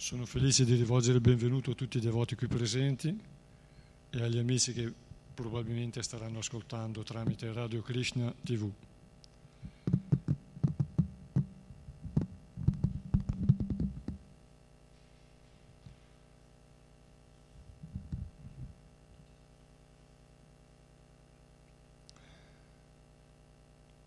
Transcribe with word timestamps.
Sono 0.00 0.24
felice 0.24 0.64
di 0.64 0.76
rivolgere 0.76 1.16
il 1.16 1.20
benvenuto 1.20 1.72
a 1.72 1.74
tutti 1.74 1.98
i 1.98 2.00
devoti 2.00 2.34
qui 2.34 2.46
presenti 2.46 3.14
e 4.08 4.22
agli 4.22 4.38
amici 4.38 4.72
che 4.72 4.90
probabilmente 5.34 6.02
staranno 6.02 6.38
ascoltando 6.38 7.02
tramite 7.02 7.52
Radio 7.52 7.82
Krishna 7.82 8.34
TV. 8.42 8.72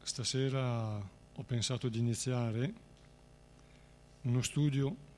Stasera 0.02 0.97
ho 0.97 1.44
pensato 1.44 1.88
di 1.88 2.00
iniziare 2.00 2.73
uno 4.22 4.41
studio 4.41 5.11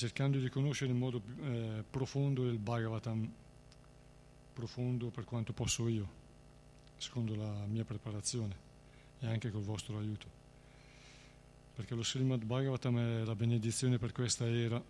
cercando 0.00 0.38
di 0.38 0.48
conoscere 0.48 0.90
in 0.92 0.96
modo 0.96 1.20
eh, 1.42 1.84
profondo 1.90 2.48
il 2.48 2.56
Bhagavatam, 2.56 3.30
profondo 4.54 5.10
per 5.10 5.24
quanto 5.24 5.52
posso 5.52 5.88
io, 5.88 6.08
secondo 6.96 7.34
la 7.34 7.66
mia 7.66 7.84
preparazione 7.84 8.56
e 9.18 9.26
anche 9.26 9.50
col 9.50 9.60
vostro 9.60 9.98
aiuto. 9.98 10.26
Perché 11.74 11.94
lo 11.94 12.02
Srimad 12.02 12.44
Bhagavatam 12.44 12.98
è 12.98 13.24
la 13.24 13.34
benedizione 13.34 13.98
per 13.98 14.12
questa 14.12 14.48
era 14.48 14.82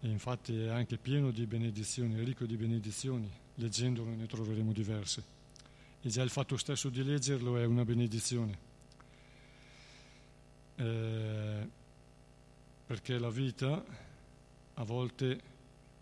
e 0.00 0.06
infatti 0.06 0.60
è 0.60 0.68
anche 0.68 0.98
pieno 0.98 1.30
di 1.30 1.46
benedizioni, 1.46 2.22
ricco 2.22 2.44
di 2.44 2.58
benedizioni, 2.58 3.30
leggendolo 3.54 4.10
ne 4.10 4.26
troveremo 4.26 4.70
diverse. 4.70 5.24
E 6.02 6.10
già 6.10 6.22
il 6.22 6.30
fatto 6.30 6.58
stesso 6.58 6.90
di 6.90 7.02
leggerlo 7.02 7.56
è 7.56 7.64
una 7.64 7.86
benedizione. 7.86 8.66
Eh, 10.76 11.68
perché 12.88 13.18
la 13.18 13.28
vita 13.28 13.84
a 14.72 14.82
volte 14.82 15.42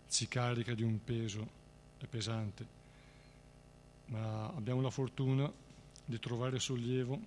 ci 0.07 0.25
carica 0.29 0.73
di 0.73 0.83
un 0.83 1.03
peso, 1.03 1.45
è 1.97 2.05
pesante, 2.05 2.65
ma 4.05 4.47
abbiamo 4.55 4.79
la 4.79 4.89
fortuna 4.89 5.51
di 6.05 6.17
trovare 6.17 6.59
sollievo 6.59 7.19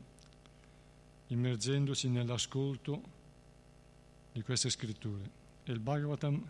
immergendoci 1.26 2.08
nell'ascolto 2.08 3.02
di 4.32 4.40
queste 4.40 4.70
scritture. 4.70 5.30
E 5.64 5.72
il 5.72 5.78
Bhagavatam 5.78 6.42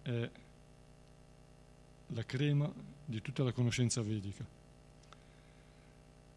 è 0.00 0.30
la 2.06 2.24
crema 2.24 2.72
di 3.04 3.20
tutta 3.20 3.42
la 3.42 3.52
conoscenza 3.52 4.00
vedica. 4.00 4.42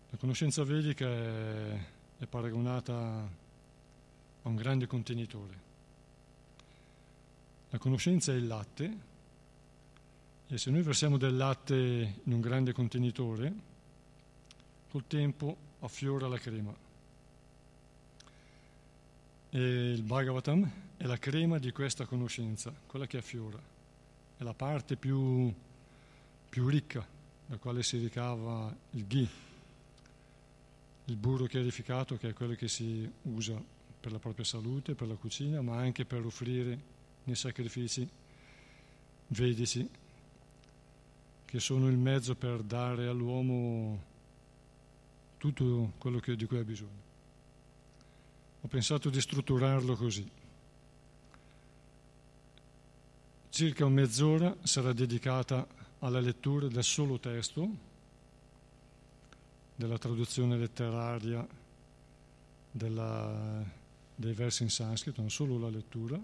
La 0.09 0.17
conoscenza 0.17 0.65
vedica 0.65 1.07
è, 1.07 1.85
è 2.17 2.25
paragonata 2.25 2.93
a 4.41 4.49
un 4.49 4.55
grande 4.55 4.87
contenitore 4.87 5.66
la 7.69 7.77
conoscenza 7.77 8.31
è 8.31 8.35
il 8.35 8.47
latte 8.47 8.97
e 10.47 10.57
se 10.57 10.71
noi 10.71 10.81
versiamo 10.81 11.17
del 11.17 11.35
latte 11.35 12.21
in 12.23 12.31
un 12.31 12.39
grande 12.39 12.71
contenitore, 12.71 13.53
col 14.89 15.05
tempo 15.05 15.57
affiora 15.79 16.29
la 16.29 16.37
crema. 16.37 16.73
E 19.49 19.91
il 19.91 20.03
Bhagavatam 20.03 20.71
è 20.95 21.05
la 21.05 21.17
crema 21.17 21.57
di 21.57 21.71
questa 21.71 22.05
conoscenza, 22.05 22.73
quella 22.85 23.05
che 23.05 23.17
affiora. 23.17 23.59
È 24.37 24.43
la 24.43 24.53
parte 24.53 24.95
più, 24.95 25.53
più 26.47 26.67
ricca 26.69 27.05
da 27.45 27.57
quale 27.57 27.83
si 27.83 27.97
ricava 27.97 28.73
il 28.91 29.05
ghee, 29.05 29.29
il 31.05 31.15
burro 31.17 31.45
chiarificato 31.45 32.15
che 32.15 32.29
è 32.29 32.33
quello 32.33 32.53
che 32.55 32.69
si 32.69 33.09
usa 33.23 33.61
per 33.99 34.13
la 34.13 34.19
propria 34.19 34.45
salute, 34.45 34.95
per 34.95 35.07
la 35.09 35.15
cucina, 35.15 35.61
ma 35.61 35.75
anche 35.75 36.05
per 36.05 36.25
offrire 36.25 36.95
nei 37.27 37.35
sacrifici 37.35 38.07
vedici, 39.27 39.87
che 41.45 41.59
sono 41.59 41.89
il 41.89 41.97
mezzo 41.97 42.35
per 42.35 42.61
dare 42.63 43.07
all'uomo 43.07 44.03
tutto 45.37 45.93
quello 45.97 46.19
che, 46.19 46.35
di 46.35 46.45
cui 46.45 46.57
ha 46.57 46.63
bisogno. 46.63 47.05
Ho 48.61 48.67
pensato 48.67 49.09
di 49.09 49.19
strutturarlo 49.19 49.95
così. 49.95 50.29
Circa 53.49 53.87
mezz'ora 53.87 54.55
sarà 54.63 54.93
dedicata 54.93 55.67
alla 55.99 56.19
lettura 56.19 56.67
del 56.67 56.83
solo 56.83 57.19
testo, 57.19 57.69
della 59.75 59.97
traduzione 59.97 60.57
letteraria 60.57 61.45
della, 62.71 63.63
dei 64.15 64.33
versi 64.33 64.63
in 64.63 64.69
sanscrito, 64.69 65.21
non 65.21 65.29
solo 65.29 65.57
la 65.57 65.69
lettura, 65.69 66.19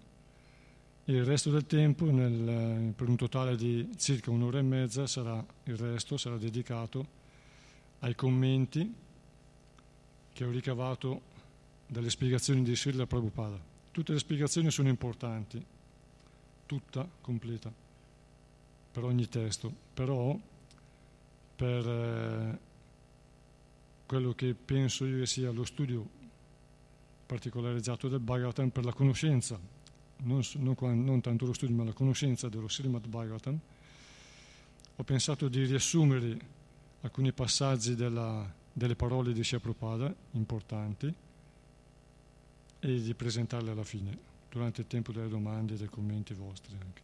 il 1.05 1.25
resto 1.25 1.49
del 1.49 1.65
tempo, 1.65 2.09
nel, 2.09 2.93
per 2.93 3.09
un 3.09 3.17
totale 3.17 3.57
di 3.57 3.89
circa 3.97 4.31
un'ora 4.31 4.59
e 4.59 4.61
mezza, 4.61 5.05
sarà, 5.05 5.43
il 5.63 5.75
resto 5.75 6.15
sarà 6.15 6.37
dedicato 6.37 7.21
ai 7.99 8.15
commenti 8.15 8.93
che 10.31 10.45
ho 10.45 10.49
ricavato 10.49 11.31
dalle 11.87 12.09
spiegazioni 12.09 12.63
di 12.63 12.75
Srila 12.75 13.05
Prabhupada. 13.05 13.59
Tutte 13.91 14.13
le 14.13 14.19
spiegazioni 14.19 14.71
sono 14.71 14.87
importanti, 14.87 15.63
tutta 16.65 17.07
completa, 17.19 17.71
per 18.91 19.03
ogni 19.03 19.27
testo, 19.27 19.73
però 19.93 20.39
per 21.55 21.87
eh, 21.87 22.59
quello 24.05 24.33
che 24.33 24.53
penso 24.53 25.05
io 25.05 25.25
sia 25.25 25.51
lo 25.51 25.65
studio 25.65 26.21
particolarizzato 27.25 28.07
del 28.07 28.19
Bhagavatam 28.19 28.69
per 28.69 28.85
la 28.85 28.93
conoscenza 28.93 29.59
non, 30.23 30.41
non, 30.57 31.03
non, 31.03 31.21
tanto 31.21 31.45
lo 31.45 31.53
studio 31.53 31.75
ma 31.75 31.83
la 31.83 31.93
conoscenza 31.93 32.49
dello 32.49 32.67
Srimad 32.67 33.07
Bhagavatam, 33.07 33.59
ho 34.95 35.03
pensato 35.03 35.47
di 35.47 35.65
riassumere 35.65 36.37
alcuni 37.01 37.31
passaggi 37.31 37.95
della, 37.95 38.51
delle 38.71 38.95
parole 38.95 39.33
di 39.33 39.43
Shia 39.43 39.59
Prabhupada 39.59 40.13
importanti 40.31 41.13
e 42.79 43.01
di 43.01 43.13
presentarle 43.13 43.71
alla 43.71 43.83
fine, 43.83 44.17
durante 44.49 44.81
il 44.81 44.87
tempo 44.87 45.11
delle 45.11 45.29
domande 45.29 45.73
e 45.73 45.77
dei 45.77 45.87
commenti 45.87 46.33
vostri 46.33 46.75
anche. 46.79 47.01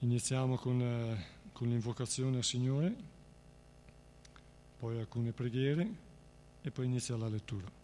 Iniziamo 0.00 0.56
con, 0.56 0.80
eh, 0.82 1.24
con 1.52 1.68
l'invocazione 1.68 2.36
al 2.36 2.44
Signore, 2.44 2.94
poi 4.78 4.98
alcune 4.98 5.32
preghiere 5.32 5.88
e 6.60 6.70
poi 6.70 6.84
inizia 6.86 7.16
la 7.16 7.28
lettura. 7.28 7.83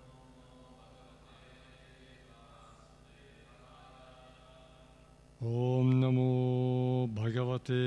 ॐ 5.42 5.92
नमो 6.00 6.30
भगवते 7.16 7.82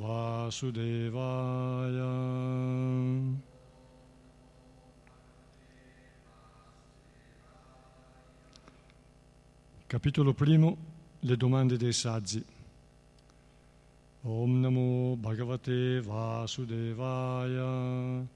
वासुदेवाय 0.00 1.98
Capitolo 9.94 10.32
primo 10.32 10.76
Le 11.20 11.36
domande 11.36 11.76
dei 11.76 11.92
saggi 11.92 12.44
Om 14.24 14.60
Namo 14.60 15.16
Bhagavate 15.20 16.00
Vasudevaya 16.00 18.26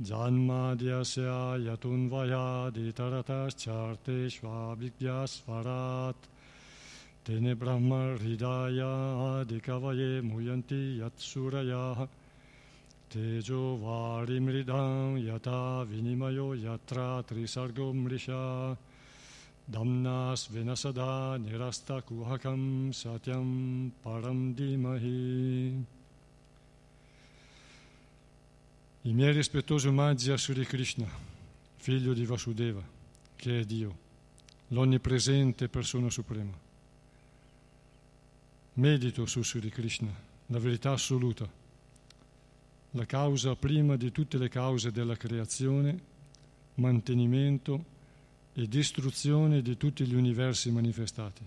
Janmadyasya 0.00 1.58
Yatunvaya 1.66 2.70
Ditaratascharteshva 2.70 4.76
Vigyasvarat 4.76 6.14
Tene 7.23 7.55
Brahma 7.55 8.17
Hridaya 8.17 9.41
Adikavaye 9.41 10.21
Muyanti 10.21 10.97
Yatsuraya 10.97 12.07
Tejo 13.11 13.77
Varimridam 13.77 15.23
Yata 15.23 15.85
Vinimayo 15.85 16.55
Yatra 16.55 17.23
Trisargo 17.23 17.93
Mrisha 17.93 18.75
Damnas 19.69 20.49
Venasada 20.49 21.37
Nirasta 21.37 22.01
Kuhakam 22.01 22.91
Satyam 22.91 23.91
Param 24.03 24.55
Dimahi 24.55 25.85
I 29.03 29.13
miei 29.13 29.31
rispettosi 29.31 29.87
omaggi 29.87 30.31
a 30.31 30.37
Sri 30.37 30.63
Krishna, 30.63 31.07
figlio 31.77 32.13
di 32.13 32.23
Vasudeva, 32.23 32.83
che 33.35 33.61
è 33.61 33.63
Dio, 33.63 33.97
l'onnipresente 34.67 35.67
persona 35.69 36.07
suprema. 36.11 36.69
Medito 38.73 39.25
su 39.25 39.43
Sri 39.43 39.69
Krishna, 39.69 40.13
la 40.45 40.57
verità 40.57 40.91
assoluta, 40.91 41.45
la 42.91 43.05
causa 43.05 43.53
prima 43.55 43.97
di 43.97 44.13
tutte 44.13 44.37
le 44.37 44.47
cause 44.47 44.91
della 44.91 45.17
creazione, 45.17 45.99
mantenimento 46.75 47.83
e 48.53 48.67
distruzione 48.69 49.61
di 49.61 49.75
tutti 49.75 50.05
gli 50.05 50.15
universi 50.15 50.71
manifestati. 50.71 51.45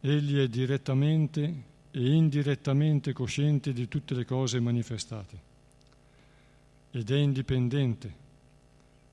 Egli 0.00 0.38
è 0.38 0.48
direttamente 0.48 1.62
e 1.90 2.14
indirettamente 2.14 3.12
cosciente 3.12 3.74
di 3.74 3.88
tutte 3.88 4.14
le 4.14 4.24
cose 4.24 4.60
manifestate 4.60 5.40
ed 6.90 7.10
è 7.10 7.16
indipendente 7.16 8.14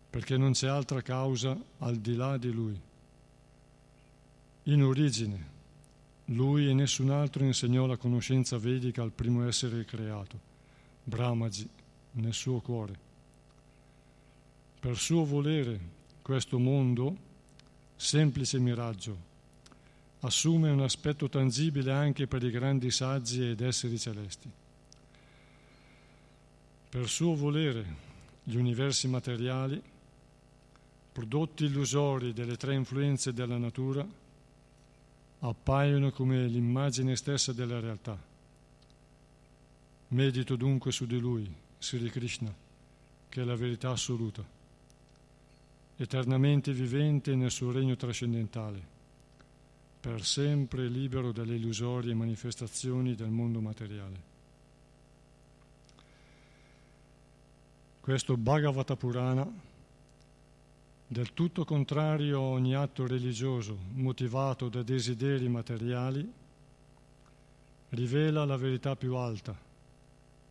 perché 0.09 0.37
non 0.37 0.53
c'è 0.53 0.67
altra 0.67 1.01
causa 1.01 1.57
al 1.79 1.97
di 1.97 2.15
là 2.15 2.37
di 2.37 2.51
lui. 2.51 2.79
In 4.63 4.83
origine, 4.83 5.52
lui 6.25 6.69
e 6.69 6.73
nessun 6.73 7.09
altro 7.09 7.43
insegnò 7.43 7.85
la 7.85 7.97
conoscenza 7.97 8.57
vedica 8.57 9.01
al 9.01 9.11
primo 9.11 9.45
essere 9.47 9.83
creato, 9.83 10.39
Brahmaji, 11.03 11.69
nel 12.11 12.33
suo 12.33 12.59
cuore. 12.59 13.11
Per 14.79 14.97
suo 14.97 15.25
volere, 15.25 15.79
questo 16.21 16.59
mondo, 16.59 17.15
semplice 17.95 18.59
miraggio, 18.59 19.31
assume 20.21 20.69
un 20.69 20.81
aspetto 20.81 21.27
tangibile 21.27 21.91
anche 21.91 22.27
per 22.27 22.43
i 22.43 22.51
grandi 22.51 22.91
saggi 22.91 23.49
ed 23.49 23.61
esseri 23.61 23.99
celesti. 23.99 24.49
Per 26.89 27.09
suo 27.09 27.35
volere, 27.35 28.11
gli 28.43 28.55
universi 28.55 29.07
materiali, 29.07 29.81
prodotti 31.11 31.65
illusori 31.65 32.33
delle 32.33 32.55
tre 32.55 32.75
influenze 32.75 33.33
della 33.33 33.57
natura, 33.57 34.05
appaiono 35.45 36.11
come 36.11 36.47
l'immagine 36.47 37.15
stessa 37.17 37.51
della 37.51 37.79
realtà. 37.79 38.17
Medito 40.09 40.55
dunque 40.55 40.91
su 40.91 41.05
di 41.05 41.19
lui, 41.19 41.53
Sri 41.79 42.09
Krishna, 42.09 42.53
che 43.27 43.41
è 43.41 43.43
la 43.43 43.55
verità 43.55 43.89
assoluta, 43.89 44.43
eternamente 45.97 46.71
vivente 46.71 47.35
nel 47.35 47.51
suo 47.51 47.71
regno 47.71 47.95
trascendentale 47.95 48.91
per 49.99 50.23
sempre 50.23 50.87
libero 50.87 51.31
dalle 51.31 51.55
illusorie 51.55 52.13
manifestazioni 52.13 53.15
del 53.15 53.29
mondo 53.29 53.59
materiale. 53.59 54.31
Questo 57.99 58.35
Bhagavata 58.37 58.95
Purana, 58.95 59.49
del 61.13 61.33
tutto 61.33 61.63
contrario 61.63 62.39
a 62.39 62.41
ogni 62.41 62.73
atto 62.73 63.05
religioso 63.05 63.77
motivato 63.91 64.67
da 64.67 64.81
desideri 64.81 65.47
materiali, 65.47 66.29
rivela 67.89 68.43
la 68.45 68.57
verità 68.57 68.95
più 68.95 69.15
alta, 69.15 69.55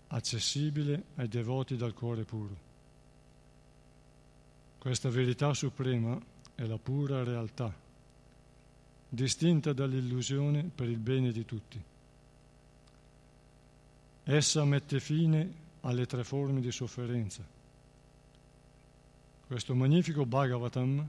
accessibile 0.07 1.03
ai 1.17 1.27
devoti 1.27 1.77
dal 1.77 1.93
cuore 1.93 2.23
puro. 2.23 2.57
Questa 4.79 5.09
verità 5.11 5.53
suprema 5.53 6.17
è 6.55 6.65
la 6.65 6.79
pura 6.79 7.25
realtà 7.25 7.75
distinta 9.09 9.73
dall'illusione 9.73 10.71
per 10.73 10.89
il 10.89 10.99
bene 10.99 11.33
di 11.33 11.45
tutti. 11.45 11.83
Essa 14.23 14.65
mette 14.65 15.01
fine 15.01 15.53
alle 15.81 16.07
tre 16.07 16.23
forme 16.23 16.61
di 16.61 16.71
sofferenza. 16.71 17.61
Questo 19.53 19.75
magnifico 19.75 20.25
Bhagavatam, 20.25 21.07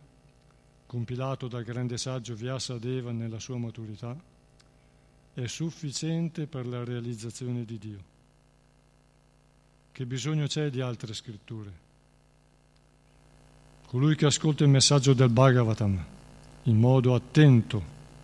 compilato 0.85 1.47
dal 1.47 1.63
grande 1.63 1.97
saggio 1.97 2.35
Vyasadeva 2.35 3.13
nella 3.13 3.39
sua 3.39 3.57
maturità, 3.57 4.13
è 5.33 5.47
sufficiente 5.47 6.45
per 6.45 6.67
la 6.67 6.83
realizzazione 6.83 7.63
di 7.63 7.77
Dio. 7.77 8.03
Che 9.93 10.05
bisogno 10.05 10.45
c'è 10.47 10.69
di 10.69 10.81
altre 10.81 11.13
scritture? 11.13 11.71
Colui 13.87 14.17
che 14.17 14.25
ascolta 14.25 14.65
il 14.65 14.69
messaggio 14.71 15.13
del 15.13 15.29
Bhagavatam 15.29 16.05
in 16.63 16.77
modo 16.77 17.15
attento 17.15 17.81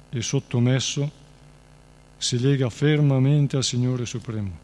e 0.09 0.21
sottomesso, 0.21 1.09
si 2.17 2.37
lega 2.41 2.69
fermamente 2.69 3.55
al 3.55 3.63
Signore 3.63 4.05
Supremo. 4.05 4.59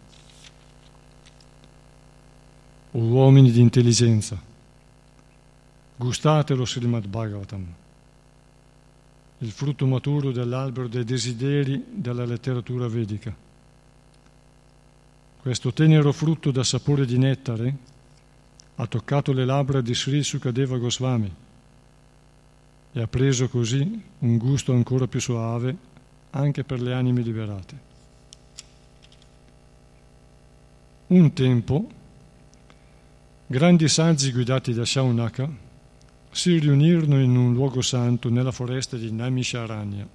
O 2.92 3.00
uomini 3.00 3.52
di 3.52 3.62
intelligenza, 3.62 4.54
gustate 5.98 6.54
lo 6.54 6.66
Srimad 6.66 7.08
Bhagavatam, 7.08 7.66
il 9.40 9.52
frutto 9.52 9.86
maturo 9.86 10.32
dell'albero 10.32 10.88
dei 10.88 11.04
desideri 11.04 11.84
della 11.90 12.26
letteratura 12.26 12.88
vedica. 12.88 13.34
Questo 15.42 15.72
tenero 15.72 16.12
frutto 16.12 16.52
da 16.52 16.64
sapore 16.64 17.06
di 17.06 17.18
nettare 17.18 17.76
ha 18.76 18.88
toccato 18.88 19.32
le 19.32 19.46
labbra 19.46 19.80
di 19.80 19.94
Sri 19.94 20.24
Sukadeva 20.24 20.78
Goswami 20.78 21.34
e 22.92 23.02
ha 23.02 23.08
preso 23.08 23.48
così 23.48 24.04
un 24.20 24.38
gusto 24.38 24.74
ancora 24.74 25.08
più 25.08 25.22
soave 25.22 25.94
anche 26.32 26.64
per 26.64 26.82
le 26.82 26.94
anime 26.94 27.22
liberate. 27.22 27.94
Un 31.08 31.32
tempo, 31.34 31.90
grandi 33.46 33.88
saggi 33.88 34.32
guidati 34.32 34.74
da 34.74 34.84
Shaunaka 34.84 35.64
si 36.36 36.60
riunirono 36.60 37.22
in 37.22 37.34
un 37.34 37.54
luogo 37.54 37.82
santo 37.82 38.30
nella 38.30 38.52
foresta 38.52 38.98
di 38.98 39.10
Naimisharanya 39.10 40.06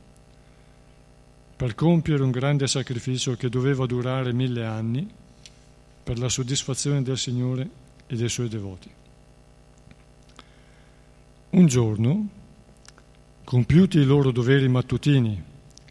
per 1.56 1.74
compiere 1.74 2.22
un 2.22 2.30
grande 2.30 2.66
sacrificio 2.66 3.36
che 3.36 3.48
doveva 3.48 3.86
durare 3.86 4.34
mille 4.34 4.66
anni 4.66 5.08
per 6.04 6.18
la 6.18 6.28
soddisfazione 6.28 7.02
del 7.02 7.16
Signore 7.16 7.70
e 8.06 8.16
dei 8.16 8.28
suoi 8.28 8.50
devoti. 8.50 8.90
Un 11.50 11.66
giorno, 11.66 12.28
Compiuti 13.42 13.98
i 13.98 14.04
loro 14.04 14.30
doveri 14.30 14.68
mattutini 14.68 15.42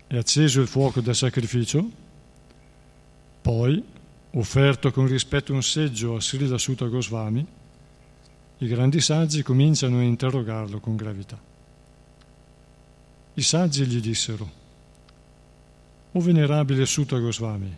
e 0.05 0.15
acceso 0.15 0.61
il 0.61 0.67
fuoco 0.67 1.01
del 1.01 1.15
sacrificio, 1.15 1.89
poi, 3.41 3.83
offerto 4.33 4.91
con 4.91 5.07
rispetto 5.07 5.53
un 5.53 5.63
seggio 5.63 6.15
a 6.15 6.21
Srila 6.21 6.59
Sutta 6.59 6.85
Goswami, 6.85 7.45
i 8.61 8.67
grandi 8.67 8.99
saggi 8.99 9.41
cominciano 9.41 9.99
a 9.99 10.03
interrogarlo 10.03 10.81
con 10.81 10.97
gravità. 10.97 11.39
I 13.35 13.41
saggi 13.41 13.85
gli 13.85 14.01
dissero, 14.01 14.57
O 16.11 16.19
venerabile 16.19 16.85
Sutta 16.85 17.17
Goswami, 17.19 17.73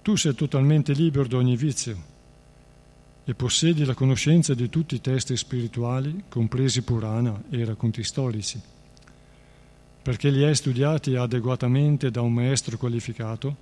tu 0.00 0.16
sei 0.16 0.34
totalmente 0.34 0.94
libero 0.94 1.26
da 1.26 1.36
ogni 1.36 1.56
vizio 1.56 2.14
e 3.24 3.34
possiedi 3.34 3.84
la 3.84 3.92
conoscenza 3.92 4.54
di 4.54 4.70
tutti 4.70 4.94
i 4.94 5.00
testi 5.02 5.36
spirituali, 5.36 6.24
compresi 6.28 6.80
Purana 6.82 7.42
e 7.50 7.62
racconti 7.64 8.04
storici, 8.04 8.58
perché 10.00 10.30
li 10.30 10.44
hai 10.44 10.54
studiati 10.54 11.14
adeguatamente 11.14 12.10
da 12.10 12.22
un 12.22 12.32
maestro 12.32 12.78
qualificato 12.78 13.56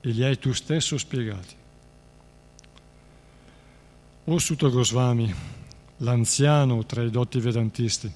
e 0.00 0.10
li 0.10 0.22
hai 0.22 0.38
tu 0.38 0.52
stesso 0.52 0.96
spiegati. 0.96 1.60
O 4.24 4.38
Sutta 4.38 4.68
Goswami, 4.68 5.34
l'anziano 5.96 6.86
tra 6.86 7.02
i 7.02 7.10
dotti 7.10 7.40
vedantisti, 7.40 8.08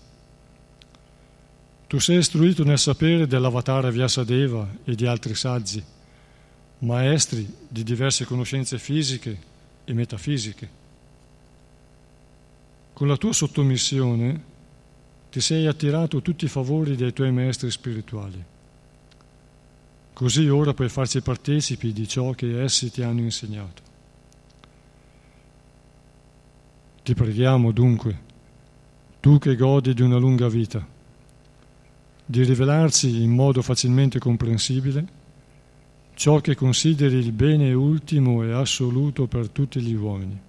tu 1.89 1.99
sei 1.99 2.19
istruito 2.19 2.63
nel 2.63 2.79
sapere 2.79 3.27
dell'avatara 3.27 3.91
Vyasadeva 3.91 4.69
e 4.85 4.95
di 4.95 5.05
altri 5.05 5.35
saggi, 5.35 5.83
maestri 6.79 7.53
di 7.67 7.83
diverse 7.83 8.25
conoscenze 8.25 8.79
fisiche 8.79 9.37
e 9.85 9.93
metafisiche. 9.95 10.71
Con 12.93 13.09
la 13.09 13.17
tua 13.17 13.33
sottomissione 13.33 14.43
ti 15.29 15.41
sei 15.41 15.67
attirato 15.67 16.23
tutti 16.23 16.45
i 16.45 16.49
favori 16.49 16.95
dei 16.95 17.13
tuoi 17.13 17.33
maestri 17.33 17.69
spirituali. 17.69 18.45
Così 20.13 20.49
ora 20.49 20.73
puoi 20.73 20.89
farci 20.89 21.21
partecipi 21.21 21.93
di 21.93 22.07
ciò 22.07 22.31
che 22.31 22.63
essi 22.63 22.93
ti 22.93 23.03
hanno 23.03 23.23
insegnato. 23.23 23.86
Ti 27.07 27.15
preghiamo 27.15 27.71
dunque, 27.71 28.19
tu 29.21 29.39
che 29.39 29.55
godi 29.55 29.95
di 29.95 30.03
una 30.03 30.17
lunga 30.17 30.49
vita, 30.49 30.85
di 32.25 32.43
rivelarci 32.43 33.23
in 33.23 33.31
modo 33.31 33.63
facilmente 33.63 34.19
comprensibile 34.19 35.07
ciò 36.15 36.41
che 36.41 36.57
consideri 36.57 37.15
il 37.19 37.31
bene 37.31 37.73
ultimo 37.73 38.43
e 38.43 38.51
assoluto 38.51 39.29
per 39.29 39.51
tutti 39.51 39.81
gli 39.81 39.95
uomini. 39.95 40.41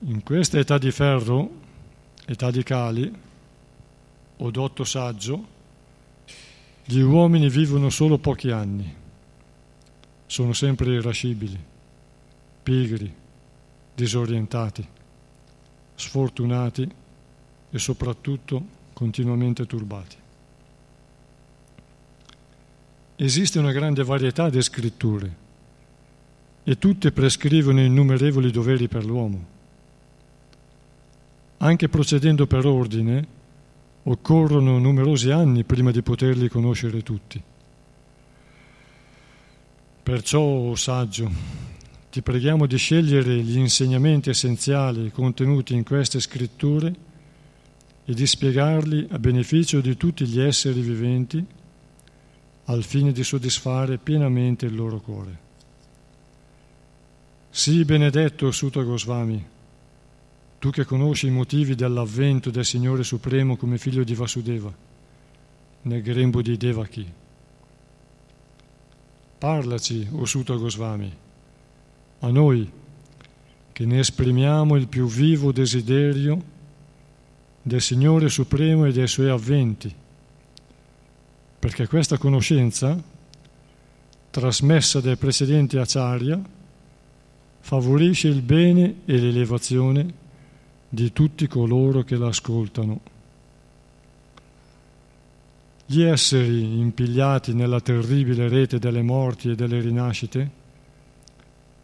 In 0.00 0.24
questa 0.24 0.58
età 0.58 0.78
di 0.78 0.90
ferro, 0.90 1.50
età 2.26 2.50
di 2.50 2.64
cali, 2.64 3.14
o 4.38 4.50
dotto 4.50 4.82
saggio, 4.82 5.46
gli 6.84 6.98
uomini 6.98 7.48
vivono 7.48 7.88
solo 7.88 8.18
pochi 8.18 8.50
anni, 8.50 8.92
sono 10.26 10.52
sempre 10.52 10.94
irascibili, 10.94 11.56
pigri, 12.64 13.22
disorientati, 13.94 14.86
sfortunati 15.94 16.90
e 17.70 17.78
soprattutto 17.78 18.66
continuamente 18.92 19.66
turbati. 19.66 20.16
esiste 23.16 23.58
una 23.58 23.72
grande 23.72 24.02
varietà 24.02 24.50
di 24.50 24.60
scritture 24.60 25.42
e 26.64 26.78
tutte 26.78 27.12
prescrivono 27.12 27.80
innumerevoli 27.80 28.50
doveri 28.50 28.88
per 28.88 29.04
l'uomo. 29.04 29.52
Anche 31.58 31.88
procedendo 31.88 32.46
per 32.46 32.66
ordine, 32.66 33.26
occorrono 34.04 34.78
numerosi 34.78 35.30
anni 35.30 35.64
prima 35.64 35.90
di 35.90 36.02
poterli 36.02 36.48
conoscere 36.48 37.02
tutti. 37.02 37.42
Perciò, 40.02 40.40
oh 40.40 40.74
saggio, 40.74 41.30
ti 42.14 42.22
preghiamo 42.22 42.66
di 42.66 42.76
scegliere 42.76 43.38
gli 43.38 43.58
insegnamenti 43.58 44.30
essenziali 44.30 45.10
contenuti 45.10 45.74
in 45.74 45.82
queste 45.82 46.20
scritture 46.20 46.94
e 48.04 48.14
di 48.14 48.24
spiegarli 48.24 49.08
a 49.10 49.18
beneficio 49.18 49.80
di 49.80 49.96
tutti 49.96 50.24
gli 50.24 50.38
esseri 50.38 50.80
viventi 50.80 51.44
al 52.66 52.84
fine 52.84 53.10
di 53.10 53.24
soddisfare 53.24 53.98
pienamente 53.98 54.64
il 54.64 54.76
loro 54.76 55.00
cuore. 55.00 55.38
Sii 57.50 57.84
benedetto, 57.84 58.52
Sutta 58.52 58.82
Goswami, 58.82 59.44
tu 60.60 60.70
che 60.70 60.84
conosci 60.84 61.26
i 61.26 61.30
motivi 61.30 61.74
dell'avvento 61.74 62.50
del 62.50 62.64
Signore 62.64 63.02
Supremo 63.02 63.56
come 63.56 63.76
figlio 63.76 64.04
di 64.04 64.14
Vasudeva, 64.14 64.72
nel 65.82 66.00
grembo 66.00 66.42
di 66.42 66.56
Devaki. 66.56 67.12
Parlaci, 69.36 70.06
o 70.12 70.24
Sutta 70.24 70.54
Goswami, 70.54 71.22
a 72.24 72.30
noi 72.30 72.70
che 73.72 73.84
ne 73.84 73.98
esprimiamo 73.98 74.76
il 74.76 74.88
più 74.88 75.06
vivo 75.06 75.52
desiderio 75.52 76.52
del 77.60 77.80
Signore 77.80 78.28
Supremo 78.28 78.86
e 78.86 78.92
dei 78.92 79.08
Suoi 79.08 79.28
avventi, 79.28 79.92
perché 81.58 81.86
questa 81.86 82.16
conoscenza, 82.16 83.02
trasmessa 84.30 85.00
dai 85.00 85.16
precedenti 85.16 85.76
acharya, 85.76 86.40
favorisce 87.60 88.28
il 88.28 88.42
bene 88.42 89.00
e 89.04 89.18
l'elevazione 89.18 90.22
di 90.88 91.12
tutti 91.12 91.46
coloro 91.46 92.04
che 92.04 92.16
l'ascoltano. 92.16 93.00
Gli 95.86 96.02
esseri 96.02 96.78
impigliati 96.78 97.52
nella 97.52 97.80
terribile 97.80 98.48
rete 98.48 98.78
delle 98.78 99.02
morti 99.02 99.50
e 99.50 99.54
delle 99.54 99.80
rinascite 99.80 100.62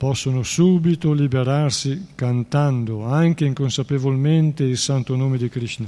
possono 0.01 0.43
subito 0.43 1.13
liberarsi 1.13 2.07
cantando 2.15 3.05
anche 3.05 3.45
inconsapevolmente 3.45 4.65
il 4.65 4.79
santo 4.79 5.15
nome 5.15 5.37
di 5.37 5.51
Krishna, 5.51 5.87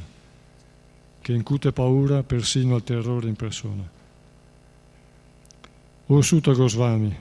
che 1.22 1.32
incute 1.32 1.72
paura 1.72 2.22
persino 2.22 2.74
al 2.74 2.84
terrore 2.84 3.28
in 3.28 3.36
persona. 3.36 3.82
O 6.08 6.20
Sutta 6.20 6.52
Goswami, 6.52 7.16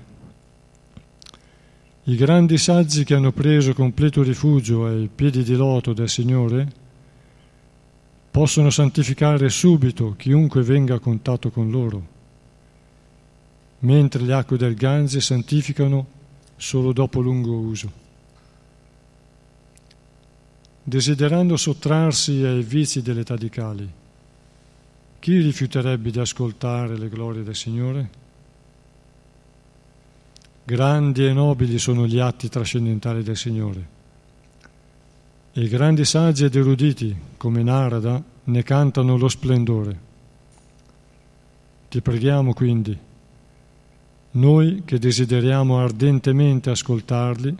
i 2.04 2.16
grandi 2.18 2.58
saggi 2.58 3.06
che 3.06 3.14
hanno 3.14 3.32
preso 3.32 3.74
completo 3.74 4.22
rifugio 4.22 4.86
ai 4.86 5.08
piedi 5.08 5.44
di 5.44 5.56
loto 5.56 5.94
del 5.94 6.10
Signore 6.10 6.70
possono 8.32 8.70
santificare 8.70 9.48
subito 9.48 10.16
chiunque 10.18 10.62
venga 10.62 10.96
a 10.96 11.00
contatto 11.00 11.52
con 11.52 11.72
loro, 11.72 12.06
mentre 13.80 14.24
le 14.24 14.34
acque 14.34 14.58
del 14.58 14.76
Gange 14.76 15.22
santificano 15.22 16.20
solo 16.62 16.94
dopo 16.94 17.22
lungo 17.22 17.56
uso. 17.56 17.92
Desiderando 20.84 21.58
sottrarsi 21.58 22.44
ai 22.44 22.62
vizi 22.62 23.02
dell'età 23.02 23.36
di 23.36 23.50
Cali, 23.50 23.92
chi 25.18 25.40
rifiuterebbe 25.40 26.12
di 26.12 26.20
ascoltare 26.20 26.98
le 27.00 27.10
glorie 27.10 27.42
del 27.42 27.56
Signore? 27.56 28.10
Grandi 30.64 31.26
e 31.26 31.34
nobili 31.34 31.80
sono 31.80 32.06
gli 32.06 32.20
atti 32.20 32.48
trascendentali 32.48 33.24
del 33.24 33.38
Signore. 33.38 33.88
E 35.54 35.68
grandi 35.68 36.06
saggi 36.06 36.46
ed 36.46 36.56
eruditi, 36.56 37.16
come 37.38 37.64
Narada, 37.64 38.24
ne 38.44 38.64
cantano 38.64 39.18
lo 39.18 39.28
splendore. 39.28 40.00
Ti 41.90 42.02
preghiamo 42.02 42.54
quindi, 42.54 43.10
noi 44.32 44.84
che 44.86 45.00
desideriamo 45.00 45.80
ardentemente 45.80 46.70
ascoltarli, 46.70 47.56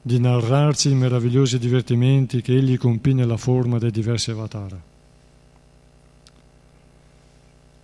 di 0.00 0.18
narrarci 0.18 0.90
i 0.90 0.94
meravigliosi 0.94 1.58
divertimenti 1.58 2.40
che 2.40 2.54
egli 2.56 2.78
compì 2.78 3.12
nella 3.12 3.36
forma 3.36 3.78
dei 3.78 3.90
diversi 3.90 4.30
avatara. 4.30 4.80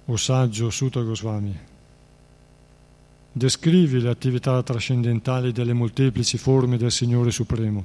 O 0.06 0.16
saggio 0.16 0.70
Sutta 0.70 1.00
Goswami, 1.02 1.58
descrivi 3.30 4.00
le 4.00 4.08
attività 4.08 4.62
trascendentali 4.62 5.52
delle 5.52 5.72
molteplici 5.72 6.38
forme 6.38 6.76
del 6.76 6.92
Signore 6.92 7.30
Supremo. 7.30 7.82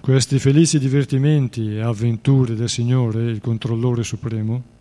Questi 0.00 0.38
felici 0.38 0.78
divertimenti 0.78 1.74
e 1.74 1.80
avventure 1.80 2.54
del 2.54 2.68
Signore, 2.68 3.24
il 3.24 3.40
controllore 3.40 4.04
supremo, 4.04 4.74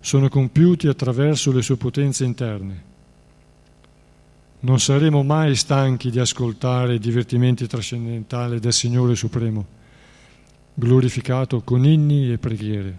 sono 0.00 0.28
compiuti 0.28 0.88
attraverso 0.88 1.52
le 1.52 1.62
sue 1.62 1.76
potenze 1.76 2.24
interne. 2.24 2.88
Non 4.60 4.80
saremo 4.80 5.22
mai 5.22 5.54
stanchi 5.54 6.10
di 6.10 6.18
ascoltare 6.18 6.94
i 6.94 6.98
divertimenti 6.98 7.66
trascendentali 7.66 8.58
del 8.58 8.72
Signore 8.72 9.14
Supremo, 9.14 9.66
glorificato 10.74 11.60
con 11.62 11.84
inni 11.84 12.32
e 12.32 12.38
preghiere. 12.38 12.98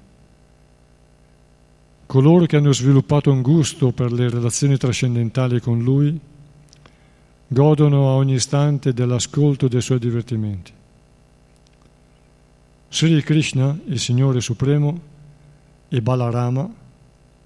Coloro 2.06 2.46
che 2.46 2.58
hanno 2.58 2.74
sviluppato 2.74 3.32
un 3.32 3.42
gusto 3.42 3.92
per 3.92 4.12
le 4.12 4.30
relazioni 4.30 4.78
trascendentali 4.78 5.60
con 5.60 5.80
Lui 5.80 6.20
godono 7.48 8.10
a 8.10 8.14
ogni 8.14 8.34
istante 8.34 8.94
dell'ascolto 8.94 9.68
dei 9.68 9.82
suoi 9.82 10.00
divertimenti. 10.00 10.72
Sri 12.90 13.22
Krishna, 13.24 13.78
il 13.86 14.00
Signore 14.00 14.42
Supremo, 14.42 15.10
e 15.88 16.02
Balarama 16.02 16.81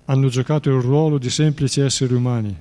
hanno 0.05 0.27
giocato 0.27 0.69
il 0.69 0.81
ruolo 0.81 1.17
di 1.17 1.29
semplici 1.29 1.81
esseri 1.81 2.13
umani, 2.13 2.55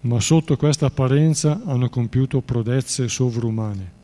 ma 0.00 0.20
sotto 0.20 0.56
questa 0.56 0.86
apparenza 0.86 1.60
hanno 1.64 1.88
compiuto 1.88 2.40
prodezze 2.40 3.08
sovrumane. 3.08 3.98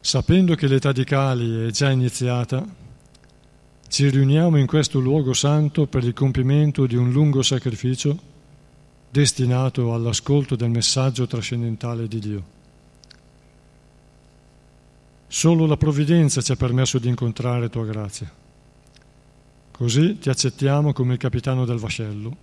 Sapendo 0.00 0.54
che 0.54 0.66
l'età 0.66 0.92
di 0.92 1.04
Kali 1.04 1.66
è 1.66 1.70
già 1.70 1.90
iniziata, 1.90 2.66
ci 3.88 4.08
riuniamo 4.08 4.56
in 4.56 4.66
questo 4.66 4.98
luogo 4.98 5.32
santo 5.32 5.86
per 5.86 6.04
il 6.04 6.14
compimento 6.14 6.86
di 6.86 6.96
un 6.96 7.10
lungo 7.10 7.42
sacrificio 7.42 8.28
destinato 9.10 9.92
all'ascolto 9.92 10.56
del 10.56 10.70
messaggio 10.70 11.26
trascendentale 11.26 12.06
di 12.06 12.18
Dio. 12.18 12.58
Solo 15.32 15.64
la 15.66 15.76
provvidenza 15.76 16.42
ci 16.42 16.50
ha 16.50 16.56
permesso 16.56 16.98
di 16.98 17.06
incontrare 17.06 17.70
tua 17.70 17.84
grazia. 17.84 18.28
Così 19.70 20.18
ti 20.18 20.28
accettiamo 20.28 20.92
come 20.92 21.12
il 21.12 21.20
capitano 21.20 21.64
del 21.64 21.78
vascello, 21.78 22.36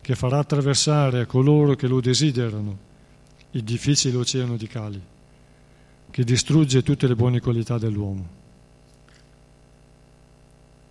che 0.00 0.14
farà 0.14 0.38
attraversare 0.38 1.22
a 1.22 1.26
coloro 1.26 1.74
che 1.74 1.88
lo 1.88 2.00
desiderano 2.00 2.78
il 3.50 3.64
difficile 3.64 4.16
oceano 4.16 4.56
di 4.56 4.68
Cali 4.68 5.02
che 6.10 6.22
distrugge 6.22 6.84
tutte 6.84 7.08
le 7.08 7.16
buone 7.16 7.40
qualità 7.40 7.76
dell'uomo. 7.76 8.28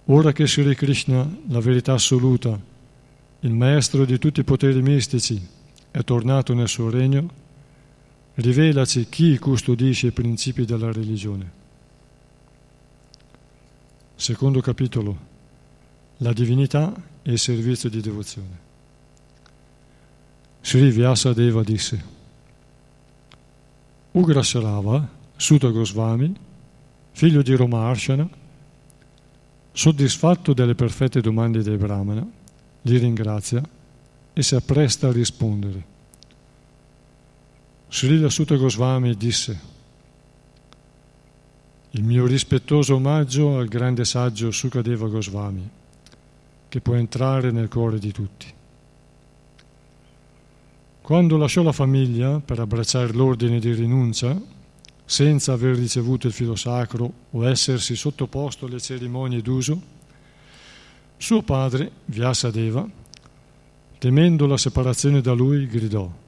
Ora 0.08 0.34
che 0.34 0.46
Sri 0.46 0.76
Krishna, 0.76 1.26
la 1.48 1.60
verità 1.62 1.94
assoluta, 1.94 2.60
il 3.40 3.54
maestro 3.54 4.04
di 4.04 4.20
tutti 4.20 4.42
i 4.42 4.44
poteri 4.44 4.82
mistici, 4.82 5.42
è 5.92 6.04
tornato 6.04 6.54
nel 6.54 6.68
suo 6.68 6.90
regno, 6.90 7.40
rivelaci 8.36 9.08
chi 9.10 9.38
custodisce 9.38 10.08
i 10.08 10.12
principi 10.12 10.66
della 10.66 10.92
religione. 10.92 11.60
Secondo 14.16 14.62
capitolo. 14.62 15.30
La 16.18 16.34
divinità 16.34 16.94
e 17.24 17.32
il 17.32 17.40
servizio 17.40 17.90
di 17.90 18.02
devozione. 18.02 18.70
Sri 20.62 20.92
Vyasadeva 20.92 21.64
disse 21.64 22.20
Ugrasarava, 24.12 25.10
Sutta 25.36 25.70
Goswami, 25.70 26.36
figlio 27.12 27.42
di 27.42 27.56
Romarshana, 27.56 28.30
soddisfatto 29.72 30.54
delle 30.54 30.76
perfette 30.76 31.22
domande 31.22 31.64
dei 31.64 31.78
Brahmana, 31.78 32.28
li 32.84 32.98
ringrazia 32.98 33.62
e 34.34 34.44
si 34.44 34.54
appresta 34.54 35.08
a 35.08 35.12
rispondere. 35.12 35.91
Srila 37.94 38.30
Sutta 38.30 38.56
Goswami 38.56 39.18
disse 39.18 39.60
il 41.90 42.04
mio 42.04 42.26
rispettoso 42.26 42.96
omaggio 42.96 43.58
al 43.58 43.68
grande 43.68 44.06
saggio 44.06 44.50
Sukadeva 44.50 45.10
Goswami, 45.10 45.70
che 46.70 46.80
può 46.80 46.94
entrare 46.94 47.52
nel 47.52 47.68
cuore 47.68 48.00
di 48.00 48.14
tutti. 48.14 48.48
Quando 51.02 51.36
lasciò 51.36 51.64
la 51.64 51.74
famiglia 51.74 52.40
per 52.40 52.62
abbracciare 52.62 53.12
l'ordine 53.12 53.60
di 53.60 53.74
rinuncia, 53.74 54.42
senza 55.04 55.52
aver 55.52 55.76
ricevuto 55.76 56.28
il 56.28 56.34
filo 56.34 56.56
sacro 56.56 57.12
o 57.32 57.46
essersi 57.46 57.98
sottoposto 57.98 58.68
alle 58.68 58.80
cerimonie 58.80 59.42
d'uso, 59.42 59.82
suo 61.18 61.42
padre, 61.42 61.92
Vyasadeva, 62.06 62.90
temendo 63.98 64.48
la 64.48 64.58
separazione 64.58 65.20
da 65.20 65.34
lui, 65.34 65.68
gridò, 65.68 66.21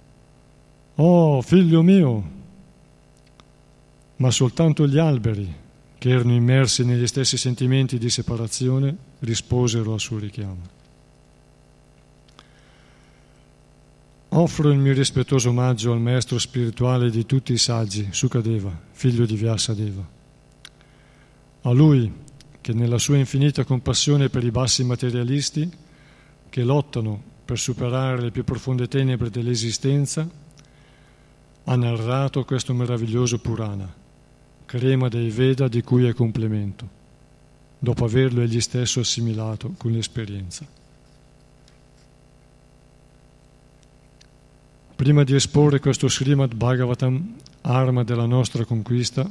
Oh, 0.96 1.42
figlio 1.42 1.82
mio! 1.82 2.32
Ma 4.18 4.30
soltanto 4.30 4.88
gli 4.88 5.00
alberi, 5.00 5.52
che 5.98 6.10
erano 6.10 6.34
immersi 6.34 6.86
negli 6.86 7.08
stessi 7.08 7.36
sentimenti 7.36 7.98
di 7.98 8.12
separazione, 8.12 8.96
risposero 9.20 9.94
al 9.94 10.00
suo 10.00 10.20
richiamo. 10.20 10.82
Offro 14.30 14.72
il 14.72 14.78
mio 14.78 14.94
rispettoso 14.94 15.50
omaggio 15.50 15.92
al 15.92 16.00
maestro 16.00 16.38
spirituale 16.38 17.10
di 17.10 17.26
tutti 17.26 17.54
i 17.54 17.58
saggi, 17.58 18.10
Sukadeva, 18.12 18.72
figlio 18.92 19.26
di 19.26 19.36
Vyasadeva. 19.36 20.08
A 21.62 21.72
lui, 21.72 22.12
che 22.62 22.74
nella 22.74 22.98
sua 22.98 23.18
infinita 23.18 23.64
compassione 23.64 24.30
per 24.30 24.44
i 24.44 24.52
bassi 24.52 24.84
materialisti, 24.84 25.70
che 26.50 26.64
lottano 26.64 27.22
per 27.46 27.58
superare 27.58 28.22
le 28.22 28.32
più 28.32 28.44
profonde 28.44 28.88
tenebre 28.88 29.30
dell'esistenza, 29.30 30.42
ha 31.66 31.76
narrato 31.76 32.44
questo 32.44 32.74
meraviglioso 32.74 33.40
Purana, 33.40 33.92
crema 34.66 35.08
dei 35.08 35.30
Veda 35.30 35.68
di 35.68 35.82
cui 35.82 36.06
è 36.06 36.14
complemento, 36.14 36.88
dopo 37.80 38.06
averlo 38.06 38.42
egli 38.42 38.60
stesso 38.60 39.00
assimilato 39.00 39.74
con 39.78 39.92
l'esperienza. 39.92 40.66
Prima 44.96 45.24
di 45.24 45.36
esporre 45.36 45.80
questo 45.80 46.08
Srimad 46.08 46.54
Bhagavatam, 46.54 47.36
arma 47.62 48.04
della 48.04 48.26
nostra 48.26 48.66
conquista, 48.66 49.30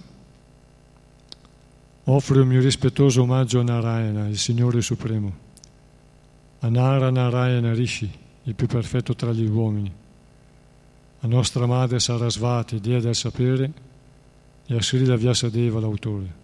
offro 2.04 2.40
il 2.40 2.46
mio 2.46 2.60
rispettoso 2.60 3.22
omaggio 3.22 3.60
a 3.60 3.62
Narayana, 3.62 4.26
il 4.26 4.38
Signore 4.38 4.80
Supremo, 4.80 5.32
a 6.60 6.68
Nara 6.68 7.10
Narayana 7.10 7.72
Rishi, 7.74 8.10
il 8.44 8.54
più 8.54 8.66
perfetto 8.66 9.14
tra 9.14 9.32
gli 9.32 9.46
uomini, 9.46 9.92
a 11.22 11.26
nostra 11.26 11.66
madre 11.66 11.98
Sarasvati, 11.98 12.78
Dea 12.78 13.00
del 13.00 13.16
sapere, 13.16 13.72
e 14.66 14.76
a 14.76 14.80
Srila 14.80 15.16
Vyasadeva, 15.16 15.80
l'autore. 15.80 16.40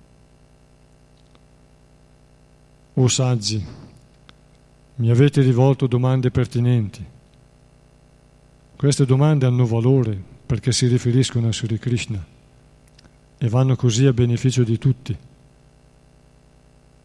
O 2.95 3.07
saggi, 3.07 3.65
mi 4.97 5.11
avete 5.11 5.43
rivolto 5.43 5.87
domande 5.87 6.33
pertinenti 6.33 7.17
queste 8.79 9.05
domande 9.05 9.45
hanno 9.45 9.67
valore 9.67 10.17
perché 10.47 10.71
si 10.71 10.87
riferiscono 10.87 11.49
a 11.49 11.53
Sri 11.53 11.81
Krishna 11.81 12.25
e 13.37 13.49
vanno 13.49 13.75
così 13.75 14.07
a 14.07 14.13
beneficio 14.13 14.63
di 14.63 14.79
tutti. 14.79 15.17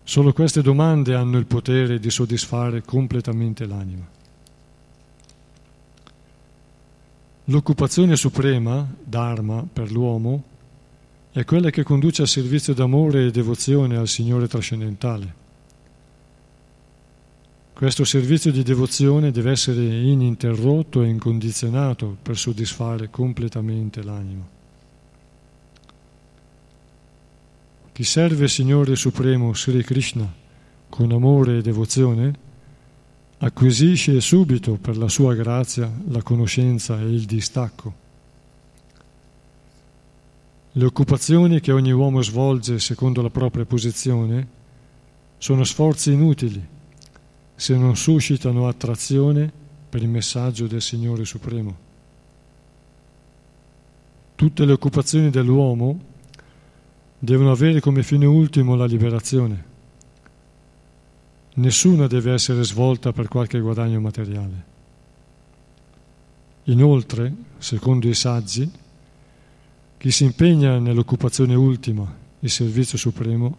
Solo 0.03 0.33
queste 0.33 0.61
domande 0.61 1.15
hanno 1.15 1.39
il 1.39 1.47
potere 1.47 1.97
di 1.97 2.11
soddisfare 2.11 2.83
completamente 2.83 3.65
l'anima. 3.65 4.07
L'occupazione 7.47 8.15
suprema, 8.15 8.87
Dharma, 9.03 9.67
per 9.71 9.91
l'uomo, 9.91 10.43
è 11.31 11.43
quella 11.43 11.71
che 11.71 11.83
conduce 11.83 12.21
al 12.21 12.29
servizio 12.29 12.73
d'amore 12.73 13.25
e 13.25 13.31
devozione 13.31 13.97
al 13.97 14.07
Signore 14.07 14.47
trascendentale. 14.47 15.41
Questo 17.73 18.05
servizio 18.05 18.49
di 18.49 18.63
devozione 18.63 19.31
deve 19.31 19.51
essere 19.51 19.83
ininterrotto 19.83 21.01
e 21.01 21.09
incondizionato 21.09 22.15
per 22.21 22.37
soddisfare 22.37 23.09
completamente 23.09 24.01
l'anima. 24.03 24.47
Chi 27.91 28.03
serve 28.05 28.45
il 28.45 28.49
Signore 28.49 28.95
Supremo 28.95 29.53
Sri 29.53 29.83
Krishna 29.83 30.31
con 30.87 31.11
amore 31.11 31.57
e 31.57 31.61
devozione 31.61 32.42
acquisisce 33.37 34.21
subito 34.21 34.77
per 34.81 34.97
la 34.97 35.09
sua 35.09 35.33
grazia 35.33 35.91
la 36.07 36.21
conoscenza 36.21 36.99
e 36.99 37.05
il 37.05 37.25
distacco. 37.25 38.01
Le 40.71 40.85
occupazioni 40.85 41.59
che 41.59 41.71
ogni 41.71 41.91
uomo 41.91 42.21
svolge 42.21 42.79
secondo 42.79 43.21
la 43.21 43.29
propria 43.29 43.65
posizione 43.65 44.47
sono 45.37 45.63
sforzi 45.63 46.11
inutili 46.13 46.65
se 47.55 47.77
non 47.77 47.95
suscitano 47.95 48.67
attrazione 48.67 49.51
per 49.89 50.01
il 50.01 50.09
messaggio 50.09 50.65
del 50.65 50.81
Signore 50.81 51.25
Supremo. 51.25 51.77
Tutte 54.35 54.65
le 54.65 54.71
occupazioni 54.71 55.29
dell'uomo 55.29 55.99
devono 57.19 57.51
avere 57.51 57.79
come 57.79 58.01
fine 58.01 58.25
ultimo 58.25 58.75
la 58.75 58.85
liberazione. 58.85 59.71
Nessuna 61.55 62.07
deve 62.07 62.33
essere 62.33 62.63
svolta 62.63 63.11
per 63.11 63.27
qualche 63.27 63.59
guadagno 63.59 63.99
materiale. 63.99 64.71
Inoltre, 66.63 67.33
secondo 67.57 68.07
i 68.07 68.13
saggi, 68.15 68.69
chi 69.97 70.11
si 70.11 70.23
impegna 70.23 70.79
nell'occupazione 70.79 71.53
ultima, 71.53 72.11
il 72.39 72.49
servizio 72.49 72.97
supremo, 72.97 73.57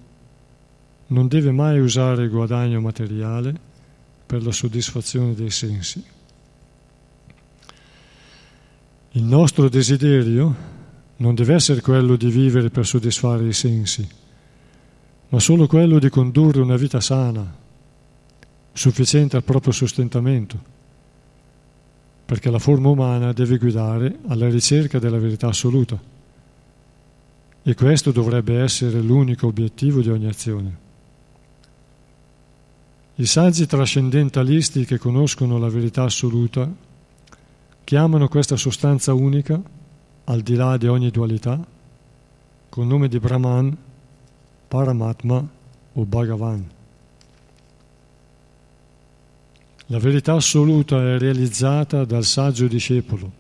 non 1.09 1.29
deve 1.29 1.53
mai 1.53 1.79
usare 1.79 2.25
il 2.25 2.31
guadagno 2.31 2.81
materiale 2.81 3.55
per 4.27 4.43
la 4.43 4.53
soddisfazione 4.53 5.35
dei 5.35 5.51
sensi. 5.51 6.03
Il 9.13 9.23
nostro 9.23 9.69
desiderio 9.69 10.73
non 11.17 11.35
deve 11.35 11.55
essere 11.55 11.81
quello 11.81 12.17
di 12.17 12.29
vivere 12.29 12.71
per 12.71 12.85
soddisfare 12.85 13.47
i 13.47 13.53
sensi, 13.53 14.07
ma 15.29 15.39
solo 15.39 15.69
quello 15.69 16.01
di 16.01 16.09
condurre 16.09 16.61
una 16.61 16.77
vita 16.77 17.01
sana, 17.01 17.63
sufficiente 18.75 19.37
al 19.37 19.45
proprio 19.45 19.73
sostentamento, 19.73 20.59
perché 22.27 22.51
la 22.51 22.59
forma 22.59 22.89
umana 22.89 23.33
deve 23.33 23.57
guidare 23.57 24.19
alla 24.27 24.49
ricerca 24.49 24.99
della 24.99 25.19
verità 25.19 25.49
assoluta. 25.49 25.99
E 27.67 27.75
questo 27.75 28.11
dovrebbe 28.11 28.61
essere 28.61 29.01
l'unico 29.01 29.47
obiettivo 29.47 30.03
di 30.03 30.11
ogni 30.11 30.27
azione. 30.27 30.83
I 33.15 33.27
saggi 33.27 33.65
trascendentalisti 33.65 34.85
che 34.85 34.99
conoscono 34.99 35.57
la 35.57 35.69
verità 35.69 36.03
assoluta 36.03 36.69
chiamano 37.85 38.29
questa 38.29 38.57
sostanza 38.57 39.15
unica, 39.15 39.63
al 40.25 40.41
di 40.41 40.57
là 40.57 40.77
di 40.77 40.89
ogni 40.89 41.11
dualità, 41.11 41.65
col 42.69 42.87
nome 42.87 43.07
di 43.07 43.21
Brahman, 43.21 43.77
Paramatma 44.67 45.49
o 45.93 46.05
Bhagavan. 46.05 46.74
La 49.89 49.99
verità 49.99 50.33
assoluta 50.33 50.97
è 50.97 51.19
realizzata 51.19 52.07
dal 52.07 52.25
saggio 52.25 52.67
discepolo, 52.67 53.31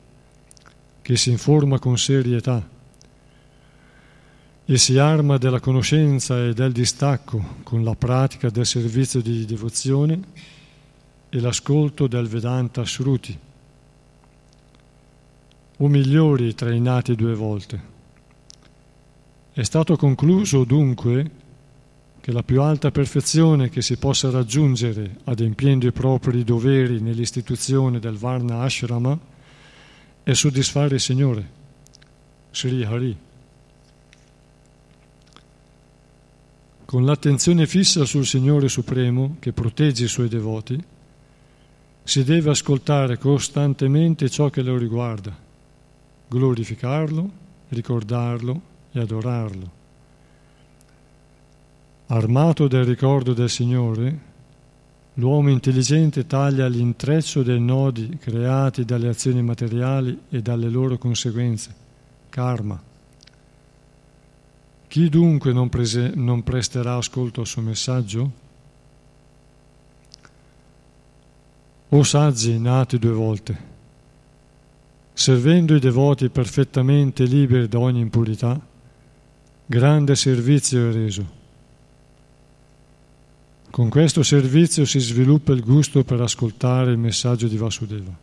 che 1.01 1.17
si 1.17 1.31
informa 1.31 1.79
con 1.79 1.97
serietà 1.97 2.69
e 4.67 4.77
si 4.77 4.99
arma 4.99 5.39
della 5.39 5.61
conoscenza 5.61 6.45
e 6.45 6.53
del 6.53 6.73
distacco 6.73 7.57
con 7.63 7.83
la 7.83 7.95
pratica 7.95 8.51
del 8.51 8.67
servizio 8.67 9.23
di 9.23 9.47
devozione 9.47 10.21
e 11.31 11.41
l'ascolto 11.41 12.07
del 12.07 12.29
Vedanta 12.29 12.85
Shruti, 12.85 13.39
o 15.79 15.89
migliori 15.89 16.55
tra 16.55 16.71
i 16.75 16.81
nati 16.81 17.15
due 17.15 17.35
volte. 17.35 17.93
È 19.51 19.63
stato 19.63 19.97
concluso 19.97 20.65
dunque 20.65 21.31
che 22.25 22.33
la 22.33 22.43
più 22.43 22.63
alta 22.63 22.91
perfezione 22.91 23.69
che 23.69 23.83
si 23.83 23.99
possa 23.99 24.31
raggiungere 24.31 25.19
adempiendo 25.25 25.87
i 25.87 25.93
propri 25.93 26.43
doveri 26.43 26.99
nell'istituzione 26.99 27.99
del 27.99 28.17
Varna 28.17 28.63
Ashrama 28.63 29.19
è 30.23 30.33
soddisfare 30.33 30.95
il 30.95 31.01
Signore, 31.03 31.51
Sri 32.51 32.83
Hari. 32.83 33.17
con 36.87 37.05
l'attenzione 37.05 37.67
fissa 37.67 38.07
sul 38.07 38.25
Signore 38.25 38.71
Supremo 38.71 39.37
che 39.39 39.53
protegge 39.53 40.05
i 40.05 40.09
suoi 40.09 40.29
devoti, 40.29 40.83
si 42.05 42.25
deve 42.25 42.49
ascoltare 42.49 43.19
costantemente 43.19 44.31
ciò 44.31 44.49
che 44.49 44.63
lo 44.63 44.79
riguarda, 44.79 45.37
glorificarlo, 46.29 47.31
ricordarlo 47.69 48.61
e 48.93 49.01
adorarlo. 49.01 49.83
Armato 52.07 52.69
del 52.69 52.85
ricordo 52.85 53.33
del 53.33 53.49
Signore, 53.49 54.19
l'uomo 55.15 55.51
intelligente 55.51 56.27
taglia 56.27 56.67
l'intreccio 56.67 57.43
dei 57.43 57.61
nodi 57.61 58.19
creati 58.19 58.85
dalle 58.85 59.09
azioni 59.09 59.43
materiali 59.43 60.19
e 60.29 60.43
dalle 60.43 60.69
loro 60.69 60.99
conseguenze, 60.99 61.75
karma 62.29 62.93
chi 64.95 65.09
dunque 65.09 65.53
non, 65.53 65.69
prese, 65.69 66.13
non 66.15 66.45
presterà 66.45 66.95
ascolto 66.95 67.41
al 67.41 67.49
suo 67.49 67.63
messaggio? 67.63 68.31
O 71.89 72.03
saggi 72.05 72.57
nati 72.61 73.01
due 73.01 73.11
volte, 73.11 73.59
servendo 75.13 75.75
i 75.75 75.81
devoti 75.81 76.29
perfettamente 76.29 77.25
liberi 77.25 77.67
da 77.67 77.81
ogni 77.81 77.99
impurità, 77.99 78.57
grande 79.67 80.15
servizio 80.15 80.89
è 80.89 80.93
reso. 80.93 81.43
Con 83.75 83.89
questo 83.89 84.23
servizio 84.23 84.85
si 84.85 85.01
sviluppa 85.01 85.53
il 85.53 85.61
gusto 85.61 86.05
per 86.05 86.21
ascoltare 86.21 86.93
il 86.93 86.97
messaggio 86.97 87.49
di 87.49 87.57
Vasudeva. 87.57 88.17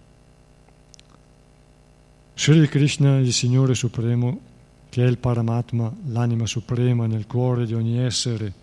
Sri 2.33 2.69
Krishna, 2.69 3.17
il 3.17 3.33
Signore 3.33 3.75
Supremo, 3.75 4.39
che 4.87 5.03
è 5.03 5.07
il 5.09 5.17
Paramatma, 5.17 5.93
l'anima 6.05 6.45
suprema 6.45 7.05
nel 7.05 7.27
cuore 7.27 7.65
di 7.65 7.73
ogni 7.73 7.99
essere 7.99 8.53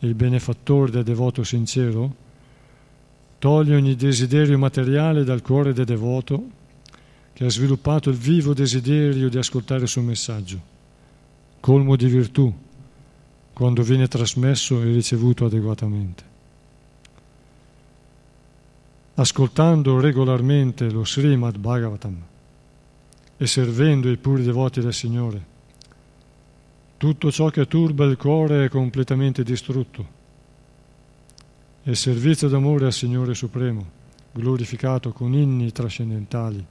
e 0.00 0.06
il 0.08 0.16
benefattore 0.16 0.90
del 0.90 1.04
devoto 1.04 1.44
sincero, 1.44 2.12
toglie 3.38 3.76
ogni 3.76 3.94
desiderio 3.94 4.58
materiale 4.58 5.22
dal 5.22 5.42
cuore 5.42 5.72
del 5.72 5.84
devoto 5.84 6.44
che 7.32 7.44
ha 7.44 7.50
sviluppato 7.50 8.10
il 8.10 8.16
vivo 8.16 8.52
desiderio 8.52 9.28
di 9.28 9.38
ascoltare 9.38 9.82
il 9.82 9.88
suo 9.88 10.02
messaggio, 10.02 10.60
colmo 11.60 11.94
di 11.94 12.06
virtù, 12.06 12.52
quando 13.60 13.82
viene 13.82 14.08
trasmesso 14.08 14.80
e 14.80 14.84
ricevuto 14.84 15.44
adeguatamente. 15.44 16.24
Ascoltando 19.16 20.00
regolarmente 20.00 20.88
lo 20.88 21.04
Srimad 21.04 21.58
Bhagavatam 21.58 22.22
e 23.36 23.46
servendo 23.46 24.10
i 24.10 24.16
puri 24.16 24.44
devoti 24.44 24.80
del 24.80 24.94
Signore, 24.94 25.44
tutto 26.96 27.30
ciò 27.30 27.50
che 27.50 27.66
turba 27.66 28.06
il 28.06 28.16
cuore 28.16 28.64
è 28.64 28.68
completamente 28.70 29.42
distrutto. 29.42 30.06
E 31.82 31.90
il 31.90 31.98
servizio 31.98 32.48
d'amore 32.48 32.86
al 32.86 32.94
Signore 32.94 33.34
Supremo, 33.34 33.84
glorificato 34.32 35.12
con 35.12 35.34
inni 35.34 35.70
trascendentali, 35.70 36.64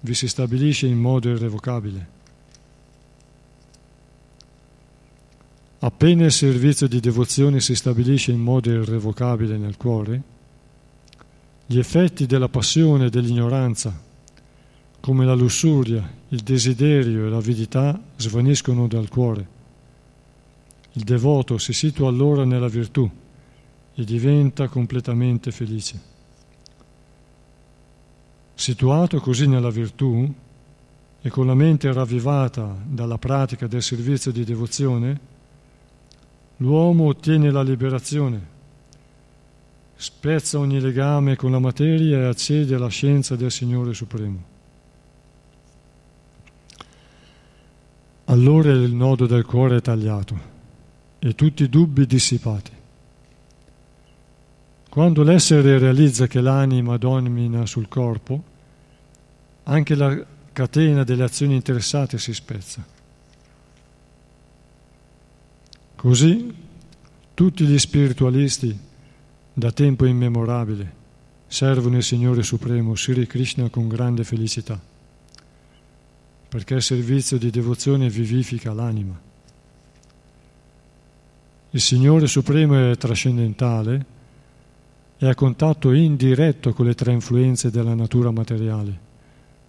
vi 0.00 0.12
si 0.12 0.28
stabilisce 0.28 0.86
in 0.86 0.98
modo 0.98 1.30
irrevocabile. 1.30 2.18
Appena 5.82 6.26
il 6.26 6.32
servizio 6.32 6.86
di 6.86 7.00
devozione 7.00 7.58
si 7.60 7.74
stabilisce 7.74 8.32
in 8.32 8.40
modo 8.40 8.70
irrevocabile 8.70 9.56
nel 9.56 9.78
cuore, 9.78 10.22
gli 11.64 11.78
effetti 11.78 12.26
della 12.26 12.50
passione 12.50 13.06
e 13.06 13.08
dell'ignoranza, 13.10 13.98
come 15.00 15.24
la 15.24 15.32
lussuria, 15.32 16.06
il 16.28 16.40
desiderio 16.40 17.26
e 17.26 17.30
l'avidità, 17.30 17.98
svaniscono 18.16 18.88
dal 18.88 19.08
cuore. 19.08 19.48
Il 20.92 21.04
devoto 21.04 21.56
si 21.56 21.72
situa 21.72 22.08
allora 22.10 22.44
nella 22.44 22.68
virtù 22.68 23.08
e 23.94 24.04
diventa 24.04 24.68
completamente 24.68 25.50
felice. 25.50 26.00
Situato 28.52 29.18
così 29.20 29.46
nella 29.46 29.70
virtù 29.70 30.30
e 31.22 31.30
con 31.30 31.46
la 31.46 31.54
mente 31.54 31.90
ravvivata 31.90 32.76
dalla 32.84 33.16
pratica 33.16 33.66
del 33.66 33.82
servizio 33.82 34.30
di 34.30 34.44
devozione, 34.44 35.29
l'uomo 36.60 37.06
ottiene 37.06 37.50
la 37.50 37.62
liberazione, 37.62 38.58
spezza 39.96 40.58
ogni 40.58 40.80
legame 40.80 41.36
con 41.36 41.50
la 41.50 41.58
materia 41.58 42.18
e 42.18 42.24
accede 42.24 42.74
alla 42.74 42.88
scienza 42.88 43.36
del 43.36 43.50
Signore 43.50 43.94
Supremo. 43.94 44.48
Allora 48.24 48.70
il 48.70 48.94
nodo 48.94 49.26
del 49.26 49.44
cuore 49.44 49.76
è 49.76 49.80
tagliato 49.80 50.38
e 51.18 51.34
tutti 51.34 51.64
i 51.64 51.68
dubbi 51.68 52.06
dissipati. 52.06 52.70
Quando 54.88 55.22
l'essere 55.22 55.78
realizza 55.78 56.26
che 56.26 56.40
l'anima 56.40 56.96
domina 56.96 57.64
sul 57.64 57.88
corpo, 57.88 58.42
anche 59.64 59.94
la 59.94 60.24
catena 60.52 61.04
delle 61.04 61.24
azioni 61.24 61.54
interessate 61.54 62.18
si 62.18 62.34
spezza. 62.34 62.98
Così 66.00 66.50
tutti 67.34 67.66
gli 67.66 67.78
spiritualisti 67.78 68.74
da 69.52 69.70
tempo 69.70 70.06
immemorabile 70.06 70.94
servono 71.46 71.98
il 71.98 72.02
Signore 72.02 72.42
Supremo 72.42 72.96
Sri 72.96 73.26
Krishna 73.26 73.68
con 73.68 73.86
grande 73.86 74.24
felicità, 74.24 74.80
perché 76.48 76.72
il 76.72 76.80
servizio 76.80 77.36
di 77.36 77.50
devozione 77.50 78.08
vivifica 78.08 78.72
l'anima. 78.72 79.20
Il 81.68 81.80
Signore 81.82 82.28
Supremo 82.28 82.90
è 82.90 82.96
trascendentale 82.96 84.06
e 85.18 85.28
a 85.28 85.34
contatto 85.34 85.92
indiretto 85.92 86.72
con 86.72 86.86
le 86.86 86.94
tre 86.94 87.12
influenze 87.12 87.70
della 87.70 87.92
natura 87.92 88.30
materiale, 88.30 88.98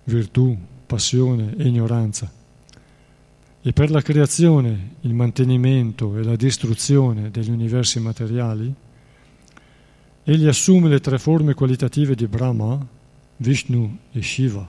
virtù, 0.06 0.58
passione 0.86 1.58
e 1.58 1.68
ignoranza 1.68 2.40
e 3.64 3.74
per 3.74 3.92
la 3.92 4.02
creazione, 4.02 4.96
il 5.02 5.14
mantenimento 5.14 6.18
e 6.18 6.24
la 6.24 6.36
distruzione 6.36 7.30
degli 7.30 7.52
universi 7.52 8.00
materiali, 8.00 8.74
egli 10.24 10.48
assume 10.48 10.90
le 10.90 11.00
tre 11.00 11.20
forme 11.20 11.54
qualitative 11.54 12.16
di 12.16 12.26
Brahma, 12.26 12.84
Vishnu 13.38 13.98
e 14.12 14.22
Shiva. 14.24 14.68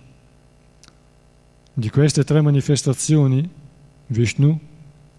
Di 1.72 1.88
queste 1.88 2.22
tre 2.22 2.42
manifestazioni, 2.42 3.48
Vishnu, 4.08 4.60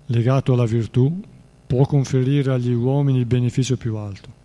legato 0.05 0.53
alla 0.53 0.65
virtù, 0.65 1.21
può 1.65 1.83
conferire 1.87 2.53
agli 2.53 2.73
uomini 2.73 3.17
il 3.17 3.25
beneficio 3.25 3.75
più 3.75 3.95
alto. 3.95 4.41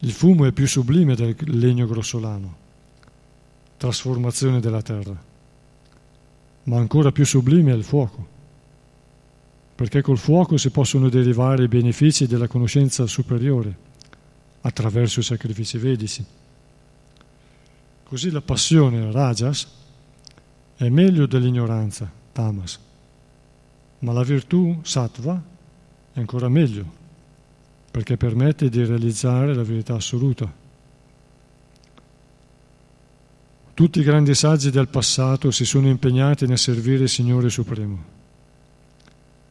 Il 0.00 0.10
fumo 0.10 0.46
è 0.46 0.52
più 0.52 0.66
sublime 0.66 1.14
del 1.14 1.36
legno 1.44 1.86
grossolano, 1.86 2.56
trasformazione 3.76 4.58
della 4.58 4.82
terra 4.82 5.34
ma 6.66 6.78
ancora 6.78 7.12
più 7.12 7.24
sublime 7.24 7.72
è 7.72 7.74
il 7.74 7.84
fuoco, 7.84 8.26
perché 9.74 10.02
col 10.02 10.18
fuoco 10.18 10.56
si 10.56 10.70
possono 10.70 11.08
derivare 11.08 11.64
i 11.64 11.68
benefici 11.68 12.26
della 12.26 12.48
conoscenza 12.48 13.06
superiore 13.06 13.84
attraverso 14.62 15.20
i 15.20 15.22
sacrifici 15.22 15.78
vedici. 15.78 16.24
Così 18.02 18.30
la 18.30 18.40
passione, 18.40 19.12
rajas, 19.12 19.68
è 20.76 20.88
meglio 20.88 21.26
dell'ignoranza, 21.26 22.10
tamas, 22.32 22.78
ma 24.00 24.12
la 24.12 24.22
virtù, 24.22 24.80
sattva, 24.82 25.40
è 26.12 26.18
ancora 26.18 26.48
meglio, 26.48 26.84
perché 27.90 28.16
permette 28.16 28.68
di 28.68 28.84
realizzare 28.84 29.54
la 29.54 29.62
verità 29.62 29.94
assoluta. 29.94 30.64
Tutti 33.76 34.00
i 34.00 34.04
grandi 34.04 34.34
saggi 34.34 34.70
del 34.70 34.88
passato 34.88 35.50
si 35.50 35.66
sono 35.66 35.86
impegnati 35.86 36.46
nel 36.46 36.56
servire 36.56 37.02
il 37.02 37.08
Signore 37.10 37.50
Supremo, 37.50 38.02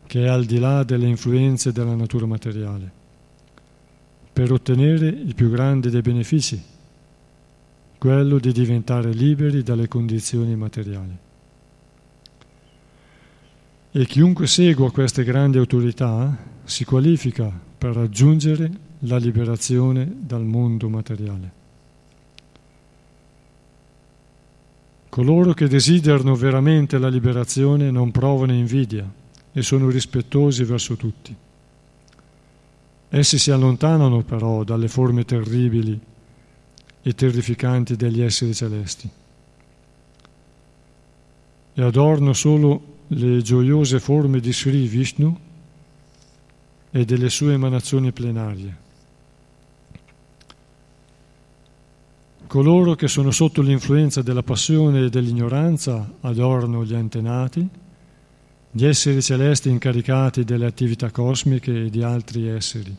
che 0.07 0.23
è 0.23 0.27
al 0.27 0.45
di 0.45 0.57
là 0.57 0.83
delle 0.83 1.05
influenze 1.05 1.71
della 1.71 1.93
natura 1.93 2.25
materiale, 2.25 2.91
per 4.33 4.51
ottenere 4.51 5.09
il 5.09 5.35
più 5.35 5.51
grande 5.51 5.91
dei 5.91 6.01
benefici, 6.01 6.59
quello 7.99 8.39
di 8.39 8.51
diventare 8.51 9.11
liberi 9.11 9.61
dalle 9.61 9.87
condizioni 9.87 10.55
materiali. 10.55 11.17
E 13.91 14.05
chiunque 14.07 14.47
segua 14.47 14.91
queste 14.91 15.23
grandi 15.23 15.59
autorità 15.59 16.35
si 16.63 16.83
qualifica 16.83 17.53
per 17.77 17.93
raggiungere 17.93 18.71
la 19.01 19.17
liberazione 19.17 20.11
dal 20.17 20.43
mondo 20.43 20.89
materiale. 20.89 21.63
Coloro 25.15 25.53
che 25.53 25.69
desiderano 25.69 26.35
veramente 26.35 26.97
la 26.97 27.07
liberazione 27.07 27.89
non 27.89 28.11
provano 28.11 28.51
invidia 28.51 29.09
e 29.53 29.61
sono 29.61 29.89
rispettosi 29.89 30.65
verso 30.65 30.97
tutti. 30.97 31.33
Essi 33.07 33.37
si 33.37 33.49
allontanano 33.49 34.23
però 34.23 34.65
dalle 34.65 34.89
forme 34.89 35.23
terribili 35.23 35.97
e 37.01 37.15
terrificanti 37.15 37.95
degli 37.95 38.21
esseri 38.21 38.53
celesti 38.53 39.09
e 41.75 41.81
adorno 41.81 42.33
solo 42.33 42.81
le 43.07 43.41
gioiose 43.41 44.01
forme 44.01 44.41
di 44.41 44.51
Sri 44.51 44.85
Vishnu 44.85 45.39
e 46.91 47.05
delle 47.05 47.29
sue 47.29 47.53
emanazioni 47.53 48.11
plenarie. 48.11 48.84
Coloro 52.47 52.95
che 52.95 53.07
sono 53.07 53.31
sotto 53.31 53.61
l'influenza 53.61 54.21
della 54.21 54.43
passione 54.43 55.05
e 55.05 55.09
dell'ignoranza 55.09 56.13
adorano 56.21 56.85
gli 56.85 56.93
antenati, 56.93 57.67
gli 58.71 58.85
esseri 58.85 59.21
celesti 59.21 59.69
incaricati 59.69 60.43
delle 60.43 60.65
attività 60.65 61.09
cosmiche 61.09 61.85
e 61.85 61.89
di 61.89 62.03
altri 62.03 62.47
esseri, 62.47 62.95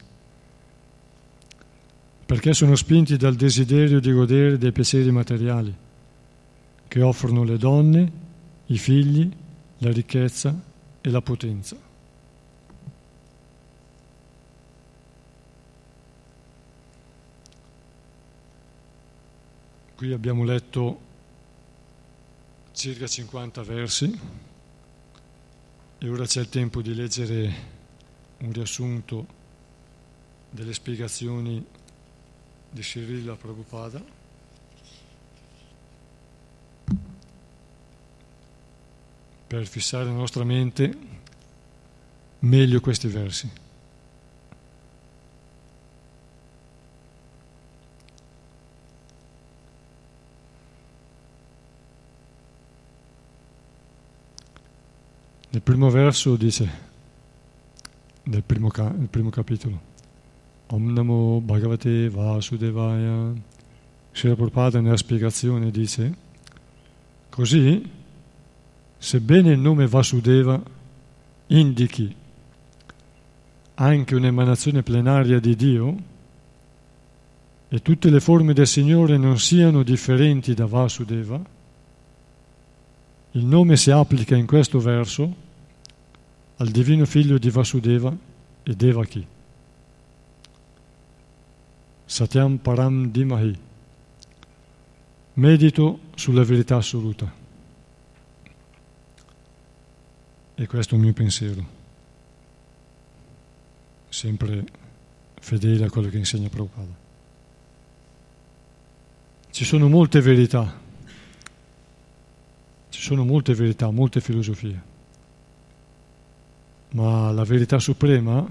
perché 2.27 2.55
sono 2.55 2.75
spinti 2.75 3.17
dal 3.17 3.35
desiderio 3.35 4.01
di 4.01 4.13
godere 4.13 4.59
dei 4.59 4.73
piaceri 4.73 5.11
materiali 5.11 5.75
che 6.89 7.03
offrono 7.03 7.45
le 7.45 7.57
donne, 7.57 8.13
i 8.67 8.79
figli, 8.79 9.31
la 9.79 9.93
ricchezza 9.93 10.55
e 11.01 11.11
la 11.11 11.21
potenza. 11.21 11.86
Qui 19.97 20.13
abbiamo 20.13 20.45
letto 20.45 21.01
circa 22.73 23.07
50 23.07 23.63
versi 23.63 24.21
E 25.97 26.09
ora 26.11 26.27
c'è 26.27 26.41
il 26.41 26.51
tempo 26.51 26.83
di 26.83 26.95
leggere 26.95 27.55
un 28.41 28.53
riassunto 28.53 29.27
delle 30.51 30.75
spiegazioni 30.75 31.65
di 32.69 32.83
Srila 32.83 33.37
Prabhupada. 33.37 34.05
Per 39.47 39.67
fissare 39.67 40.05
la 40.05 40.11
nostra 40.11 40.45
mente 40.45 40.95
meglio 42.41 42.81
questi 42.83 43.09
versi. 43.09 43.51
Nel 55.57 55.65
primo 55.65 55.89
verso 55.89 56.37
dice, 56.37 56.71
nel 58.25 58.43
primo, 58.43 58.71
nel 58.77 59.09
primo 59.09 59.31
capitolo, 59.31 59.81
Om 60.67 60.93
Namo 60.93 61.41
Bhagavate 61.41 62.11
Vasudevaya. 62.11 63.33
Srila 64.13 64.35
Prabhupada 64.35 64.81
nella 64.83 64.99
spiegazione 64.99 65.71
dice, 65.71 66.15
così, 67.31 67.91
sebbene 68.99 69.53
il 69.53 69.59
nome 69.59 69.87
Vasudeva 69.87 70.61
indichi 71.47 72.15
anche 73.77 74.15
un'emanazione 74.15 74.83
plenaria 74.83 75.41
di 75.41 75.57
Dio 75.57 75.97
e 77.69 77.81
tutte 77.81 78.11
le 78.11 78.21
forme 78.21 78.53
del 78.53 78.67
Signore 78.67 79.17
non 79.17 79.39
siano 79.39 79.83
differenti 79.83 80.53
da 80.53 80.67
Vasudeva, 80.67 81.43
il 83.31 83.45
nome 83.47 83.77
si 83.79 83.91
applica 83.91 84.37
in 84.37 84.45
questo 84.45 84.81
verso 84.81 85.45
al 86.59 86.69
divino 86.69 87.05
figlio 87.05 87.39
di 87.39 87.51
Vasudeva 87.51 88.17
e 88.63 88.75
Devaki. 88.75 89.27
Satyam 92.07 92.57
Param 92.59 93.11
Dimahi. 93.11 93.59
Medito 95.35 96.01
sulla 96.15 96.45
verità 96.45 96.77
assoluta. 96.77 97.45
E 100.59 100.67
questo 100.67 100.95
è 100.95 100.97
il 100.97 101.05
mio 101.05 101.13
pensiero, 101.13 101.67
sempre 104.09 104.65
fedele 105.39 105.85
a 105.85 105.91
quello 105.91 106.09
che 106.09 106.17
insegna 106.17 106.49
Prabhupada. 106.49 107.05
Ci 109.51 109.65
sono 109.67 109.91
molte 109.91 110.23
verità, 110.23 110.81
ci 112.89 113.03
sono 113.03 113.25
molte 113.27 113.53
verità, 113.53 113.91
molte 113.91 114.23
filosofie 114.23 114.95
ma 116.91 117.31
la 117.33 117.45
verità 117.45 117.79
suprema 117.79 118.47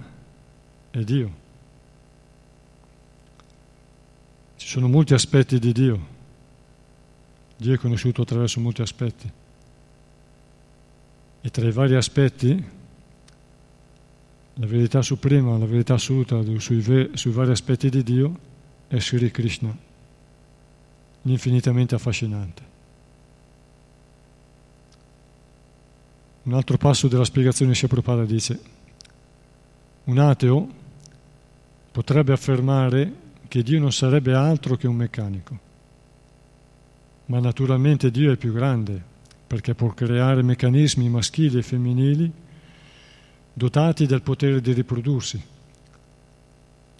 è 0.91 0.99
Dio. 0.99 1.43
Ci 4.57 4.67
sono 4.67 4.87
molti 4.87 5.13
aspetti 5.13 5.59
di 5.59 5.71
Dio. 5.71 6.13
Dio 7.57 7.73
è 7.73 7.77
conosciuto 7.77 8.21
attraverso 8.21 8.59
molti 8.59 8.81
aspetti. 8.81 9.31
E 11.41 11.49
tra 11.49 11.67
i 11.67 11.71
vari 11.71 11.95
aspetti, 11.95 12.65
la 14.55 14.65
verità 14.65 15.01
suprema, 15.01 15.57
la 15.57 15.65
verità 15.65 15.95
assoluta 15.95 16.41
sui, 16.59 16.79
ve- 16.79 17.11
sui 17.13 17.31
vari 17.31 17.51
aspetti 17.51 17.89
di 17.89 18.03
Dio 18.03 18.39
è 18.87 18.99
Sri 18.99 19.29
Krishna, 19.31 19.75
l'infinitamente 21.23 21.95
affascinante. 21.95 22.73
Un 26.45 26.53
altro 26.53 26.77
passo 26.77 27.07
della 27.07 27.25
spiegazione 27.25 27.73
Prabhupada 27.73 28.23
dice, 28.23 28.59
un 30.03 30.19
ateo 30.19 30.69
potrebbe 31.91 32.33
affermare 32.33 33.13
che 33.47 33.63
Dio 33.63 33.79
non 33.79 33.91
sarebbe 33.91 34.35
altro 34.35 34.75
che 34.75 34.85
un 34.85 34.95
meccanico, 34.95 35.59
ma 37.25 37.39
naturalmente 37.39 38.11
Dio 38.11 38.31
è 38.31 38.35
più 38.35 38.53
grande 38.53 39.01
perché 39.47 39.73
può 39.73 39.89
creare 39.95 40.43
meccanismi 40.43 41.09
maschili 41.09 41.57
e 41.57 41.63
femminili 41.63 42.31
dotati 43.51 44.05
del 44.05 44.21
potere 44.21 44.61
di 44.61 44.71
riprodursi. 44.71 45.43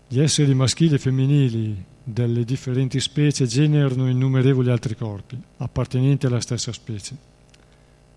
Gli 0.08 0.19
esseri 0.19 0.55
maschili 0.55 0.95
e 0.95 0.99
femminili 0.99 1.86
delle 2.03 2.43
differenti 2.45 2.99
specie 2.99 3.45
generano 3.45 4.10
innumerevoli 4.10 4.71
altri 4.71 4.95
corpi 4.95 5.39
appartenenti 5.58 6.25
alla 6.25 6.41
stessa 6.41 6.71
specie 6.71 7.34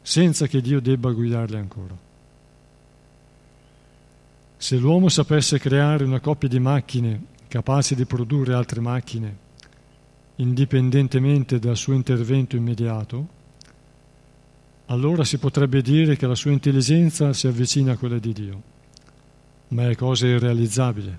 senza 0.09 0.47
che 0.47 0.62
Dio 0.62 0.81
debba 0.81 1.12
guidarli 1.12 1.57
ancora. 1.57 1.94
Se 4.57 4.77
l'uomo 4.79 5.11
sapesse 5.11 5.59
creare 5.59 6.05
una 6.05 6.18
coppia 6.18 6.49
di 6.49 6.59
macchine 6.59 7.25
capaci 7.47 7.94
di 7.94 8.07
produrre 8.07 8.55
altre 8.55 8.81
macchine, 8.81 9.37
indipendentemente 10.37 11.59
dal 11.59 11.77
suo 11.77 11.92
intervento 11.92 12.57
immediato, 12.57 13.29
allora 14.87 15.25
si 15.25 15.37
potrebbe 15.37 15.83
dire 15.83 16.16
che 16.16 16.27
la 16.27 16.35
sua 16.35 16.53
intelligenza 16.53 17.35
si 17.35 17.47
avvicina 17.47 17.92
a 17.92 17.97
quella 17.99 18.18
di 18.18 18.33
Dio, 18.33 18.62
ma 19.68 19.90
è 19.90 19.94
cosa 19.94 20.27
irrealizzabile. 20.27 21.18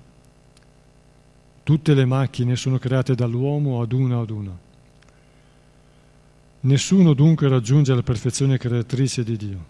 Tutte 1.62 1.94
le 1.94 2.06
macchine 2.06 2.56
sono 2.56 2.80
create 2.80 3.14
dall'uomo 3.14 3.84
ad 3.84 3.92
una 3.92 4.20
ad 4.20 4.32
una. 4.32 4.68
Nessuno 6.62 7.14
dunque 7.14 7.48
raggiunge 7.48 7.96
la 7.96 8.04
perfezione 8.04 8.58
creatrice 8.58 9.24
di 9.24 9.38
Dio. 9.38 9.66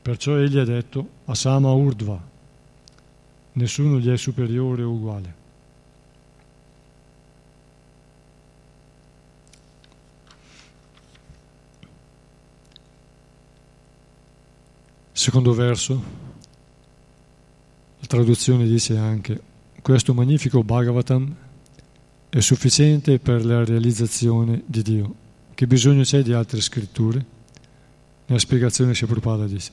Perciò 0.00 0.36
egli 0.36 0.56
ha 0.56 0.64
detto 0.64 1.08
Asama 1.24 1.72
Urdva, 1.72 2.22
nessuno 3.54 3.98
gli 3.98 4.08
è 4.08 4.16
superiore 4.16 4.84
o 4.84 4.90
uguale. 4.90 5.34
Secondo 15.10 15.52
verso, 15.52 16.02
la 17.98 18.06
traduzione 18.06 18.64
dice 18.64 18.96
anche 18.96 19.42
questo 19.82 20.14
magnifico 20.14 20.62
Bhagavatam 20.62 21.34
è 22.28 22.38
sufficiente 22.38 23.18
per 23.18 23.44
la 23.44 23.64
realizzazione 23.64 24.62
di 24.64 24.82
Dio 24.82 25.26
che 25.58 25.66
bisogno 25.66 26.04
c'è 26.04 26.22
di 26.22 26.32
altre 26.32 26.60
scritture? 26.60 27.24
Nella 28.26 28.38
spiegazione 28.38 28.94
si 28.94 29.04
Prabhupada 29.06 29.44
dice 29.44 29.72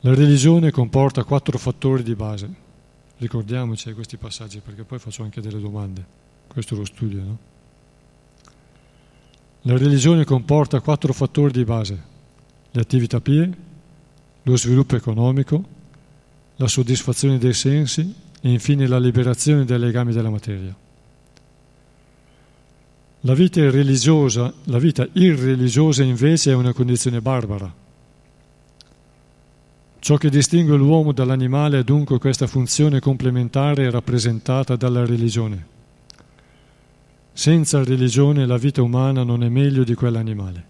la 0.00 0.14
religione 0.14 0.70
comporta 0.70 1.22
quattro 1.22 1.58
fattori 1.58 2.02
di 2.02 2.14
base. 2.14 2.50
Ricordiamoci 3.18 3.92
questi 3.92 4.16
passaggi 4.16 4.60
perché 4.60 4.84
poi 4.84 4.98
faccio 4.98 5.22
anche 5.22 5.42
delle 5.42 5.60
domande. 5.60 6.02
Questo 6.46 6.72
è 6.72 6.78
lo 6.78 6.86
studio, 6.86 7.22
no? 7.22 7.38
La 9.64 9.76
religione 9.76 10.24
comporta 10.24 10.80
quattro 10.80 11.12
fattori 11.12 11.52
di 11.52 11.64
base. 11.64 12.02
Le 12.70 12.80
attività 12.80 13.20
pie, 13.20 13.50
lo 14.44 14.56
sviluppo 14.56 14.96
economico, 14.96 15.62
la 16.56 16.68
soddisfazione 16.68 17.36
dei 17.36 17.52
sensi 17.52 18.14
e 18.40 18.50
infine 18.50 18.86
la 18.86 18.98
liberazione 18.98 19.66
dai 19.66 19.78
legami 19.78 20.14
della 20.14 20.30
materia. 20.30 20.74
La 23.24 23.34
vita 23.34 23.60
religiosa, 23.70 24.52
la 24.64 24.78
vita 24.78 25.06
irreligiosa 25.12 26.02
invece 26.02 26.50
è 26.50 26.54
una 26.54 26.72
condizione 26.72 27.20
barbara. 27.20 27.72
Ciò 30.00 30.16
che 30.16 30.28
distingue 30.28 30.76
l'uomo 30.76 31.12
dall'animale 31.12 31.78
è 31.78 31.84
dunque 31.84 32.18
questa 32.18 32.48
funzione 32.48 32.98
complementare 32.98 33.88
rappresentata 33.90 34.74
dalla 34.74 35.06
religione. 35.06 35.66
Senza 37.32 37.84
religione 37.84 38.44
la 38.44 38.56
vita 38.56 38.82
umana 38.82 39.22
non 39.22 39.44
è 39.44 39.48
meglio 39.48 39.84
di 39.84 39.94
quella 39.94 40.18
animale. 40.18 40.64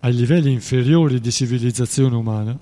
Ai 0.00 0.12
livelli 0.12 0.50
inferiori 0.50 1.20
di 1.20 1.30
civilizzazione 1.30 2.16
umana 2.16 2.58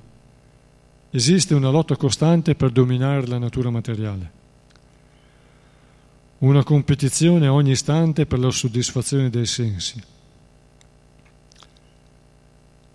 esiste 1.08 1.54
una 1.54 1.70
lotta 1.70 1.96
costante 1.96 2.54
per 2.54 2.72
dominare 2.72 3.26
la 3.26 3.38
natura 3.38 3.70
materiale 3.70 4.44
una 6.38 6.62
competizione 6.62 7.48
ogni 7.48 7.70
istante 7.70 8.26
per 8.26 8.38
la 8.38 8.50
soddisfazione 8.50 9.30
dei 9.30 9.46
sensi. 9.46 10.02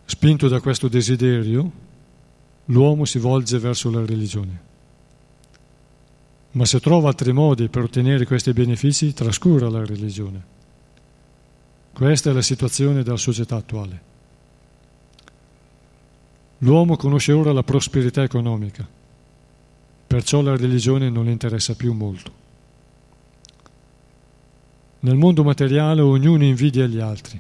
Spinto 0.05 0.47
da 0.47 0.59
questo 0.59 0.87
desiderio, 0.87 1.71
l'uomo 2.65 3.05
si 3.05 3.17
volge 3.17 3.57
verso 3.57 3.89
la 3.89 4.05
religione. 4.05 4.69
Ma 6.51 6.65
se 6.65 6.79
trova 6.79 7.07
altri 7.07 7.31
modi 7.31 7.69
per 7.69 7.83
ottenere 7.83 8.25
questi 8.25 8.51
benefici, 8.51 9.13
trascura 9.13 9.69
la 9.69 9.85
religione. 9.85 10.59
Questa 11.93 12.29
è 12.29 12.33
la 12.33 12.41
situazione 12.41 13.03
della 13.03 13.17
società 13.17 13.55
attuale. 13.55 14.09
L'uomo 16.59 16.95
conosce 16.97 17.31
ora 17.31 17.53
la 17.53 17.63
prosperità 17.63 18.21
economica, 18.21 18.87
perciò 20.05 20.41
la 20.41 20.55
religione 20.55 21.09
non 21.09 21.25
le 21.25 21.31
interessa 21.31 21.73
più 21.73 21.93
molto. 21.93 22.40
Nel 25.03 25.15
mondo 25.15 25.43
materiale 25.43 26.01
ognuno 26.01 26.43
invidia 26.43 26.85
gli 26.85 26.99
altri. 26.99 27.39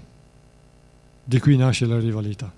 Di 1.23 1.39
qui 1.39 1.57
nasce 1.57 1.85
la 1.85 1.99
rivalità. 1.99 2.51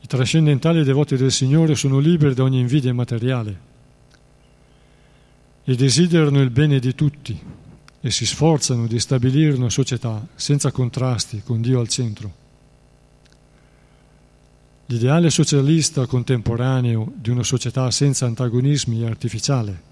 I 0.00 0.06
trascendentali 0.06 0.84
devoti 0.84 1.16
del 1.16 1.32
Signore 1.32 1.74
sono 1.74 1.98
liberi 1.98 2.34
da 2.34 2.44
ogni 2.44 2.60
invidia 2.60 2.94
materiale 2.94 3.66
e 5.64 5.74
desiderano 5.74 6.40
il 6.40 6.50
bene 6.50 6.78
di 6.78 6.94
tutti 6.94 7.38
e 8.00 8.10
si 8.10 8.24
sforzano 8.24 8.86
di 8.86 9.00
stabilire 9.00 9.56
una 9.56 9.70
società 9.70 10.24
senza 10.36 10.70
contrasti 10.70 11.42
con 11.44 11.60
Dio 11.60 11.80
al 11.80 11.88
centro. 11.88 12.32
L'ideale 14.86 15.30
socialista 15.30 16.06
contemporaneo 16.06 17.12
di 17.16 17.30
una 17.30 17.42
società 17.42 17.90
senza 17.90 18.24
antagonismi 18.24 19.02
è 19.02 19.06
artificiale, 19.06 19.82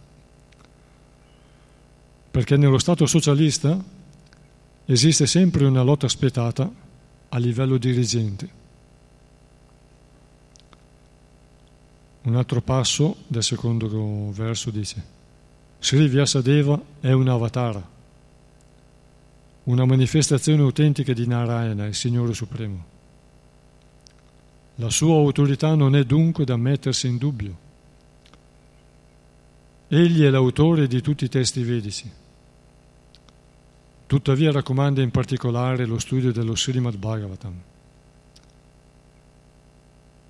perché 2.36 2.58
nello 2.58 2.76
Stato 2.76 3.06
socialista 3.06 3.82
esiste 4.84 5.26
sempre 5.26 5.64
una 5.64 5.80
lotta 5.80 6.06
spietata 6.06 6.70
a 7.30 7.38
livello 7.38 7.78
dirigente. 7.78 8.48
Un 12.24 12.36
altro 12.36 12.60
passo 12.60 13.16
del 13.26 13.42
secondo 13.42 14.30
verso 14.32 14.70
dice 14.70 15.02
Sri 15.80 16.08
Vyasadeva 16.08 16.78
è 17.00 17.10
un 17.12 17.26
avatara, 17.26 17.82
una 19.62 19.86
manifestazione 19.86 20.60
autentica 20.60 21.14
di 21.14 21.26
Narayana, 21.26 21.86
il 21.86 21.94
Signore 21.94 22.34
Supremo. 22.34 22.84
La 24.74 24.90
sua 24.90 25.14
autorità 25.14 25.74
non 25.74 25.96
è 25.96 26.04
dunque 26.04 26.44
da 26.44 26.58
mettersi 26.58 27.06
in 27.06 27.16
dubbio. 27.16 27.56
Egli 29.88 30.22
è 30.22 30.28
l'autore 30.28 30.86
di 30.86 31.00
tutti 31.00 31.24
i 31.24 31.30
testi 31.30 31.62
vedici. 31.62 32.24
Tuttavia 34.06 34.52
raccomanda 34.52 35.02
in 35.02 35.10
particolare 35.10 35.84
lo 35.84 35.98
studio 35.98 36.32
dello 36.32 36.54
Srimad 36.54 36.96
Bhagavatam. 36.96 37.54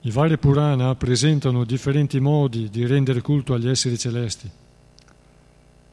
I 0.00 0.10
vari 0.10 0.38
Purana 0.38 0.94
presentano 0.94 1.64
differenti 1.64 2.20
modi 2.20 2.70
di 2.70 2.86
rendere 2.86 3.20
culto 3.20 3.54
agli 3.54 3.68
esseri 3.68 3.98
celesti 3.98 4.50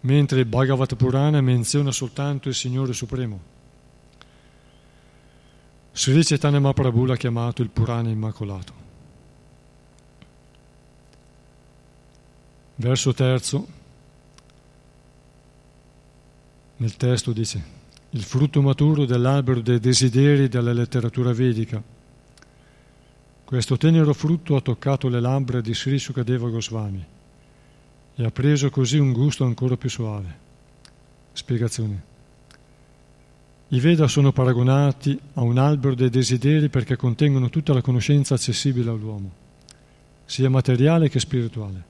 mentre 0.03 0.39
il 0.39 0.45
Bhagavad 0.45 0.95
Purana 0.95 1.41
menziona 1.41 1.91
soltanto 1.91 2.49
il 2.49 2.55
Signore 2.55 2.93
Supremo. 2.93 3.51
Sri 5.91 6.23
Chaitanya 6.23 6.59
Mahaprabhu 6.59 7.05
l'ha 7.05 7.15
chiamato 7.15 7.61
il 7.61 7.69
Purana 7.69 8.09
Immacolato. 8.09 8.81
Verso 12.75 13.13
terzo, 13.13 13.67
nel 16.83 16.97
testo 16.97 17.31
dice, 17.31 17.63
il 18.09 18.23
frutto 18.23 18.61
maturo 18.61 19.05
dell'albero 19.05 19.61
dei 19.61 19.79
desideri 19.79 20.49
della 20.49 20.73
letteratura 20.73 21.31
vedica. 21.31 21.81
Questo 23.45 23.77
tenero 23.77 24.13
frutto 24.13 24.57
ha 24.57 24.61
toccato 24.61 25.07
le 25.07 25.21
labbra 25.21 25.61
di 25.61 25.73
Sri 25.73 25.97
Sukadeva 25.97 26.49
Goswami 26.49 27.05
e 28.15 28.25
ha 28.25 28.31
preso 28.31 28.69
così 28.69 28.97
un 28.97 29.13
gusto 29.13 29.45
ancora 29.45 29.77
più 29.77 29.89
suave. 29.89 30.37
Spiegazione. 31.31 32.03
I 33.69 33.79
Veda 33.79 34.09
sono 34.09 34.33
paragonati 34.33 35.17
a 35.35 35.41
un 35.41 35.57
albero 35.57 35.95
dei 35.95 36.09
desideri 36.09 36.67
perché 36.67 36.97
contengono 36.97 37.49
tutta 37.49 37.73
la 37.73 37.81
conoscenza 37.81 38.33
accessibile 38.33 38.89
all'uomo, 38.89 39.31
sia 40.25 40.49
materiale 40.49 41.07
che 41.07 41.21
spirituale. 41.21 41.83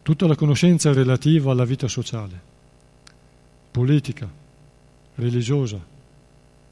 Tutta 0.00 0.26
la 0.26 0.34
conoscenza 0.34 0.94
relativa 0.94 1.52
alla 1.52 1.66
vita 1.66 1.88
sociale, 1.88 2.52
politica, 3.74 4.30
religiosa, 5.16 5.84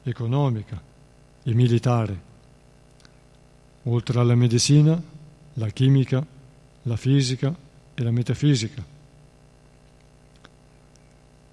economica 0.05 0.81
e 1.43 1.53
militare, 1.53 2.21
oltre 3.83 4.21
alla 4.21 4.37
medicina, 4.37 5.03
la 5.55 5.69
chimica, 5.71 6.25
la 6.83 6.97
fisica, 6.97 7.53
e 7.95 8.03
la 8.05 8.13
metafisica. 8.13 8.85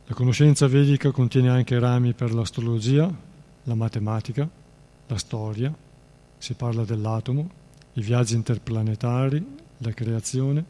La 0.06 0.14
conoscenza 0.14 0.68
vedica 0.68 1.10
contiene 1.10 1.50
anche 1.50 1.80
rami 1.80 2.14
per 2.14 2.32
l'astrologia, 2.32 3.12
la 3.64 3.76
matematica, 3.76 4.48
la 5.08 5.18
storia, 5.18 5.76
si 6.38 6.54
parla 6.54 6.84
dell'atomo, 6.84 7.50
i 7.94 8.02
viaggi 8.02 8.36
interplanetari, 8.36 9.44
la 9.78 9.94
creazione, 9.94 10.64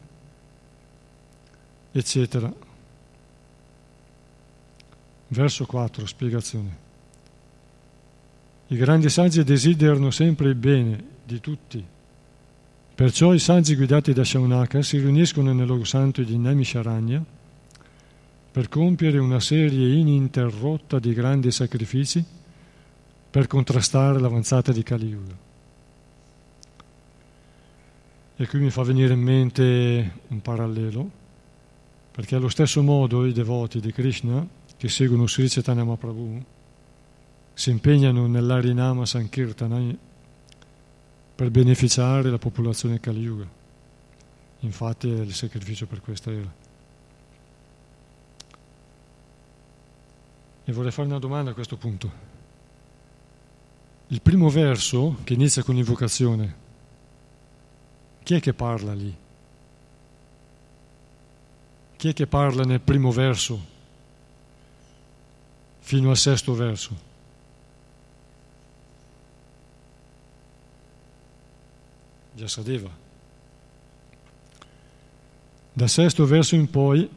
eccetera. 1.92 2.68
Verso 5.32 5.66
4, 5.66 6.06
spiegazione. 6.06 6.88
I 8.68 8.76
grandi 8.76 9.08
saggi 9.08 9.42
desiderano 9.42 10.10
sempre 10.10 10.48
il 10.48 10.54
bene 10.54 11.04
di 11.24 11.40
tutti 11.40 11.84
Perciò 13.00 13.32
i 13.32 13.38
saggi 13.38 13.76
guidati 13.76 14.12
da 14.12 14.22
Shaunaka 14.22 14.82
si 14.82 14.98
riuniscono 14.98 15.54
nel 15.54 15.64
luogo 15.64 15.84
santo 15.84 16.22
di 16.22 16.36
Naimisharanya 16.36 17.24
per 18.52 18.68
compiere 18.68 19.16
una 19.16 19.40
serie 19.40 19.94
ininterrotta 19.94 20.98
di 20.98 21.14
grandi 21.14 21.50
sacrifici 21.50 22.22
per 23.30 23.46
contrastare 23.46 24.20
l'avanzata 24.20 24.70
di 24.70 24.82
Kali 24.82 25.06
Yuga. 25.06 25.34
E 28.36 28.46
qui 28.46 28.58
mi 28.58 28.68
fa 28.68 28.82
venire 28.82 29.14
in 29.14 29.20
mente 29.20 30.12
un 30.28 30.42
parallelo, 30.42 31.10
perché 32.10 32.36
allo 32.36 32.50
stesso 32.50 32.82
modo 32.82 33.24
i 33.24 33.32
devoti 33.32 33.80
di 33.80 33.92
Krishna 33.92 34.46
che 34.80 34.88
seguono 34.88 35.26
Sri 35.26 35.46
Chaitanya 35.46 35.84
Mahaprabhu 35.84 36.42
si 37.52 37.68
impegnano 37.68 38.26
nell'Arinama 38.26 39.04
Sankirtana 39.04 39.94
per 41.34 41.50
beneficiare 41.50 42.30
la 42.30 42.38
popolazione 42.38 42.98
Kali 42.98 43.20
Yuga. 43.20 43.46
Infatti 44.60 45.06
il 45.08 45.34
sacrificio 45.34 45.84
per 45.84 46.00
questa 46.00 46.30
era. 46.30 46.50
E 50.64 50.72
vorrei 50.72 50.92
fare 50.92 51.08
una 51.08 51.18
domanda 51.18 51.50
a 51.50 51.54
questo 51.54 51.76
punto. 51.76 52.10
Il 54.06 54.22
primo 54.22 54.48
verso, 54.48 55.18
che 55.24 55.34
inizia 55.34 55.62
con 55.62 55.76
invocazione, 55.76 56.54
chi 58.22 58.32
è 58.32 58.40
che 58.40 58.54
parla 58.54 58.94
lì? 58.94 59.14
Chi 61.98 62.08
è 62.08 62.12
che 62.14 62.26
parla 62.26 62.62
nel 62.62 62.80
primo 62.80 63.12
verso 63.12 63.76
fino 65.80 66.10
al 66.10 66.16
sesto 66.16 66.54
verso? 66.54 67.08
Jasadeva. 72.34 72.90
Dal 75.72 75.88
sesto 75.88 76.24
verso 76.26 76.54
in 76.54 76.70
poi, 76.70 77.08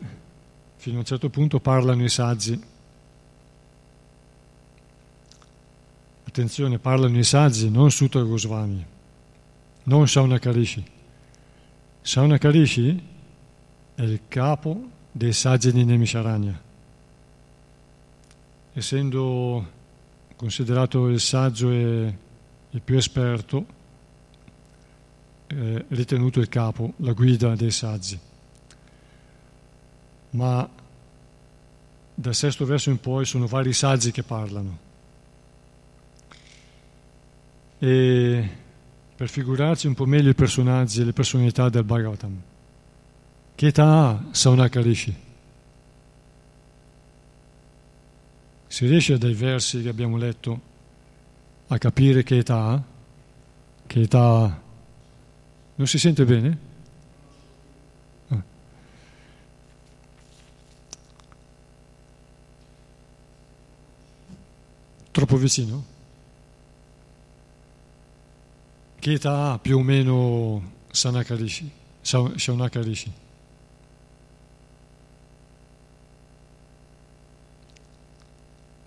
fino 0.76 0.96
a 0.98 1.00
un 1.00 1.06
certo 1.06 1.30
punto, 1.30 1.60
parlano 1.60 2.04
i 2.04 2.10
saggi. 2.10 2.62
Attenzione, 6.26 6.80
parlano 6.80 7.18
i 7.18 7.24
saggi, 7.24 7.70
non 7.70 7.92
Sutra 7.92 8.22
Goswami, 8.22 8.86
non 9.84 10.08
Saunakarishi. 10.08 10.84
Saunakarishi 12.02 13.04
è 13.96 14.02
il 14.02 14.22
capo 14.28 14.90
dei 15.12 15.32
saggi 15.32 15.72
di 15.72 15.86
Nemisharanya. 15.86 16.72
Essendo 18.74 19.70
considerato 20.36 21.08
il 21.08 21.20
saggio 21.20 21.70
e 21.70 22.18
il 22.72 22.82
più 22.82 22.98
esperto, 22.98 23.66
eh, 25.48 25.86
ritenuto 25.90 26.40
il 26.40 26.50
capo, 26.50 26.94
la 26.98 27.14
guida 27.14 27.56
dei 27.56 27.72
saggi. 27.72 28.20
Ma 30.32 30.68
dal 32.16 32.36
sesto 32.36 32.66
verso 32.66 32.90
in 32.90 33.00
poi 33.00 33.26
sono 33.26 33.46
vari 33.46 33.74
saggi 33.74 34.12
che 34.12 34.24
parlano. 34.24 34.78
E 37.78 38.50
per 39.16 39.30
figurarci 39.30 39.88
un 39.88 39.94
po' 39.94 40.06
meglio 40.06 40.30
i 40.30 40.36
personaggi 40.36 41.02
e 41.02 41.06
le 41.06 41.14
personalità 41.14 41.70
del 41.70 41.84
Bhagavatam. 41.84 42.42
Che 43.56 43.68
età 43.68 44.08
ha 44.08 44.24
Saunakarishi? 44.32 45.16
Si 48.74 48.88
riesce 48.88 49.20
dai 49.20 49.36
versi 49.36 49.84
che 49.84 49.90
abbiamo 49.90 50.18
letto 50.18 50.60
a 51.68 51.78
capire 51.78 52.24
che 52.24 52.38
età 52.38 52.70
ha? 52.70 52.84
Che 53.86 54.02
età 54.02 54.62
non 55.76 55.86
si 55.86 56.00
sente 56.00 56.26
bene? 56.26 56.58
Ah. 58.30 58.44
Troppo 65.12 65.38
vicino? 65.38 65.86
Che 68.98 69.12
età 69.12 69.52
ha 69.52 69.60
più 69.60 69.78
o 69.78 69.84
meno 69.84 70.72
Sanakarishi, 70.90 71.70
Shaunakarishi? 72.02 73.12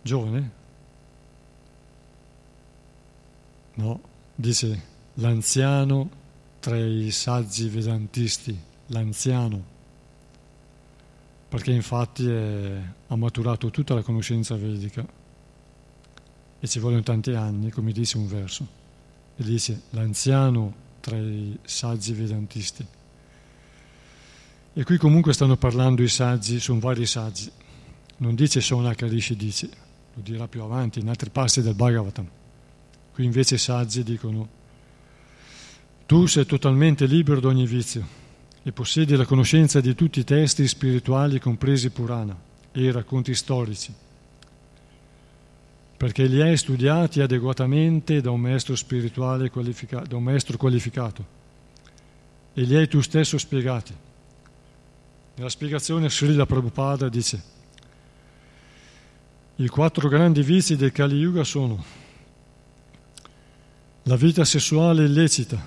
Giovane? 0.07 0.51
No, 3.75 4.01
dice 4.37 4.83
l'anziano 5.15 6.09
tra 6.61 6.79
i 6.79 7.11
saggi 7.11 7.69
vedantisti, 7.69 8.57
l'anziano, 8.87 9.65
perché 11.49 11.73
infatti 11.73 12.25
è, 12.25 12.81
ha 13.09 13.17
maturato 13.17 13.71
tutta 13.71 13.95
la 13.95 14.03
conoscenza 14.03 14.55
vedica 14.55 15.05
e 16.61 16.69
ci 16.69 16.79
vogliono 16.79 17.03
tanti 17.03 17.33
anni, 17.33 17.71
come 17.71 17.91
dice 17.91 18.17
un 18.17 18.29
verso, 18.29 18.67
e 19.35 19.43
dice 19.43 19.83
l'anziano 19.91 20.73
tra 21.01 21.17
i 21.17 21.59
saggi 21.65 22.13
vedantisti. 22.13 22.87
E 24.73 24.85
qui 24.85 24.99
comunque 24.99 25.33
stanno 25.33 25.57
parlando 25.57 26.03
i 26.03 26.09
saggi, 26.09 26.61
sono 26.61 26.79
vari 26.79 27.07
saggi, 27.07 27.51
non 28.19 28.37
dice 28.37 28.61
Sonakarishi, 28.61 29.35
dice, 29.35 29.85
lo 30.17 30.23
dirà 30.23 30.49
più 30.49 30.63
avanti 30.63 30.99
in 30.99 31.09
altri 31.09 31.29
passi 31.29 31.61
del 31.61 31.75
Bhagavatam. 31.75 32.27
Qui 33.13 33.25
invece 33.25 33.57
i 33.57 33.59
saggi 33.59 34.03
dicono, 34.03 34.49
tu 36.07 36.25
sei 36.27 36.47
totalmente 36.47 37.05
libero 37.05 37.39
da 37.39 37.49
ogni 37.49 37.67
vizio 37.67 38.07
e 38.63 38.73
possiedi 38.73 39.15
la 39.15 39.27
conoscenza 39.27 39.81
di 39.81 39.95
tutti 39.95 40.21
i 40.21 40.25
testi 40.25 40.67
spirituali 40.67 41.39
compresi 41.39 41.91
Purana 41.91 42.37
e 42.73 42.81
i 42.81 42.91
racconti 42.91 43.35
storici, 43.35 43.93
perché 45.99 46.25
li 46.25 46.41
hai 46.41 46.57
studiati 46.57 47.21
adeguatamente 47.21 48.23
da 48.23 48.31
un 48.31 48.41
maestro 48.41 48.75
spirituale 48.75 49.51
qualificato, 49.51 50.07
da 50.07 50.17
un 50.17 50.23
maestro 50.23 50.57
qualificato 50.57 51.25
e 52.55 52.63
li 52.63 52.75
hai 52.75 52.89
tu 52.89 53.03
stesso 53.03 53.37
spiegati. 53.37 53.95
Nella 55.35 55.51
spiegazione 55.51 56.09
Srila 56.09 56.47
Prabhupada 56.47 57.11
dice 57.11 57.55
i 59.59 59.69
quattro 59.69 60.11
grandi 60.11 60.43
vizi 60.43 60.77
del 60.77 60.93
Kali 60.93 61.17
Yuga 61.17 61.43
sono 61.43 61.83
la 64.03 64.17
vita 64.17 64.45
sessuale 64.45 65.05
illecita, 65.05 65.59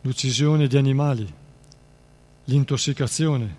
l'uccisione 0.00 0.66
di 0.66 0.76
animali, 0.76 1.32
l'intossicazione 2.44 3.56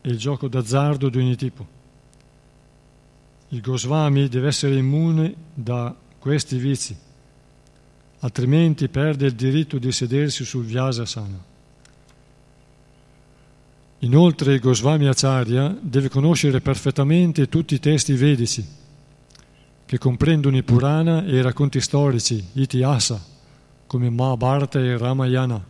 e 0.00 0.10
il 0.10 0.18
gioco 0.18 0.48
d'azzardo 0.48 1.08
di 1.08 1.18
ogni 1.18 1.36
tipo. 1.36 1.78
Il 3.50 3.60
Goswami 3.60 4.28
deve 4.28 4.48
essere 4.48 4.76
immune 4.76 5.32
da 5.54 5.94
questi 6.18 6.58
vizi, 6.58 6.96
altrimenti 8.18 8.88
perde 8.88 9.26
il 9.26 9.34
diritto 9.34 9.78
di 9.78 9.92
sedersi 9.92 10.44
sul 10.44 10.64
Vyasasana. 10.64 11.49
Inoltre 14.02 14.58
Goswami 14.58 15.08
Acharya 15.08 15.76
deve 15.78 16.08
conoscere 16.08 16.62
perfettamente 16.62 17.48
tutti 17.48 17.74
i 17.74 17.80
testi 17.80 18.14
vedici 18.14 18.66
che 19.84 19.98
comprendono 19.98 20.56
i 20.56 20.62
Purana 20.62 21.24
e 21.24 21.36
i 21.36 21.42
racconti 21.42 21.80
storici, 21.80 22.42
Itihasa, 22.52 23.22
come 23.86 24.08
Mahabharata 24.08 24.78
e 24.78 24.96
Ramayana. 24.96 25.62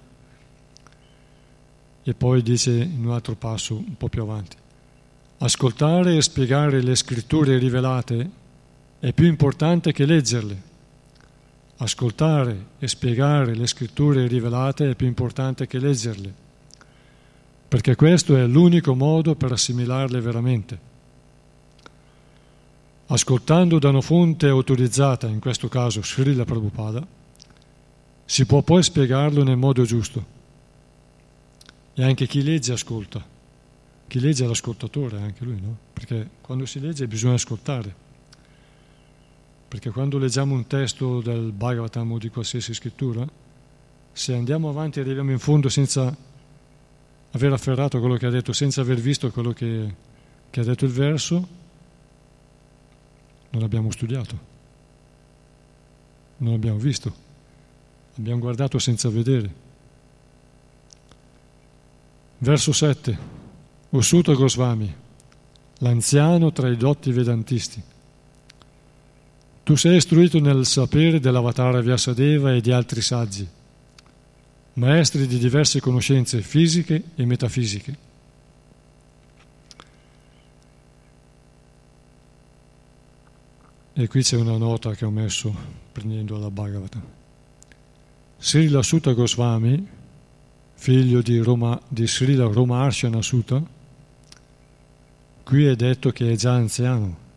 E 2.03 2.15
poi 2.15 2.43
dice 2.43 2.71
in 2.71 3.07
un 3.07 3.13
altro 3.13 3.35
passo 3.35 3.77
un 3.77 3.97
po' 3.97 4.09
più 4.09 4.23
avanti, 4.23 4.57
ascoltare 5.39 6.17
e 6.17 6.23
spiegare 6.23 6.83
le 6.83 6.95
scritture 6.95 7.59
rivelate 7.59 8.31
è 9.01 9.13
più 9.13 9.27
importante 9.27 9.91
che 9.91 10.05
leggerle. 10.05 10.63
Ascoltare 11.79 12.67
e 12.79 12.87
spiegare 12.87 13.55
le 13.57 13.67
scritture 13.67 14.27
rivelate 14.29 14.91
è 14.91 14.95
più 14.95 15.07
importante 15.07 15.67
che 15.67 15.79
leggerle, 15.79 16.35
perché 17.71 17.95
questo 17.95 18.37
è 18.37 18.45
l'unico 18.49 18.97
modo 18.97 19.37
per 19.37 19.53
assimilarle 19.53 20.21
veramente. 20.21 20.79
Ascoltando 23.07 23.79
da 23.79 23.91
una 23.91 24.01
fonte 24.01 24.49
autorizzata, 24.49 25.29
in 25.29 25.39
questo 25.39 25.69
caso 25.69 26.03
Srila 26.03 26.45
Prabhupada, 26.45 27.07
si 28.25 28.45
può 28.45 28.63
poi 28.63 28.83
spiegarlo 28.83 29.45
nel 29.45 29.57
modo 29.57 29.85
giusto. 29.85 30.27
E 31.95 32.03
anche 32.03 32.27
chi 32.27 32.43
legge 32.43 32.73
ascolta. 32.73 33.25
Chi 34.09 34.19
legge 34.19 34.45
è 34.45 34.49
l'ascoltatore, 34.49 35.21
anche 35.21 35.45
lui, 35.45 35.61
no? 35.61 35.77
Perché 35.93 36.29
quando 36.41 36.67
si 36.67 36.81
legge 36.81 37.07
bisogna 37.07 37.35
ascoltare. 37.35 37.95
Perché 39.69 39.91
quando 39.91 40.19
leggiamo 40.19 40.55
un 40.55 40.67
testo 40.67 41.21
del 41.21 41.53
Bhagavatam 41.53 42.11
o 42.11 42.19
di 42.19 42.31
qualsiasi 42.31 42.75
scrittura, 42.75 43.25
se 44.11 44.35
andiamo 44.35 44.69
avanti 44.69 44.99
e 44.99 45.03
arriviamo 45.03 45.31
in 45.31 45.39
fondo 45.39 45.69
senza 45.69 46.29
aver 47.33 47.53
afferrato 47.53 48.01
quello 48.01 48.17
che 48.17 48.27
ha 48.27 48.31
detto, 48.31 48.53
senza 48.53 48.81
aver 48.81 48.99
visto 48.99 49.31
quello 49.31 49.53
che, 49.53 49.95
che 50.51 50.61
ha 50.61 50.65
detto 50.65 50.85
il 50.85 50.91
verso, 50.91 51.49
non 53.51 53.63
abbiamo 53.63 53.91
studiato, 53.91 54.39
non 56.39 56.55
abbiamo 56.55 56.79
visto, 56.79 57.15
abbiamo 58.17 58.41
guardato 58.41 58.79
senza 58.79 59.09
vedere. 59.09 59.69
Verso 62.39 62.73
7. 62.73 63.39
Osuta 63.91 64.33
Goswami, 64.33 64.95
l'anziano 65.79 66.53
tra 66.53 66.69
i 66.69 66.77
dotti 66.77 67.13
vedantisti. 67.13 67.83
Tu 69.63 69.77
sei 69.77 69.97
istruito 69.97 70.41
nel 70.41 70.65
sapere 70.65 71.21
dell'avatara 71.21 71.81
Vyasadeva 71.81 72.55
e 72.55 72.61
di 72.61 72.73
altri 72.73 73.03
saggi, 73.03 73.47
maestri 74.75 75.27
di 75.27 75.39
diverse 75.39 75.81
conoscenze 75.81 76.41
fisiche 76.43 77.03
e 77.15 77.25
metafisiche 77.25 78.09
E 84.01 84.09
qui 84.09 84.23
c'è 84.23 84.37
una 84.37 84.57
nota 84.57 84.95
che 84.95 85.05
ho 85.05 85.11
messo 85.11 85.55
prendendo 85.93 86.39
la 86.39 86.51
Bhagavata. 86.51 87.03
Srila 88.39 88.83
Sutta 88.83 89.13
Goswami, 89.13 89.87
figlio 90.73 91.21
di, 91.21 91.37
Roma, 91.37 91.79
di 91.87 92.07
Srila 92.07 92.47
Romarshana 92.47 93.21
Sutta, 93.21 93.63
qui 95.45 95.67
è 95.67 95.77
detto 95.77 96.13
che 96.13 96.33
è 96.33 96.35
già 96.35 96.55
anziano. 96.55 97.29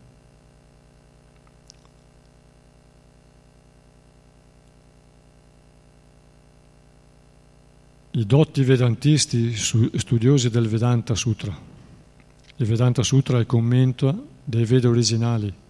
I 8.16 8.26
dotti 8.26 8.62
vedantisti 8.62 9.54
studiosi 9.54 10.48
del 10.48 10.68
Vedanta 10.68 11.14
Sutra. 11.14 11.56
Il 12.56 12.66
Vedanta 12.66 13.02
Sutra 13.02 13.38
è 13.38 13.40
il 13.40 13.46
commento 13.46 14.28
dei 14.44 14.64
Veda 14.64 14.88
originali 14.88 15.62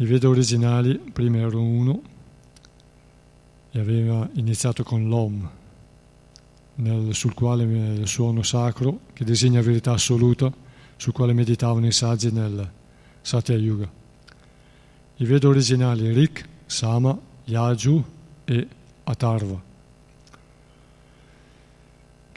i 0.00 0.06
Veda 0.06 0.30
originali 0.30 0.98
prima 1.12 1.36
erano 1.36 1.62
uno 1.62 2.02
e 3.70 3.78
aveva 3.78 4.26
iniziato 4.32 4.82
con 4.82 5.06
l'Om, 5.06 5.46
nel, 6.76 7.14
sul 7.14 7.34
quale 7.34 7.64
il 7.64 8.08
suono 8.08 8.42
sacro 8.42 9.00
che 9.12 9.26
designa 9.26 9.60
verità 9.60 9.92
assoluta, 9.92 10.50
sul 10.96 11.12
quale 11.12 11.34
meditavano 11.34 11.86
i 11.86 11.92
saggi 11.92 12.32
nel 12.32 12.66
Satya 13.20 13.56
Yuga. 13.56 13.90
I 15.16 15.24
Veda 15.26 15.48
originali 15.48 16.10
Rik, 16.14 16.48
Sama, 16.64 17.18
Yaju 17.44 18.02
e 18.44 18.68
Atarva, 19.04 19.62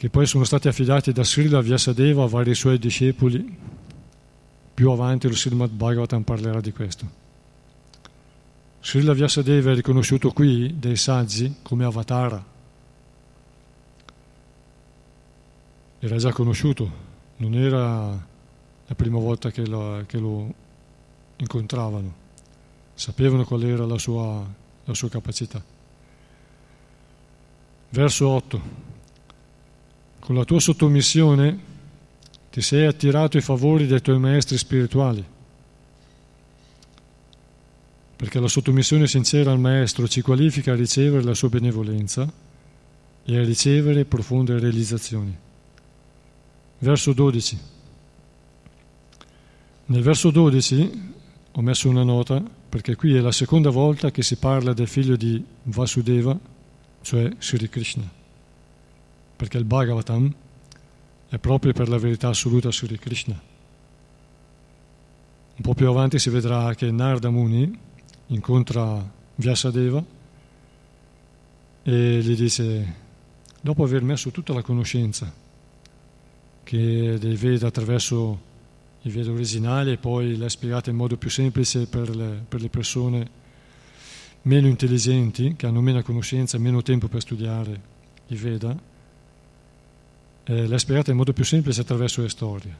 che 0.04 0.10
poi 0.10 0.26
sono 0.26 0.44
stati 0.44 0.68
affidati 0.68 1.12
da 1.12 1.24
Srila 1.24 1.62
Vyasadeva 1.62 2.24
a 2.24 2.26
vari 2.26 2.54
suoi 2.54 2.78
discepoli. 2.78 3.56
Più 4.74 4.90
avanti 4.90 5.28
lo 5.28 5.34
Srimad 5.34 5.70
Bhagavatam 5.70 6.24
parlerà 6.24 6.60
di 6.60 6.72
questo. 6.72 7.10
Srila 8.82 9.14
Vyasadeva 9.14 9.70
è 9.70 9.74
riconosciuto 9.74 10.30
qui 10.32 10.78
dai 10.78 10.96
saggi 10.96 11.54
come 11.62 11.86
avatara. 11.86 12.44
Era 16.00 16.16
già 16.18 16.32
conosciuto, 16.32 16.90
non 17.38 17.54
era 17.54 18.08
la 18.86 18.94
prima 18.94 19.18
volta 19.18 19.50
che 19.50 19.66
lo, 19.66 20.04
che 20.06 20.18
lo 20.18 20.52
incontravano, 21.36 22.14
sapevano 22.92 23.46
qual 23.46 23.64
era 23.64 23.86
la 23.86 23.96
sua, 23.96 24.46
la 24.84 24.92
sua 24.92 25.08
capacità. 25.08 25.64
Verso 27.88 28.28
8. 28.28 28.92
Con 30.24 30.34
la 30.34 30.44
tua 30.44 30.58
sottomissione 30.58 31.58
ti 32.50 32.60
sei 32.60 32.86
attirato 32.86 33.36
i 33.36 33.42
favori 33.42 33.86
dei 33.86 34.00
tuoi 34.00 34.18
maestri 34.18 34.56
spirituali 34.56 35.32
perché 38.16 38.40
la 38.40 38.48
sottomissione 38.48 39.06
sincera 39.06 39.52
al 39.52 39.58
Maestro 39.58 40.08
ci 40.08 40.22
qualifica 40.22 40.72
a 40.72 40.76
ricevere 40.76 41.22
la 41.22 41.34
sua 41.34 41.50
benevolenza 41.50 42.26
e 43.22 43.36
a 43.36 43.44
ricevere 43.44 44.06
profonde 44.06 44.58
realizzazioni. 44.58 45.36
Verso 46.78 47.12
12. 47.12 47.58
Nel 49.86 50.02
verso 50.02 50.30
12 50.30 51.12
ho 51.52 51.60
messo 51.60 51.88
una 51.90 52.02
nota 52.02 52.42
perché 52.66 52.96
qui 52.96 53.14
è 53.14 53.20
la 53.20 53.30
seconda 53.30 53.68
volta 53.68 54.10
che 54.10 54.22
si 54.22 54.36
parla 54.36 54.72
del 54.72 54.88
figlio 54.88 55.16
di 55.16 55.44
Vasudeva, 55.64 56.38
cioè 57.02 57.30
Sri 57.38 57.68
Krishna, 57.68 58.10
perché 59.44 59.58
il 59.58 59.64
Bhagavatam 59.64 60.34
è 61.28 61.36
proprio 61.36 61.74
per 61.74 61.90
la 61.90 61.98
verità 61.98 62.28
assoluta 62.28 62.72
Sri 62.72 62.98
Krishna. 62.98 63.38
Un 65.56 65.62
po' 65.62 65.74
più 65.74 65.86
avanti 65.86 66.18
si 66.18 66.30
vedrà 66.30 66.74
che 66.74 66.90
Narda 66.90 67.28
Muni 67.28 67.78
incontra 68.28 69.06
Vyasadeva 69.34 70.02
e 71.82 72.20
gli 72.22 72.34
dice, 72.34 72.94
dopo 73.60 73.84
aver 73.84 74.00
messo 74.00 74.30
tutta 74.30 74.54
la 74.54 74.62
conoscenza 74.62 75.30
che 76.62 77.18
dei 77.18 77.36
Veda 77.36 77.66
attraverso 77.66 78.40
i 79.02 79.10
Veda 79.10 79.30
originali 79.30 79.92
e 79.92 79.98
poi 79.98 80.38
l'ha 80.38 80.48
spiegata 80.48 80.88
in 80.88 80.96
modo 80.96 81.18
più 81.18 81.28
semplice 81.28 81.86
per 81.86 82.16
le, 82.16 82.42
per 82.48 82.62
le 82.62 82.70
persone 82.70 83.30
meno 84.42 84.68
intelligenti, 84.68 85.54
che 85.54 85.66
hanno 85.66 85.82
meno 85.82 86.02
conoscenza, 86.02 86.56
meno 86.56 86.80
tempo 86.80 87.08
per 87.08 87.20
studiare 87.20 87.92
i 88.28 88.36
Veda, 88.36 88.92
eh, 90.44 90.66
l'ha 90.66 90.78
spiegata 90.78 91.10
in 91.10 91.16
modo 91.16 91.32
più 91.32 91.44
semplice 91.44 91.80
attraverso 91.80 92.20
le 92.22 92.28
storie. 92.28 92.76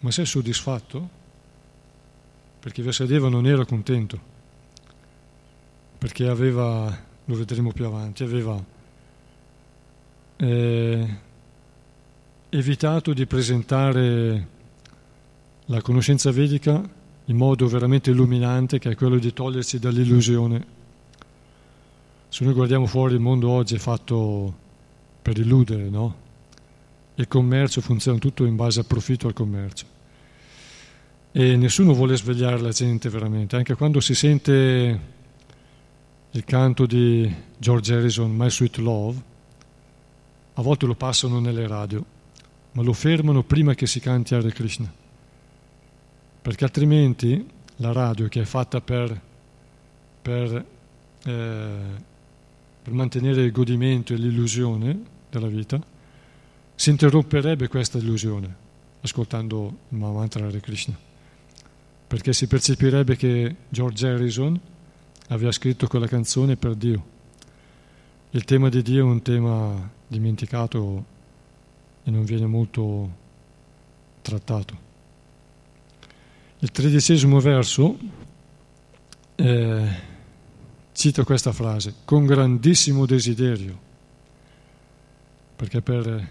Ma 0.00 0.10
sei 0.10 0.26
soddisfatto? 0.26 1.20
Perché 2.58 2.82
Vyasadeva 2.82 3.28
non 3.28 3.46
era 3.46 3.64
contento, 3.64 4.18
perché 5.98 6.28
aveva, 6.28 6.96
lo 7.24 7.34
vedremo 7.34 7.72
più 7.72 7.84
avanti, 7.84 8.22
aveva 8.22 8.62
eh, 10.36 11.16
evitato 12.48 13.12
di 13.12 13.26
presentare 13.26 14.48
la 15.66 15.80
conoscenza 15.82 16.30
vedica 16.30 16.82
in 17.26 17.36
modo 17.36 17.66
veramente 17.66 18.10
illuminante, 18.10 18.78
che 18.78 18.90
è 18.90 18.94
quello 18.94 19.18
di 19.18 19.32
togliersi 19.32 19.78
dall'illusione. 19.78 20.66
Se 22.28 22.44
noi 22.44 22.54
guardiamo 22.54 22.86
fuori, 22.86 23.14
il 23.14 23.20
mondo 23.20 23.50
oggi 23.50 23.74
è 23.74 23.78
fatto 23.78 24.54
per 25.20 25.38
illudere, 25.38 25.88
no? 25.88 26.21
Il 27.14 27.28
commercio 27.28 27.80
funziona 27.80 28.18
tutto 28.18 28.44
in 28.44 28.56
base 28.56 28.80
al 28.80 28.86
profitto 28.86 29.26
al 29.26 29.34
commercio. 29.34 29.86
E 31.32 31.56
nessuno 31.56 31.92
vuole 31.92 32.16
svegliare 32.16 32.60
la 32.60 32.70
gente 32.70 33.08
veramente, 33.08 33.56
anche 33.56 33.74
quando 33.74 34.00
si 34.00 34.14
sente 34.14 35.00
il 36.30 36.44
canto 36.44 36.86
di 36.86 37.30
George 37.58 37.94
Harrison, 37.94 38.34
My 38.34 38.48
Sweet 38.48 38.78
Love, 38.78 39.22
a 40.54 40.62
volte 40.62 40.86
lo 40.86 40.94
passano 40.94 41.40
nelle 41.40 41.66
radio, 41.66 42.04
ma 42.72 42.82
lo 42.82 42.92
fermano 42.92 43.42
prima 43.42 43.74
che 43.74 43.86
si 43.86 44.00
canti 44.00 44.34
Hare 44.34 44.52
Krishna. 44.52 44.92
Perché 46.42 46.64
altrimenti 46.64 47.46
la 47.76 47.92
radio, 47.92 48.28
che 48.28 48.42
è 48.42 48.44
fatta 48.44 48.80
per, 48.80 49.20
per, 50.22 50.64
eh, 51.24 51.76
per 52.82 52.92
mantenere 52.92 53.42
il 53.42 53.52
godimento 53.52 54.12
e 54.12 54.16
l'illusione 54.16 55.00
della 55.30 55.48
vita, 55.48 55.80
si 56.74 56.90
interromperebbe 56.90 57.68
questa 57.68 57.98
illusione 57.98 58.62
ascoltando 59.02 59.78
il 59.88 59.98
Mahamantra 59.98 60.46
Hare 60.46 60.60
Krishna. 60.60 60.96
Perché 62.06 62.32
si 62.32 62.46
percepirebbe 62.46 63.16
che 63.16 63.56
George 63.68 64.06
Harrison 64.06 64.58
aveva 65.28 65.52
scritto 65.52 65.86
quella 65.86 66.06
canzone 66.06 66.56
per 66.56 66.74
Dio. 66.74 67.10
Il 68.30 68.44
tema 68.44 68.68
di 68.68 68.82
Dio 68.82 69.06
è 69.06 69.10
un 69.10 69.22
tema 69.22 69.90
dimenticato 70.06 71.04
e 72.04 72.10
non 72.10 72.24
viene 72.24 72.46
molto 72.46 73.20
trattato. 74.22 74.90
Il 76.58 76.70
tredicesimo 76.70 77.40
verso 77.40 77.98
eh, 79.34 79.88
cita 80.92 81.24
questa 81.24 81.52
frase, 81.52 81.94
con 82.04 82.24
grandissimo 82.24 83.04
desiderio, 83.04 83.78
perché 85.56 85.80
per 85.80 86.30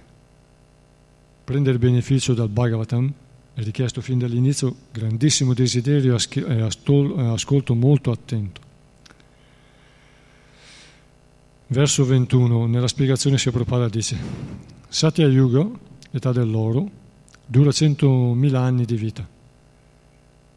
prendere 1.44 1.78
beneficio 1.78 2.34
dal 2.34 2.50
Bhagavatam 2.50 3.14
è 3.54 3.62
richiesto 3.64 4.02
fin 4.02 4.18
dall'inizio 4.18 4.76
grandissimo 4.92 5.54
desiderio 5.54 6.16
e 6.16 6.62
ascolto 6.62 7.76
molto 7.76 8.12
attento. 8.12 8.62
Verso 11.68 12.06
21, 12.06 12.66
nella 12.68 12.88
spiegazione 12.88 13.38
si 13.38 13.50
Prabhupada 13.50 13.88
dice 13.88 14.18
Satya 14.88 15.28
Yuga, 15.28 15.70
età 16.12 16.32
dell'oro, 16.32 16.90
dura 17.46 17.70
100.000 17.70 18.56
anni 18.56 18.86
di 18.86 18.96
vita. 18.96 19.28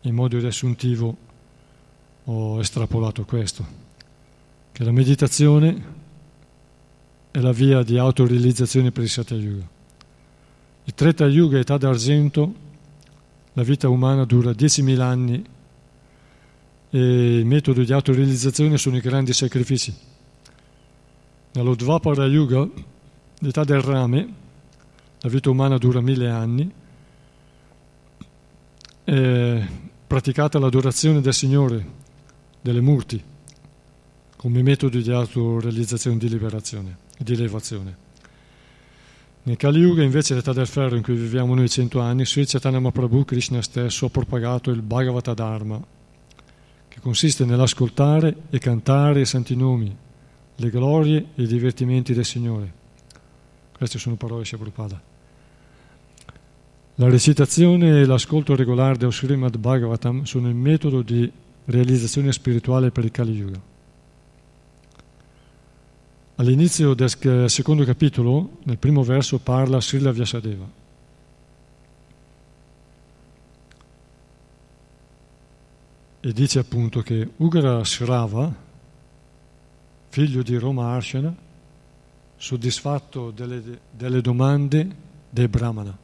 In 0.02 0.14
modo 0.14 0.38
riassuntivo 0.38 1.16
ho 2.24 2.60
estrapolato 2.60 3.24
questo, 3.24 3.66
che 4.72 4.84
la 4.84 4.92
meditazione 4.92 5.84
è 7.30 7.38
la 7.38 7.52
via 7.52 7.82
di 7.82 7.98
autorealizzazione 7.98 8.90
per 8.90 9.04
il 9.04 9.10
Satya 9.10 9.36
Yuga. 9.36 9.73
Il 10.84 10.94
Treta 10.94 11.26
Yuga, 11.26 11.58
età 11.58 11.76
d'argento, 11.76 12.54
la 13.54 13.62
vita 13.62 13.88
umana 13.88 14.24
dura 14.24 14.50
10.000 14.50 15.00
anni 15.00 15.44
e 16.90 17.38
il 17.38 17.46
metodo 17.46 17.82
di 17.82 17.92
autorealizzazione 17.92 18.76
sono 18.76 18.96
i 18.96 19.00
grandi 19.00 19.32
sacrifici 19.32 19.94
nello 21.54 21.74
Dvapara 21.74 22.26
Yuga, 22.26 22.68
l'età 23.38 23.64
del 23.64 23.80
rame, 23.80 24.34
la 25.20 25.28
vita 25.28 25.50
umana 25.50 25.78
dura 25.78 26.00
mille 26.00 26.28
anni, 26.28 26.70
è 29.04 29.66
praticata 30.06 30.58
l'adorazione 30.58 31.20
del 31.20 31.32
Signore, 31.32 31.86
delle 32.60 32.80
murti, 32.80 33.22
come 34.36 34.62
metodo 34.62 34.98
di 34.98 35.10
autorealizzazione, 35.10 36.18
di 36.18 36.28
liberazione 36.28 36.96
e 37.16 37.22
di 37.22 37.34
elevazione. 37.34 38.03
Nel 39.46 39.58
Kali 39.58 39.78
Yuga, 39.78 40.02
invece, 40.02 40.34
l'età 40.34 40.54
del 40.54 40.66
ferro 40.66 40.96
in 40.96 41.02
cui 41.02 41.16
viviamo 41.16 41.54
noi 41.54 41.68
cento 41.68 42.00
anni, 42.00 42.24
Sri 42.24 42.46
Chaitanya 42.46 42.80
Mahaprabhu, 42.80 43.26
Krishna 43.26 43.60
stesso, 43.60 44.06
ha 44.06 44.08
propagato 44.08 44.70
il 44.70 44.80
Bhagavata 44.80 45.34
Dharma, 45.34 45.78
che 46.88 47.00
consiste 47.00 47.44
nell'ascoltare 47.44 48.34
e 48.48 48.58
cantare 48.58 49.20
i 49.20 49.26
santi 49.26 49.54
nomi, 49.54 49.94
le 50.56 50.70
glorie 50.70 51.26
e 51.34 51.42
i 51.42 51.46
divertimenti 51.46 52.14
del 52.14 52.24
Signore. 52.24 52.72
Queste 53.76 53.98
sono 53.98 54.14
parole 54.14 54.44
di 54.44 54.48
Prabhupada. 54.48 55.02
La 56.94 57.08
recitazione 57.10 58.00
e 58.00 58.06
l'ascolto 58.06 58.56
regolare 58.56 58.96
del 58.96 59.12
Srimad 59.12 59.58
Bhagavatam 59.58 60.22
sono 60.22 60.48
il 60.48 60.54
metodo 60.54 61.02
di 61.02 61.30
realizzazione 61.66 62.32
spirituale 62.32 62.90
per 62.90 63.04
il 63.04 63.10
Kali 63.10 63.32
Yuga. 63.32 63.73
All'inizio 66.36 66.94
del 66.94 67.48
secondo 67.48 67.84
capitolo, 67.84 68.58
nel 68.64 68.76
primo 68.76 69.04
verso, 69.04 69.38
parla 69.38 69.80
Srila 69.80 70.10
Vyasadeva. 70.10 70.68
E 76.20 76.32
dice 76.32 76.58
appunto 76.58 77.02
che 77.02 77.30
Ugra 77.36 77.84
Shrava, 77.84 78.52
figlio 80.08 80.42
di 80.42 80.56
Roma 80.56 80.92
Arshana, 80.94 81.32
soddisfatto 82.36 83.30
delle, 83.30 83.62
delle 83.92 84.20
domande 84.20 84.88
del 85.30 85.48
Brahmana. 85.48 85.96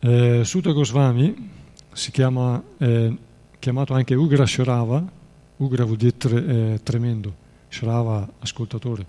Eh, 0.00 0.42
Sutta 0.44 0.72
Goswami 0.72 1.50
si 1.92 2.10
chiama, 2.10 2.60
eh, 2.78 3.16
chiamato 3.60 3.94
anche 3.94 4.16
Ugra 4.16 4.46
Shrava, 4.46 5.15
Ugra 5.56 5.84
vuol 5.84 5.96
dire 5.96 6.16
tre, 6.16 6.46
eh, 6.46 6.80
tremendo, 6.82 7.34
Shrava 7.68 8.28
ascoltatore, 8.40 9.06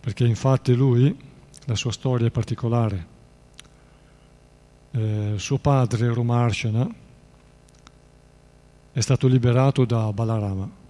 perché 0.00 0.26
infatti 0.26 0.74
lui, 0.74 1.16
la 1.66 1.74
sua 1.74 1.92
storia 1.92 2.26
è 2.26 2.30
particolare. 2.30 3.06
Eh, 4.90 5.34
suo 5.36 5.58
padre, 5.58 6.12
Romarshana, 6.12 6.88
è 8.92 9.00
stato 9.00 9.26
liberato 9.26 9.86
da 9.86 10.12
Balarama 10.12 10.80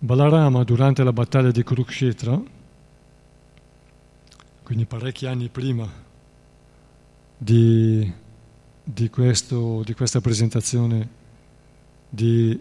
Balarama 0.00 0.62
durante 0.62 1.02
la 1.02 1.12
battaglia 1.12 1.50
di 1.50 1.64
Kurukshetra, 1.64 2.40
quindi 4.62 4.84
parecchi 4.84 5.26
anni 5.26 5.48
prima 5.48 5.90
di, 7.36 8.12
di, 8.84 9.10
questo, 9.10 9.82
di 9.82 9.94
questa 9.94 10.20
presentazione 10.20 11.08
di 12.08 12.58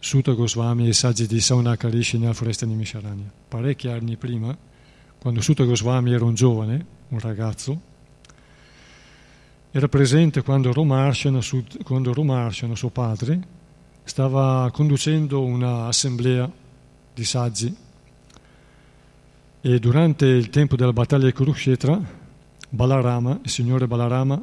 Sutta 0.00 0.32
Goswami 0.32 0.86
e 0.86 0.90
i 0.90 0.94
saggi 0.94 1.26
di 1.26 1.40
Saunakarishi 1.40 2.18
nella 2.18 2.32
foresta 2.32 2.64
di 2.64 2.74
Misharanya, 2.74 3.30
parecchi 3.48 3.88
anni 3.88 4.16
prima, 4.16 4.56
quando 5.20 5.40
Sutta 5.40 5.64
Goswami 5.64 6.12
era 6.12 6.24
un 6.24 6.34
giovane, 6.34 6.86
un 7.08 7.18
ragazzo, 7.18 7.80
era 9.70 9.88
presente 9.88 10.42
quando 10.42 10.72
Romarshana, 10.72 11.40
quando 11.82 12.12
Romarshana 12.12 12.74
suo 12.74 12.88
padre, 12.88 13.40
stava 14.04 14.70
conducendo 14.72 15.44
un'assemblea 15.44 16.50
di 17.12 17.24
saggi. 17.24 17.76
E 19.60 19.78
durante 19.78 20.24
il 20.24 20.48
tempo 20.48 20.76
della 20.76 20.92
battaglia 20.92 21.26
di 21.26 21.32
Kurukshetra, 21.32 22.00
Balarama, 22.70 23.40
il 23.42 23.50
signore 23.50 23.86
Balarama, 23.86 24.42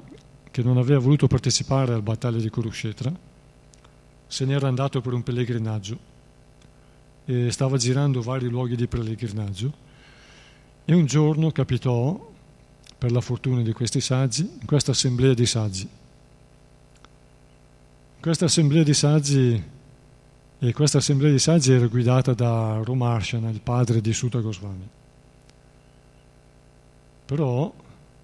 che 0.52 0.62
non 0.62 0.78
aveva 0.78 1.00
voluto 1.00 1.28
partecipare 1.28 1.94
alla 1.94 2.02
battaglia 2.02 2.40
di 2.40 2.50
Kurukshetra, 2.50 3.12
se 4.36 4.44
n'era 4.44 4.68
andato 4.68 5.00
per 5.00 5.14
un 5.14 5.24
pellegrinaggio. 5.24 5.98
E 7.24 7.50
stava 7.52 7.78
girando 7.78 8.22
vari 8.22 8.50
luoghi 8.50 8.76
di 8.76 8.86
pellegrinaggio. 8.86 9.72
E 10.84 10.94
un 10.94 11.06
giorno 11.06 11.52
capitò, 11.52 12.34
per 12.98 13.14
la 13.14 13.22
fortuna 13.22 13.62
di 13.62 13.72
questi 13.72 14.02
saggi, 14.02 14.42
in 14.42 14.66
questa 14.66 14.92
assemblea 14.92 15.34
di 15.34 15.46
saggi. 15.46 15.88
Questa 18.20 18.46
assemblea 18.46 18.84
di 18.84 18.94
saggi 18.94 19.64
E 20.58 20.74
questa 20.74 20.98
assemblea 20.98 21.32
di 21.32 21.40
saggi 21.40 21.72
era 21.72 21.88
guidata 21.88 22.34
da 22.34 22.82
Romarshana, 22.84 23.50
il 23.50 23.62
padre 23.62 24.02
di 24.02 24.12
Sutta 24.12 24.40
Goswami. 24.40 24.88
Però 27.26 27.74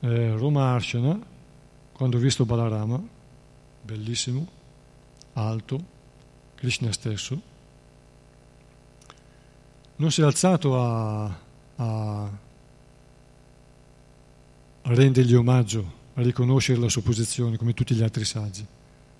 eh, 0.01 0.35
Romarshana, 0.35 1.19
quando 1.93 2.17
ha 2.17 2.19
visto 2.19 2.45
Balarama, 2.45 3.01
bellissimo, 3.83 4.47
alto, 5.33 5.90
Krishna 6.61 6.91
stesso, 6.91 7.41
non 9.95 10.11
si 10.11 10.21
è 10.21 10.23
alzato 10.23 10.79
a, 10.79 11.39
a, 11.77 12.31
rendergli 14.83 15.33
omaggio, 15.33 15.91
a 16.13 16.21
riconoscere 16.21 16.79
la 16.79 16.87
sua 16.87 17.01
posizione 17.01 17.57
come 17.57 17.73
tutti 17.73 17.95
gli 17.95 18.03
altri 18.03 18.25
saggi, 18.25 18.63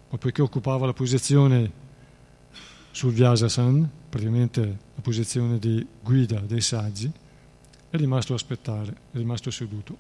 ma 0.10 0.18
poiché 0.20 0.44
occupava 0.44 0.86
la 0.86 0.94
posizione 0.94 1.72
sul 2.92 3.12
Vyasasan, 3.12 3.90
praticamente 4.08 4.62
la 4.94 5.02
posizione 5.02 5.58
di 5.58 5.84
guida 6.00 6.42
dei 6.42 6.62
saggi, 6.62 7.12
è 7.90 7.98
rimasto 7.98 8.34
a 8.34 8.36
aspettare, 8.36 8.92
è 9.14 9.18
rimasto 9.18 9.50
seduto. 9.50 9.98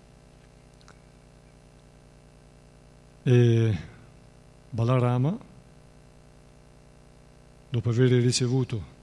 E 3.24 3.78
Balarama, 4.70 5.50
dopo 7.72 7.89
aver 7.89 8.11
ricevuto 8.22 8.99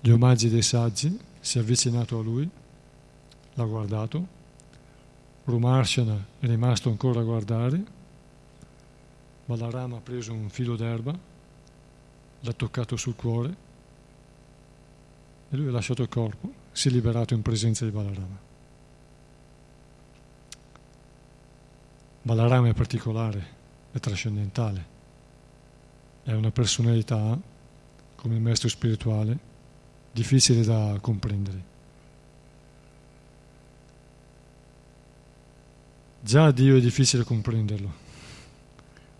gli 0.00 0.10
omaggi 0.10 0.48
dei 0.48 0.62
saggi, 0.62 1.18
si 1.40 1.58
è 1.58 1.60
avvicinato 1.60 2.16
a 2.16 2.22
lui, 2.22 2.48
l'ha 3.54 3.64
guardato, 3.64 4.34
Rumarshana 5.44 6.26
è 6.38 6.46
rimasto 6.46 6.88
ancora 6.90 7.20
a 7.20 7.24
guardare, 7.24 7.84
Balarama 9.46 9.96
ha 9.96 10.00
preso 10.00 10.32
un 10.32 10.48
filo 10.48 10.76
d'erba, 10.76 11.16
l'ha 12.40 12.52
toccato 12.52 12.96
sul 12.96 13.16
cuore 13.16 13.56
e 15.50 15.56
lui 15.56 15.66
ha 15.66 15.72
lasciato 15.72 16.02
il 16.02 16.08
corpo, 16.08 16.52
si 16.70 16.86
è 16.86 16.90
liberato 16.92 17.34
in 17.34 17.42
presenza 17.42 17.84
di 17.84 17.90
Balarama. 17.90 18.38
Balarama 22.22 22.68
è 22.68 22.74
particolare, 22.74 23.46
è 23.90 23.98
trascendentale, 23.98 24.86
è 26.22 26.32
una 26.32 26.50
personalità, 26.50 27.54
come 28.16 28.38
maestro 28.38 28.68
spirituale, 28.68 29.38
difficile 30.12 30.64
da 30.64 30.98
comprendere. 31.00 31.74
Già 36.20 36.50
Dio 36.50 36.76
è 36.76 36.80
difficile 36.80 37.22
comprenderlo, 37.22 37.92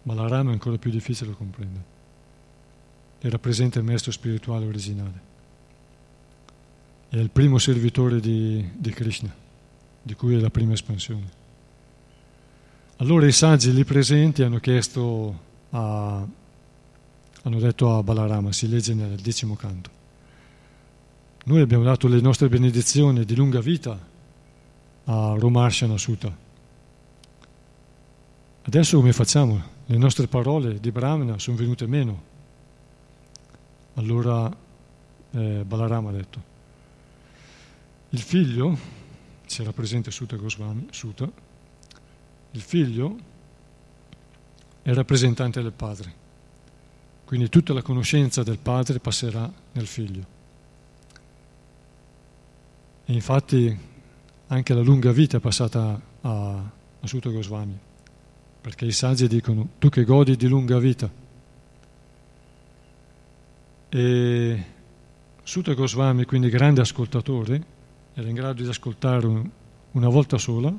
ma 0.02 0.14
la 0.14 0.26
rama 0.26 0.50
è 0.50 0.52
ancora 0.52 0.76
più 0.76 0.90
difficile 0.90 1.30
da 1.30 1.36
comprendere. 1.36 1.84
E 3.20 3.30
rappresenta 3.30 3.78
il 3.78 3.84
maestro 3.84 4.10
spirituale 4.10 4.66
originale 4.66 5.34
è 7.08 7.16
il 7.16 7.30
primo 7.30 7.58
servitore 7.58 8.20
di, 8.20 8.68
di 8.74 8.90
Krishna, 8.90 9.34
di 10.02 10.14
cui 10.14 10.34
è 10.34 10.40
la 10.40 10.50
prima 10.50 10.72
espansione. 10.72 11.44
Allora 12.96 13.26
i 13.26 13.32
saggi 13.32 13.72
lì 13.72 13.84
presenti 13.84 14.42
hanno 14.42 14.58
chiesto 14.58 15.38
a, 15.70 16.26
hanno 17.46 17.60
detto 17.60 17.96
a 17.96 18.02
Balarama, 18.02 18.50
si 18.50 18.68
legge 18.68 18.92
nel 18.92 19.20
decimo 19.20 19.54
canto, 19.54 19.88
noi 21.44 21.60
abbiamo 21.60 21.84
dato 21.84 22.08
le 22.08 22.20
nostre 22.20 22.48
benedizioni 22.48 23.24
di 23.24 23.36
lunga 23.36 23.60
vita 23.60 23.96
a 25.04 25.34
Romarshana 25.38 25.96
Sutta. 25.96 26.36
Adesso 28.62 28.96
come 28.96 29.12
facciamo? 29.12 29.62
Le 29.86 29.96
nostre 29.96 30.26
parole 30.26 30.80
di 30.80 30.90
Brahmana 30.90 31.38
sono 31.38 31.56
venute 31.56 31.86
meno. 31.86 32.22
Allora 33.94 34.52
eh, 35.30 35.62
Balarama 35.64 36.08
ha 36.08 36.12
detto, 36.12 36.42
il 38.08 38.20
figlio, 38.20 38.76
c'era 39.46 39.70
presente 39.70 40.10
Sutta 40.10 40.34
Goswami, 40.34 40.88
Sutta, 40.90 41.30
il 42.50 42.60
figlio 42.60 43.16
è 44.82 44.92
rappresentante 44.92 45.62
del 45.62 45.72
padre, 45.72 46.24
quindi 47.26 47.48
tutta 47.48 47.72
la 47.72 47.82
conoscenza 47.82 48.44
del 48.44 48.58
padre 48.58 49.00
passerà 49.00 49.52
nel 49.72 49.86
figlio. 49.88 50.24
E 53.04 53.12
infatti 53.12 53.76
anche 54.46 54.74
la 54.74 54.80
lunga 54.80 55.10
vita 55.10 55.38
è 55.38 55.40
passata 55.40 56.00
a, 56.20 56.30
a 57.00 57.06
Sutta 57.06 57.30
Goswami, 57.30 57.76
perché 58.60 58.84
i 58.84 58.92
saggi 58.92 59.26
dicono 59.26 59.70
tu 59.78 59.88
che 59.88 60.04
godi 60.04 60.36
di 60.36 60.46
lunga 60.46 60.78
vita. 60.78 61.10
E 63.88 64.64
Sutta 65.42 65.74
Goswami, 65.74 66.24
quindi 66.26 66.48
grande 66.48 66.80
ascoltatore, 66.80 67.64
era 68.14 68.28
in 68.28 68.34
grado 68.34 68.62
di 68.62 68.68
ascoltare 68.68 69.26
un, 69.26 69.50
una 69.92 70.08
volta 70.08 70.38
sola 70.38 70.72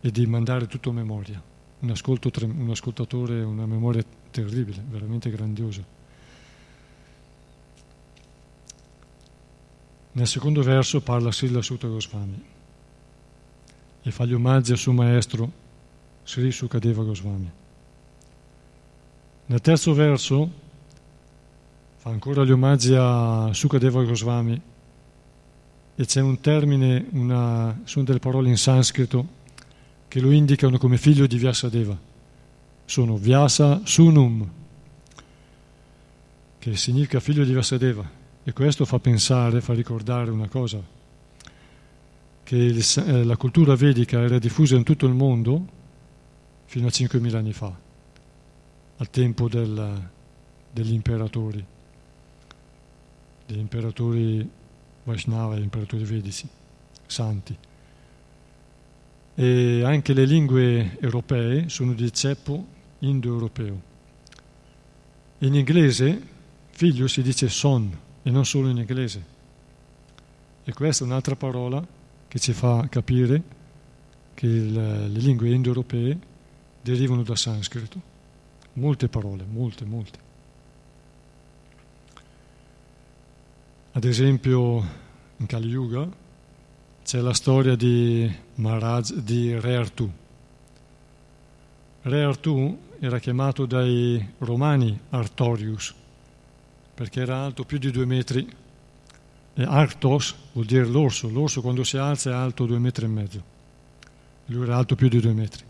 e 0.00 0.10
di 0.10 0.26
mandare 0.26 0.66
tutto 0.66 0.90
a 0.90 0.92
memoria. 0.92 1.40
Un, 1.78 1.90
ascolto, 1.90 2.32
un 2.46 2.68
ascoltatore, 2.68 3.42
una 3.42 3.66
memoria 3.66 4.04
terribile, 4.32 4.82
veramente 4.88 5.30
grandiosa. 5.30 5.84
Nel 10.14 10.26
secondo 10.26 10.62
verso 10.62 11.00
parla 11.00 11.30
Srila 11.30 11.62
Sutta 11.62 11.86
Goswami 11.86 12.44
e 14.02 14.10
fa 14.10 14.24
gli 14.24 14.34
omaggi 14.34 14.72
al 14.72 14.78
suo 14.78 14.92
maestro 14.92 15.50
Sri 16.24 16.50
Sukadeva 16.50 17.02
Goswami. 17.02 17.50
Nel 19.46 19.60
terzo 19.60 19.94
verso 19.94 20.50
fa 21.96 22.10
ancora 22.10 22.44
gli 22.44 22.50
omaggi 22.50 22.94
a 22.94 23.50
Sukadeva 23.52 24.02
Goswami 24.02 24.60
e 25.94 26.04
c'è 26.04 26.20
un 26.20 26.40
termine, 26.40 27.06
una, 27.12 27.80
sono 27.84 28.04
delle 28.04 28.18
parole 28.18 28.48
in 28.48 28.56
sanscrito 28.56 29.40
che 30.08 30.20
lo 30.20 30.30
indicano 30.30 30.78
come 30.78 30.98
figlio 30.98 31.26
di 31.26 31.38
Vyasadeva. 31.38 32.10
Sono 32.92 33.16
Vyasa 33.16 33.80
Sunum, 33.84 34.46
che 36.58 36.76
significa 36.76 37.20
figlio 37.20 37.42
di 37.42 37.52
Vyasadeva. 37.52 38.06
E 38.44 38.52
questo 38.52 38.84
fa 38.84 38.98
pensare, 38.98 39.62
fa 39.62 39.72
ricordare 39.72 40.30
una 40.30 40.46
cosa, 40.46 40.78
che 42.42 42.54
il, 42.54 42.84
eh, 43.06 43.24
la 43.24 43.36
cultura 43.38 43.76
vedica 43.76 44.20
era 44.20 44.38
diffusa 44.38 44.76
in 44.76 44.82
tutto 44.82 45.06
il 45.06 45.14
mondo 45.14 45.66
fino 46.66 46.86
a 46.86 46.90
5.000 46.90 47.34
anni 47.34 47.54
fa, 47.54 47.74
al 48.98 49.08
tempo 49.08 49.48
del, 49.48 50.10
degli 50.70 50.92
imperatori, 50.92 51.64
degli 53.46 53.58
imperatori 53.58 54.50
Vaishnava, 55.04 55.56
gli 55.56 55.62
imperatori 55.62 56.04
vedici, 56.04 56.46
santi. 57.06 57.56
E 59.34 59.82
anche 59.82 60.12
le 60.12 60.26
lingue 60.26 60.98
europee 61.00 61.70
sono 61.70 61.94
di 61.94 62.12
ceppo 62.12 62.80
indoeuropeo. 63.02 63.90
In 65.38 65.54
inglese 65.54 66.30
figlio 66.70 67.08
si 67.08 67.22
dice 67.22 67.48
son 67.48 67.96
e 68.22 68.30
non 68.30 68.44
solo 68.44 68.68
in 68.68 68.78
inglese. 68.78 69.30
E 70.64 70.72
questa 70.72 71.04
è 71.04 71.06
un'altra 71.06 71.36
parola 71.36 71.84
che 72.28 72.38
ci 72.38 72.52
fa 72.52 72.86
capire 72.88 73.42
che 74.34 74.46
le 74.46 75.08
lingue 75.08 75.50
indoeuropee 75.50 76.18
derivano 76.80 77.22
da 77.22 77.36
sanscrito. 77.36 78.10
Molte 78.74 79.08
parole, 79.08 79.44
molte, 79.44 79.84
molte. 79.84 80.18
Ad 83.92 84.04
esempio 84.04 85.00
in 85.36 85.46
Kali 85.46 85.68
Yuga 85.68 86.08
c'è 87.04 87.20
la 87.20 87.34
storia 87.34 87.76
di 87.76 88.32
Maharaj 88.54 89.12
di 89.16 89.58
Re 89.58 89.76
Artù. 89.76 90.10
Re 92.02 92.22
Artù 92.22 92.78
era 93.04 93.18
chiamato 93.18 93.66
dai 93.66 94.24
romani 94.38 94.96
Artorius 95.10 95.92
perché 96.94 97.20
era 97.20 97.42
alto 97.42 97.64
più 97.64 97.78
di 97.78 97.90
due 97.90 98.06
metri. 98.06 98.48
E 99.54 99.62
Artos 99.64 100.36
vuol 100.52 100.66
dire 100.66 100.86
l'orso, 100.86 101.28
l'orso 101.28 101.60
quando 101.62 101.82
si 101.82 101.96
alza 101.96 102.30
è 102.30 102.32
alto 102.32 102.64
due 102.64 102.78
metri 102.78 103.04
e 103.04 103.08
mezzo, 103.08 103.42
lui 104.46 104.62
era 104.62 104.76
alto 104.76 104.94
più 104.94 105.08
di 105.08 105.20
due 105.20 105.32
metri, 105.32 105.64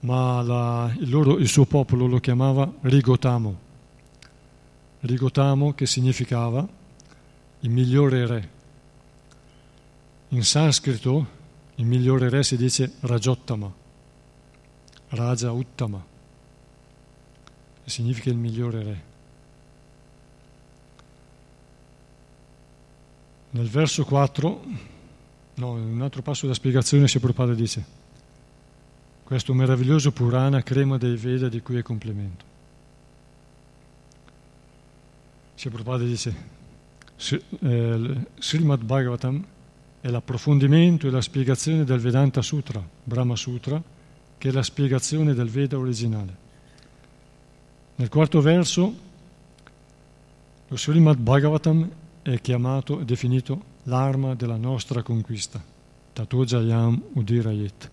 ma 0.00 0.42
la, 0.42 0.94
il, 0.98 1.08
loro, 1.08 1.38
il 1.38 1.48
suo 1.48 1.64
popolo 1.64 2.06
lo 2.06 2.20
chiamava 2.20 2.70
Rigotamo, 2.82 3.58
Rigotamo 5.00 5.72
che 5.72 5.86
significava 5.86 6.68
il 7.60 7.70
migliore 7.70 8.26
re. 8.26 8.48
In 10.28 10.44
sanscrito 10.44 11.26
il 11.76 11.86
migliore 11.86 12.28
re 12.28 12.44
si 12.44 12.56
dice 12.56 12.92
Rajottama, 13.00 13.84
Raja 15.08 15.52
Uttama, 15.52 16.04
che 17.84 17.90
significa 17.90 18.30
il 18.30 18.36
migliore 18.36 18.82
re. 18.82 19.02
Nel 23.50 23.68
verso 23.68 24.04
4, 24.04 24.64
no, 25.54 25.78
in 25.78 25.84
un 25.84 26.02
altro 26.02 26.22
passo 26.22 26.42
della 26.42 26.54
spiegazione, 26.54 27.08
si 27.08 27.18
Prabhupada 27.18 27.54
dice 27.54 28.04
questo 29.26 29.52
meraviglioso 29.54 30.12
Purana, 30.12 30.62
crema 30.62 30.98
dei 30.98 31.16
Veda 31.16 31.48
di 31.48 31.60
cui 31.60 31.78
è 31.78 31.82
complemento. 31.82 32.44
Shri 35.56 35.68
Prabhupada 35.68 36.04
dice, 36.04 36.34
eh, 37.58 38.26
Srimad 38.38 38.84
Bhagavatam 38.84 39.44
è 40.00 40.08
l'approfondimento 40.10 41.08
e 41.08 41.10
la 41.10 41.20
spiegazione 41.20 41.82
del 41.82 41.98
Vedanta 41.98 42.40
Sutra, 42.40 42.80
Brahma 43.02 43.34
Sutra, 43.34 43.82
che 44.38 44.48
è 44.48 44.52
la 44.52 44.62
spiegazione 44.62 45.34
del 45.34 45.48
Veda 45.48 45.78
originale. 45.78 46.44
Nel 47.96 48.08
quarto 48.08 48.40
verso, 48.40 48.94
lo 50.68 50.76
Srimad 50.76 51.16
Bhagavatam 51.16 51.90
è 52.22 52.40
chiamato, 52.40 53.00
è 53.00 53.04
definito 53.04 53.74
l'arma 53.84 54.34
della 54.34 54.56
nostra 54.56 55.02
conquista, 55.02 55.62
Tato 56.12 56.44
Jayam 56.44 57.00
Udirayet. 57.12 57.90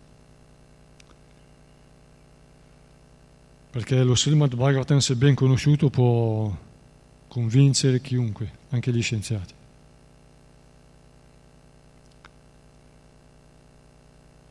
Perché 3.69 4.03
lo 4.03 4.15
Srimad 4.15 4.55
Bhagavatam, 4.55 4.97
se 4.97 5.15
ben 5.15 5.35
conosciuto, 5.35 5.89
può 5.89 6.55
convincere 7.27 8.01
chiunque, 8.01 8.51
anche 8.69 8.91
gli 8.91 9.01
scienziati. 9.01 9.53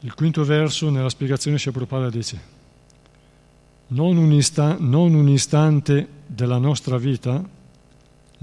Il 0.04 0.14
quinto 0.14 0.44
verso 0.44 0.90
nella 0.90 1.08
spiegazione 1.08 1.58
Prabhupada 1.58 2.10
dice 2.10 2.60
non 3.88 4.16
un, 4.16 4.32
ista- 4.32 4.76
non 4.78 5.14
un 5.14 5.28
istante 5.28 6.08
della 6.26 6.58
nostra 6.58 6.96
vita 6.96 7.44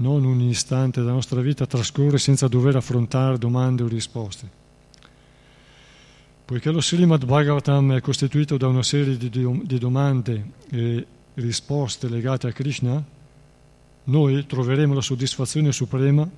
non 0.00 0.24
un 0.24 0.40
istante 0.40 1.00
della 1.00 1.12
nostra 1.12 1.40
vita 1.40 1.66
trascorre 1.66 2.18
senza 2.18 2.48
dover 2.48 2.76
affrontare 2.76 3.38
domande 3.38 3.82
o 3.82 3.88
risposte. 3.88 4.58
Poiché 6.44 6.70
lo 6.70 6.80
Srimad 6.80 7.24
Bhagavatam 7.24 7.94
è 7.94 8.00
costituito 8.00 8.56
da 8.56 8.66
una 8.66 8.82
serie 8.82 9.16
di, 9.16 9.30
di 9.30 9.78
domande 9.78 10.52
e 10.70 11.06
risposte 11.34 12.08
legate 12.08 12.48
a 12.48 12.52
Krishna, 12.52 13.02
noi 14.04 14.46
troveremo 14.46 14.94
la 14.94 15.00
soddisfazione 15.00 15.70
suprema 15.70 16.28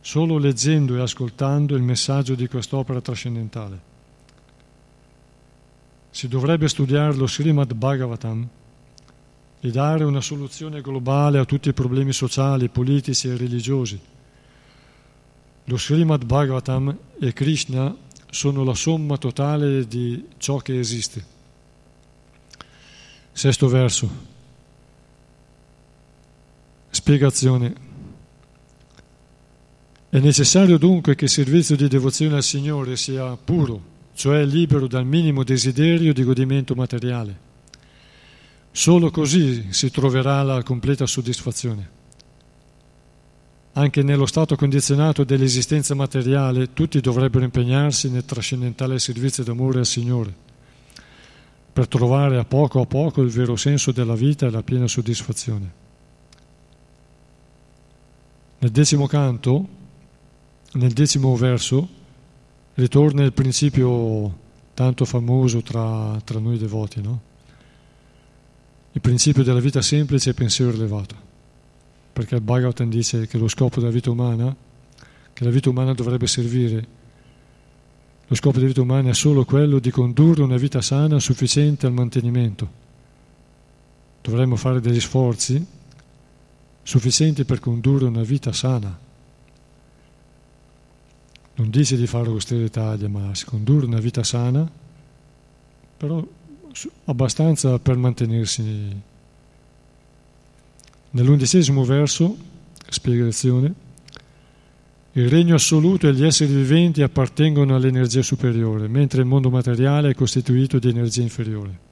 solo 0.00 0.38
leggendo 0.38 0.96
e 0.96 1.00
ascoltando 1.00 1.76
il 1.76 1.82
messaggio 1.82 2.34
di 2.34 2.48
quest'opera 2.48 3.00
trascendentale. 3.00 3.96
Si 6.10 6.26
dovrebbe 6.28 6.68
studiare 6.68 7.14
lo 7.14 7.26
Srimad 7.26 7.74
Bhagavatam 7.74 8.48
e 9.60 9.70
dare 9.70 10.04
una 10.04 10.20
soluzione 10.20 10.80
globale 10.80 11.38
a 11.38 11.44
tutti 11.44 11.68
i 11.68 11.74
problemi 11.74 12.12
sociali, 12.12 12.68
politici 12.68 13.28
e 13.28 13.36
religiosi. 13.36 14.00
Lo 15.64 15.76
Srimad 15.76 16.24
Bhagavatam 16.24 16.96
e 17.20 17.32
Krishna 17.32 17.94
sono 18.30 18.64
la 18.64 18.74
somma 18.74 19.16
totale 19.16 19.86
di 19.86 20.26
ciò 20.38 20.58
che 20.58 20.78
esiste. 20.78 21.36
Sesto 23.32 23.68
verso. 23.68 24.36
Spiegazione. 26.90 27.86
È 30.08 30.18
necessario 30.18 30.78
dunque 30.78 31.14
che 31.14 31.24
il 31.24 31.30
servizio 31.30 31.76
di 31.76 31.86
devozione 31.86 32.36
al 32.36 32.42
Signore 32.42 32.96
sia 32.96 33.36
puro 33.36 33.96
cioè 34.18 34.44
libero 34.44 34.88
dal 34.88 35.06
minimo 35.06 35.44
desiderio 35.44 36.12
di 36.12 36.24
godimento 36.24 36.74
materiale. 36.74 37.38
Solo 38.72 39.12
così 39.12 39.72
si 39.72 39.92
troverà 39.92 40.42
la 40.42 40.60
completa 40.64 41.06
soddisfazione. 41.06 41.88
Anche 43.74 44.02
nello 44.02 44.26
stato 44.26 44.56
condizionato 44.56 45.22
dell'esistenza 45.22 45.94
materiale 45.94 46.72
tutti 46.72 46.98
dovrebbero 46.98 47.44
impegnarsi 47.44 48.10
nel 48.10 48.24
trascendentale 48.24 48.98
servizio 48.98 49.44
d'amore 49.44 49.78
al 49.78 49.86
Signore, 49.86 50.34
per 51.72 51.86
trovare 51.86 52.38
a 52.38 52.44
poco 52.44 52.80
a 52.80 52.86
poco 52.86 53.22
il 53.22 53.30
vero 53.30 53.54
senso 53.54 53.92
della 53.92 54.16
vita 54.16 54.46
e 54.46 54.50
la 54.50 54.64
piena 54.64 54.88
soddisfazione. 54.88 55.72
Nel 58.58 58.70
decimo 58.72 59.06
canto, 59.06 59.68
nel 60.72 60.92
decimo 60.92 61.36
verso, 61.36 61.97
ritorna 62.78 63.24
il 63.24 63.32
principio 63.32 64.46
tanto 64.72 65.04
famoso 65.04 65.62
tra, 65.62 66.20
tra 66.22 66.38
noi 66.38 66.58
devoti, 66.58 67.00
no? 67.00 67.20
il 68.92 69.00
principio 69.00 69.42
della 69.42 69.58
vita 69.58 69.82
semplice 69.82 70.30
e 70.30 70.34
pensiero 70.34 70.70
elevato, 70.70 71.16
perché 72.12 72.36
il 72.36 72.40
Bhagavatam 72.40 72.88
dice 72.88 73.26
che 73.26 73.36
lo 73.36 73.48
scopo 73.48 73.80
della 73.80 73.90
vita 73.90 74.10
umana, 74.10 74.54
che 75.32 75.44
la 75.44 75.50
vita 75.50 75.70
umana 75.70 75.92
dovrebbe 75.92 76.28
servire, 76.28 76.86
lo 78.28 78.34
scopo 78.36 78.56
della 78.58 78.68
vita 78.68 78.82
umana 78.82 79.10
è 79.10 79.14
solo 79.14 79.44
quello 79.44 79.80
di 79.80 79.90
condurre 79.90 80.42
una 80.42 80.56
vita 80.56 80.80
sana 80.80 81.18
sufficiente 81.18 81.86
al 81.86 81.92
mantenimento. 81.92 82.86
Dovremmo 84.20 84.54
fare 84.54 84.80
degli 84.80 85.00
sforzi 85.00 85.64
sufficienti 86.82 87.44
per 87.44 87.58
condurre 87.58 88.04
una 88.04 88.22
vita 88.22 88.52
sana 88.52 89.06
non 91.58 91.70
dice 91.70 91.96
di 91.96 92.06
fare 92.06 92.28
austerità, 92.28 92.96
ma 93.08 93.34
si 93.34 93.44
condurre 93.44 93.86
una 93.86 93.98
vita 93.98 94.22
sana, 94.22 94.68
però 95.96 96.24
abbastanza 97.06 97.78
per 97.80 97.96
mantenersi. 97.96 99.02
Nell'undicesimo 101.10 101.82
verso, 101.84 102.36
spiegazione, 102.88 103.74
il 105.12 105.28
regno 105.28 105.56
assoluto 105.56 106.06
e 106.06 106.14
gli 106.14 106.24
esseri 106.24 106.54
viventi 106.54 107.02
appartengono 107.02 107.74
all'energia 107.74 108.22
superiore, 108.22 108.86
mentre 108.86 109.22
il 109.22 109.26
mondo 109.26 109.50
materiale 109.50 110.10
è 110.10 110.14
costituito 110.14 110.78
di 110.78 110.88
energia 110.88 111.22
inferiore. 111.22 111.86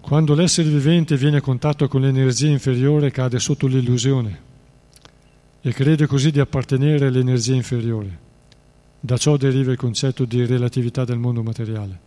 Quando 0.00 0.34
l'essere 0.34 0.70
vivente 0.70 1.16
viene 1.16 1.36
a 1.36 1.40
contatto 1.40 1.86
con 1.86 2.00
l'energia 2.00 2.48
inferiore 2.48 3.12
cade 3.12 3.38
sotto 3.38 3.68
l'illusione 3.68 4.46
e 5.60 5.72
crede 5.72 6.06
così 6.06 6.30
di 6.30 6.40
appartenere 6.40 7.06
all'energia 7.06 7.54
inferiore. 7.54 8.26
Da 9.00 9.16
ciò 9.16 9.36
deriva 9.36 9.72
il 9.72 9.76
concetto 9.76 10.24
di 10.24 10.44
relatività 10.44 11.04
del 11.04 11.18
mondo 11.18 11.42
materiale. 11.42 12.06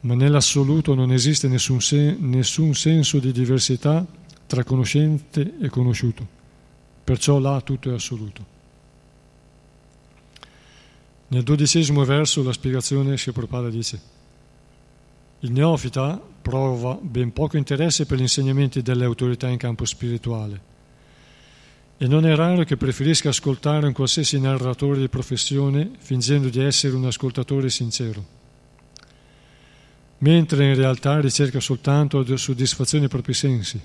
Ma 0.00 0.14
nell'assoluto 0.14 0.94
non 0.94 1.12
esiste 1.12 1.46
nessun, 1.48 1.80
sen- 1.80 2.16
nessun 2.20 2.74
senso 2.74 3.18
di 3.18 3.32
diversità 3.32 4.04
tra 4.46 4.64
conoscente 4.64 5.54
e 5.60 5.68
conosciuto, 5.68 6.26
perciò 7.04 7.38
là 7.38 7.60
tutto 7.60 7.90
è 7.90 7.94
assoluto. 7.94 8.58
Nel 11.28 11.42
dodicesimo 11.42 12.04
verso 12.04 12.42
la 12.42 12.52
spiegazione 12.52 13.16
Sri 13.16 13.30
Prabhupada 13.30 13.68
dice 13.68 14.18
il 15.40 15.52
neofita 15.52 16.20
prova 16.42 16.98
ben 17.00 17.32
poco 17.32 17.56
interesse 17.56 18.04
per 18.04 18.18
gli 18.18 18.22
insegnamenti 18.22 18.82
delle 18.82 19.04
autorità 19.04 19.48
in 19.48 19.56
campo 19.56 19.84
spirituale 19.84 20.69
e 22.02 22.06
non 22.06 22.24
è 22.24 22.34
raro 22.34 22.64
che 22.64 22.78
preferisca 22.78 23.28
ascoltare 23.28 23.86
un 23.86 23.92
qualsiasi 23.92 24.40
narratore 24.40 25.00
di 25.00 25.10
professione 25.10 25.90
fingendo 25.98 26.48
di 26.48 26.58
essere 26.58 26.96
un 26.96 27.04
ascoltatore 27.04 27.68
sincero, 27.68 28.24
mentre 30.18 30.66
in 30.66 30.74
realtà 30.76 31.20
ricerca 31.20 31.60
soltanto 31.60 32.24
soddisfazione 32.38 33.06
dei 33.06 33.12
propri 33.12 33.34
sensi. 33.34 33.78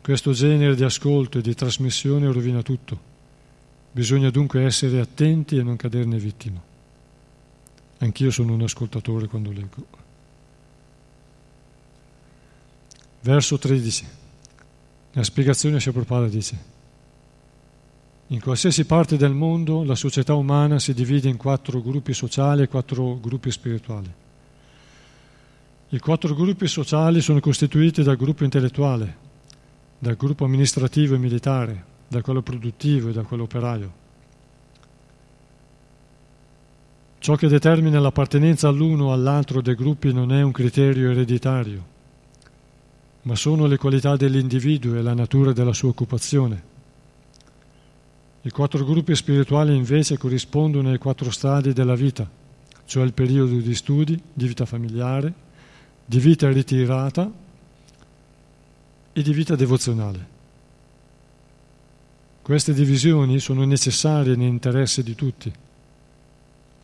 Questo 0.00 0.30
genere 0.30 0.76
di 0.76 0.84
ascolto 0.84 1.38
e 1.38 1.42
di 1.42 1.52
trasmissione 1.52 2.30
rovina 2.30 2.62
tutto. 2.62 3.10
Bisogna 3.90 4.30
dunque 4.30 4.62
essere 4.62 5.00
attenti 5.00 5.56
e 5.56 5.64
non 5.64 5.74
caderne 5.74 6.16
vittima. 6.16 6.62
Anch'io 7.98 8.30
sono 8.30 8.52
un 8.52 8.62
ascoltatore 8.62 9.26
quando 9.26 9.50
leggo. 9.50 9.86
Verso 13.22 13.58
13. 13.58 14.20
La 15.12 15.22
spiegazione 15.22 15.78
Sri 15.78 15.92
Prabhupada 15.92 16.26
dice 16.26 16.80
in 18.32 18.40
qualsiasi 18.40 18.86
parte 18.86 19.18
del 19.18 19.34
mondo 19.34 19.84
la 19.84 19.94
società 19.94 20.32
umana 20.32 20.78
si 20.78 20.94
divide 20.94 21.28
in 21.28 21.36
quattro 21.36 21.82
gruppi 21.82 22.14
sociali 22.14 22.62
e 22.62 22.68
quattro 22.68 23.20
gruppi 23.20 23.50
spirituali. 23.50 24.10
I 25.90 25.98
quattro 25.98 26.34
gruppi 26.34 26.66
sociali 26.66 27.20
sono 27.20 27.40
costituiti 27.40 28.02
dal 28.02 28.16
gruppo 28.16 28.44
intellettuale, 28.44 29.16
dal 29.98 30.16
gruppo 30.16 30.46
amministrativo 30.46 31.14
e 31.14 31.18
militare, 31.18 31.84
da 32.08 32.22
quello 32.22 32.40
produttivo 32.40 33.10
e 33.10 33.12
da 33.12 33.22
quello 33.22 33.42
operaio. 33.42 33.92
Ciò 37.18 37.34
che 37.34 37.48
determina 37.48 38.00
l'appartenenza 38.00 38.66
all'uno 38.66 39.08
o 39.08 39.12
all'altro 39.12 39.60
dei 39.60 39.74
gruppi 39.74 40.10
non 40.10 40.32
è 40.32 40.40
un 40.40 40.52
criterio 40.52 41.10
ereditario, 41.10 41.84
ma 43.22 43.36
sono 43.36 43.66
le 43.66 43.76
qualità 43.76 44.16
dell'individuo 44.16 44.96
e 44.96 45.02
la 45.02 45.14
natura 45.14 45.52
della 45.52 45.72
sua 45.72 45.90
occupazione. 45.90 46.70
I 48.42 48.50
quattro 48.50 48.84
gruppi 48.84 49.14
spirituali 49.14 49.76
invece 49.76 50.18
corrispondono 50.18 50.90
ai 50.90 50.98
quattro 50.98 51.30
stadi 51.30 51.72
della 51.72 51.94
vita, 51.94 52.28
cioè 52.84 53.04
il 53.04 53.12
periodo 53.12 53.54
di 53.54 53.74
studi, 53.74 54.20
di 54.32 54.46
vita 54.48 54.66
familiare, 54.66 55.32
di 56.04 56.18
vita 56.18 56.50
ritirata 56.50 57.30
e 59.12 59.22
di 59.22 59.32
vita 59.32 59.54
devozionale. 59.54 60.30
Queste 62.42 62.74
divisioni 62.74 63.38
sono 63.38 63.64
necessarie 63.64 64.34
nell'interesse 64.34 65.04
di 65.04 65.14
tutti, 65.14 65.52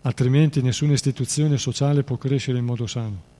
altrimenti 0.03 0.62
nessuna 0.62 0.93
istituzione 0.93 1.59
sociale 1.59 2.05
può 2.05 2.16
crescere 2.16 2.59
in 2.59 2.64
modo 2.64 2.86
sano. 2.86 3.36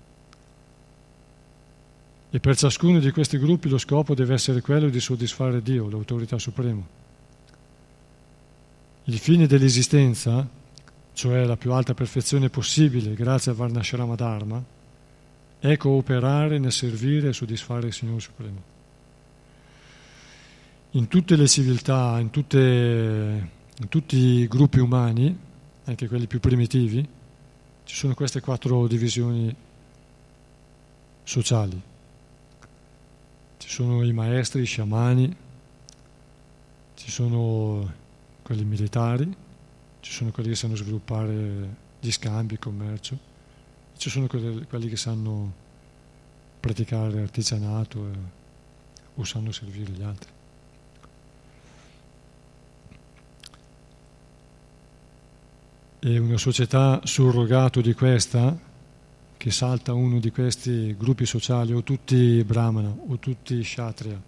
E 2.31 2.41
per 2.41 2.57
ciascuno 2.57 2.99
di 2.99 3.11
questi 3.11 3.39
gruppi 3.39 3.71
lo 3.71 3.79
scopo 3.79 4.15
deve 4.15 4.35
essere 4.35 4.61
quello 4.61 4.91
di 4.91 5.01
soddisfare 5.01 5.63
Dio, 5.63 5.89
l'autorità 5.89 6.39
suprema. 6.39 6.83
Il 9.05 9.19
fine 9.19 9.47
dell'esistenza, 9.47 10.47
cioè 11.15 11.45
la 11.45 11.57
più 11.57 11.73
alta 11.73 11.95
perfezione 11.95 12.51
possibile 12.51 13.15
grazie 13.15 13.53
al 13.53 13.57
Varnashrama 13.57 14.15
Dharma, 14.15 14.63
è 15.59 15.77
cooperare 15.79 16.59
nel 16.59 16.71
servire 16.71 17.29
e 17.29 17.33
soddisfare 17.33 17.87
il 17.87 17.95
Signore 17.95 18.21
Supremo. 18.21 18.63
In 20.93 21.09
tutte 21.09 21.35
le 21.35 21.49
civiltà, 21.49 22.19
in, 22.21 22.29
tutte, 22.29 22.59
in 23.75 23.89
tutti 23.89 24.17
i 24.17 24.47
gruppi 24.49 24.81
umani, 24.81 25.37
anche 25.85 26.09
quelli 26.09 26.27
più 26.27 26.41
primitivi, 26.41 27.07
ci 27.85 27.95
sono 27.95 28.13
queste 28.13 28.41
quattro 28.41 28.87
divisioni 28.87 29.55
sociali. 31.25 31.88
Ci 33.69 33.75
sono 33.75 34.03
i 34.03 34.15
maestri, 34.15 34.63
i 34.63 34.65
sciamani, 34.65 35.37
ci 36.95 37.11
sono 37.11 37.93
quelli 38.41 38.65
militari, 38.65 39.31
ci 40.01 40.11
sono 40.11 40.31
quelli 40.31 40.49
che 40.49 40.55
sanno 40.55 40.75
sviluppare 40.75 41.77
gli 42.01 42.11
scambi, 42.11 42.55
il 42.55 42.61
commercio, 42.61 43.19
ci 43.99 44.09
sono 44.09 44.27
quelli, 44.27 44.65
quelli 44.65 44.89
che 44.89 44.97
sanno 44.97 45.53
praticare 46.59 47.21
artigianato 47.21 48.07
e, 48.07 48.13
o 49.17 49.25
sanno 49.25 49.53
servire 49.53 49.93
gli 49.93 50.03
altri. 50.03 50.31
E 55.99 56.19
una 56.19 56.39
società 56.39 57.03
surrogato 57.05 57.83
di 57.83 57.93
questa, 57.93 58.59
che 59.39 59.53
salta 59.53 59.95
uno 59.95 60.19
di 60.19 60.31
questi 60.31 60.97
gruppi 60.99 61.25
sociali, 61.25 61.73
o 61.73 61.83
tutti 61.83 62.43
brahmana, 62.45 62.93
o 63.07 63.19
tutti 63.19 63.61
kshatriya, 63.61 64.21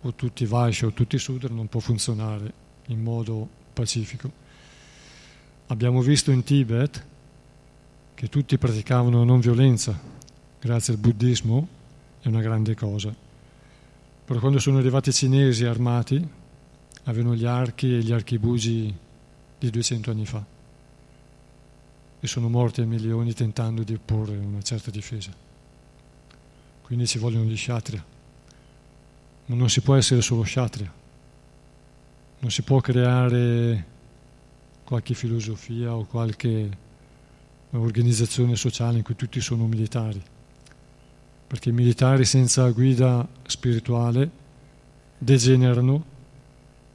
o 0.00 0.14
tutti 0.14 0.46
vaishya, 0.46 0.88
o 0.88 0.92
tutti 0.92 1.18
sudra, 1.18 1.52
non 1.52 1.68
può 1.68 1.80
funzionare 1.80 2.52
in 2.86 3.02
modo 3.02 3.46
pacifico. 3.74 4.46
Abbiamo 5.66 6.00
visto 6.00 6.30
in 6.30 6.42
Tibet 6.42 7.06
che 8.14 8.28
tutti 8.28 8.56
praticavano 8.56 9.22
non 9.22 9.38
violenza, 9.38 10.00
grazie 10.58 10.94
al 10.94 10.98
buddismo, 10.98 11.68
è 12.22 12.28
una 12.28 12.40
grande 12.40 12.74
cosa. 12.74 13.14
Però 14.24 14.40
quando 14.40 14.58
sono 14.58 14.78
arrivati 14.78 15.10
i 15.10 15.12
cinesi 15.12 15.66
armati, 15.66 16.26
avevano 17.04 17.34
gli 17.34 17.44
archi 17.44 17.94
e 17.94 17.98
gli 17.98 18.12
archibugi 18.12 18.92
di 19.58 19.70
200 19.70 20.10
anni 20.10 20.24
fa 20.24 20.56
e 22.20 22.26
sono 22.26 22.48
morti 22.48 22.80
a 22.80 22.86
milioni 22.86 23.32
tentando 23.32 23.82
di 23.82 23.94
opporre 23.94 24.36
una 24.36 24.62
certa 24.62 24.90
difesa. 24.90 25.30
Quindi 26.82 27.06
ci 27.06 27.18
vogliono 27.18 27.44
gli 27.44 27.54
kshatriya. 27.54 28.04
Ma 29.46 29.54
non 29.54 29.68
si 29.68 29.80
può 29.80 29.94
essere 29.94 30.20
solo 30.20 30.42
kshatriya. 30.42 30.92
Non 32.40 32.50
si 32.50 32.62
può 32.62 32.80
creare 32.80 33.86
qualche 34.84 35.14
filosofia 35.14 35.94
o 35.94 36.04
qualche 36.04 36.76
organizzazione 37.70 38.56
sociale 38.56 38.98
in 38.98 39.04
cui 39.04 39.16
tutti 39.16 39.40
sono 39.40 39.66
militari. 39.66 40.22
Perché 41.46 41.68
i 41.68 41.72
militari 41.72 42.24
senza 42.24 42.68
guida 42.70 43.26
spirituale 43.46 44.30
degenerano 45.18 46.04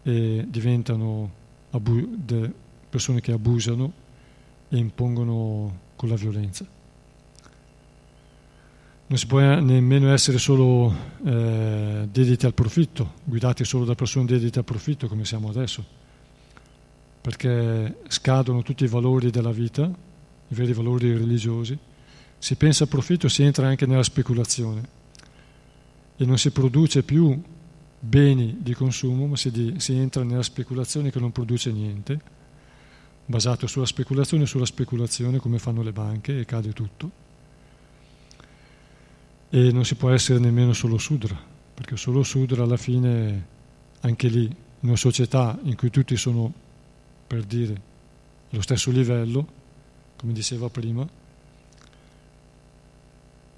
e 0.03 0.45
diventano 0.47 1.31
abu- 1.71 2.17
persone 2.89 3.21
che 3.21 3.31
abusano 3.31 4.01
e 4.73 4.77
impongono 4.77 5.81
con 5.95 6.09
la 6.09 6.15
violenza. 6.15 6.65
Non 9.05 9.17
si 9.19 9.27
può 9.27 9.39
nemmeno 9.39 10.11
essere 10.11 10.39
solo 10.39 10.91
eh, 11.23 12.07
dediti 12.11 12.47
al 12.47 12.55
profitto, 12.55 13.13
guidati 13.23 13.63
solo 13.65 13.85
da 13.85 13.93
persone 13.93 14.25
dedite 14.25 14.57
al 14.57 14.65
profitto 14.65 15.07
come 15.07 15.25
siamo 15.25 15.49
adesso, 15.49 15.85
perché 17.21 17.97
scadono 18.07 18.63
tutti 18.63 18.83
i 18.83 18.87
valori 18.87 19.29
della 19.29 19.51
vita, 19.51 19.83
i 19.83 20.55
veri 20.55 20.73
valori 20.73 21.15
religiosi, 21.15 21.77
si 22.39 22.55
pensa 22.55 22.83
al 22.83 22.89
profitto 22.89 23.27
si 23.27 23.43
entra 23.43 23.67
anche 23.67 23.85
nella 23.85 24.01
speculazione. 24.01 25.01
E 26.17 26.25
non 26.25 26.39
si 26.39 26.49
produce 26.49 27.03
più 27.03 27.39
beni 27.99 28.57
di 28.59 28.73
consumo, 28.73 29.27
ma 29.27 29.35
si, 29.35 29.51
di, 29.51 29.75
si 29.77 29.93
entra 29.93 30.23
nella 30.23 30.41
speculazione 30.41 31.11
che 31.11 31.19
non 31.19 31.31
produce 31.31 31.71
niente 31.71 32.41
basato 33.25 33.67
sulla 33.67 33.85
speculazione 33.85 34.45
sulla 34.45 34.65
speculazione 34.65 35.39
come 35.39 35.59
fanno 35.59 35.81
le 35.81 35.91
banche 35.91 36.39
e 36.39 36.45
cade 36.45 36.73
tutto. 36.73 37.21
E 39.49 39.71
non 39.71 39.85
si 39.85 39.95
può 39.95 40.09
essere 40.09 40.39
nemmeno 40.39 40.73
solo 40.73 40.97
Sudra, 40.97 41.39
perché 41.73 41.95
solo 41.95 42.23
Sudra 42.23 42.63
alla 42.63 42.77
fine, 42.77 43.45
anche 44.01 44.27
lì, 44.27 44.43
in 44.43 44.89
una 44.89 44.95
società 44.95 45.57
in 45.63 45.75
cui 45.75 45.89
tutti 45.89 46.17
sono, 46.17 46.51
per 47.27 47.43
dire, 47.43 47.81
allo 48.51 48.61
stesso 48.61 48.91
livello, 48.91 49.47
come 50.17 50.33
diceva 50.33 50.69
prima, 50.69 51.07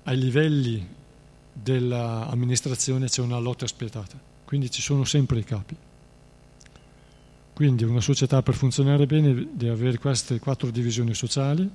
ai 0.03 0.17
livelli 0.17 0.87
dell'amministrazione 1.51 3.07
c'è 3.07 3.21
una 3.21 3.39
lotta 3.39 3.65
spietata, 3.65 4.19
quindi 4.43 4.69
ci 4.69 4.81
sono 4.81 5.05
sempre 5.05 5.39
i 5.39 5.43
capi. 5.43 5.75
Quindi 7.55 7.85
una 7.85 8.01
società 8.01 8.43
per 8.43 8.53
funzionare 8.53 9.05
bene 9.05 9.47
deve 9.53 9.71
avere 9.71 9.97
queste 9.97 10.39
quattro 10.39 10.69
divisioni 10.71 11.13
sociali 11.13 11.69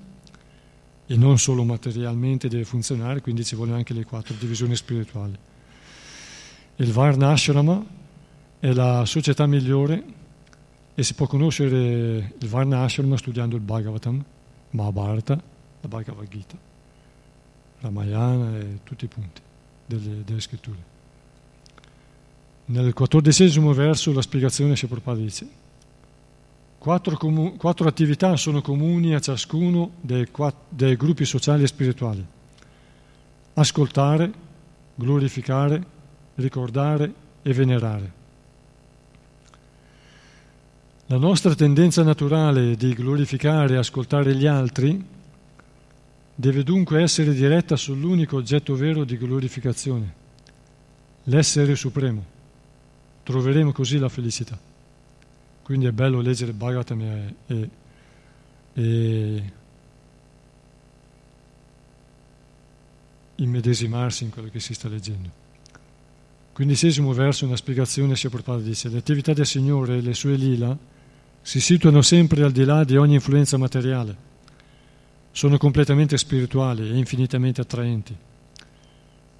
e 1.06 1.16
non 1.16 1.38
solo 1.38 1.64
materialmente 1.64 2.48
deve 2.48 2.64
funzionare, 2.64 3.22
quindi 3.22 3.46
ci 3.46 3.54
vogliono 3.54 3.78
anche 3.78 3.94
le 3.94 4.04
quattro 4.04 4.34
divisioni 4.38 4.76
spirituali. 4.76 5.34
Il 6.76 6.92
Varna 6.92 7.30
Ashrama 7.30 7.82
è 8.58 8.72
la 8.72 9.06
società 9.06 9.46
migliore 9.46 10.04
e 10.94 11.02
si 11.02 11.14
può 11.14 11.26
conoscere 11.26 12.34
il 12.38 12.48
Varna 12.48 12.82
Ashrama 12.82 13.16
studiando 13.16 13.56
il 13.56 13.62
Bhagavatam, 13.62 14.22
Mahabharata, 14.72 15.42
la 15.80 15.88
Bhagavad 15.88 16.28
Gita, 16.28 16.58
Ramayana 17.78 18.58
e 18.58 18.80
tutti 18.84 19.06
i 19.06 19.08
punti 19.08 19.40
delle, 19.86 20.24
delle 20.26 20.40
scritture. 20.40 20.88
Nel 22.66 22.92
quattordicesimo 22.92 23.72
verso 23.72 24.12
la 24.12 24.20
spiegazione 24.20 24.76
si 24.76 24.86
dice 25.14 25.59
Quattro, 26.80 27.18
comu- 27.18 27.58
quattro, 27.58 27.86
attività 27.86 28.38
sono 28.38 28.62
comuni 28.62 29.14
a 29.14 29.20
ciascuno 29.20 29.90
dei, 30.00 30.30
quatt- 30.30 30.64
dei 30.70 30.96
gruppi 30.96 31.26
sociali 31.26 31.64
e 31.64 31.66
spirituali. 31.66 32.24
Ascoltare, 33.52 34.32
glorificare, 34.94 35.84
ricordare 36.36 37.12
e 37.42 37.52
venerare. 37.52 38.12
La 41.08 41.18
nostra 41.18 41.54
tendenza 41.54 42.02
naturale 42.02 42.74
di 42.76 42.94
glorificare 42.94 43.74
e 43.74 43.76
ascoltare 43.76 44.34
gli 44.34 44.46
altri 44.46 45.04
deve 46.34 46.62
dunque 46.62 47.02
essere 47.02 47.34
diretta 47.34 47.76
sull'unico 47.76 48.36
oggetto 48.36 48.74
vero 48.74 49.04
di 49.04 49.18
glorificazione, 49.18 50.14
l'essere 51.24 51.76
supremo. 51.76 52.24
Troveremo 53.22 53.70
così 53.70 53.98
la 53.98 54.08
felicità. 54.08 54.69
Quindi 55.70 55.86
è 55.86 55.92
bello 55.92 56.20
leggere 56.20 56.52
Bhagavatam 56.52 57.00
e, 57.00 57.34
e, 57.46 57.70
e 58.72 59.52
immedesimarsi 63.36 64.24
in 64.24 64.30
quello 64.30 64.48
che 64.48 64.58
si 64.58 64.74
sta 64.74 64.88
leggendo. 64.88 65.30
Quindicesimo 66.52 67.12
verso, 67.12 67.46
una 67.46 67.54
spiegazione 67.54 68.16
si 68.16 68.28
Prabhupada 68.28 68.62
dice 68.62 68.88
le 68.88 68.98
attività 68.98 69.32
del 69.32 69.46
Signore 69.46 69.98
e 69.98 70.00
le 70.00 70.12
sue 70.12 70.34
lila 70.34 70.76
si 71.40 71.60
situano 71.60 72.02
sempre 72.02 72.42
al 72.42 72.50
di 72.50 72.64
là 72.64 72.82
di 72.82 72.96
ogni 72.96 73.14
influenza 73.14 73.56
materiale, 73.56 74.16
sono 75.30 75.56
completamente 75.56 76.18
spirituali 76.18 76.90
e 76.90 76.98
infinitamente 76.98 77.60
attraenti. 77.60 78.16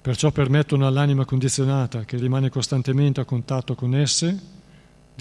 Perciò 0.01 0.31
permettono 0.31 0.87
all'anima 0.87 1.25
condizionata, 1.25 2.05
che 2.05 2.15
rimane 2.15 2.47
costantemente 2.47 3.19
a 3.19 3.25
contatto 3.25 3.75
con 3.75 3.93
esse, 3.95 4.60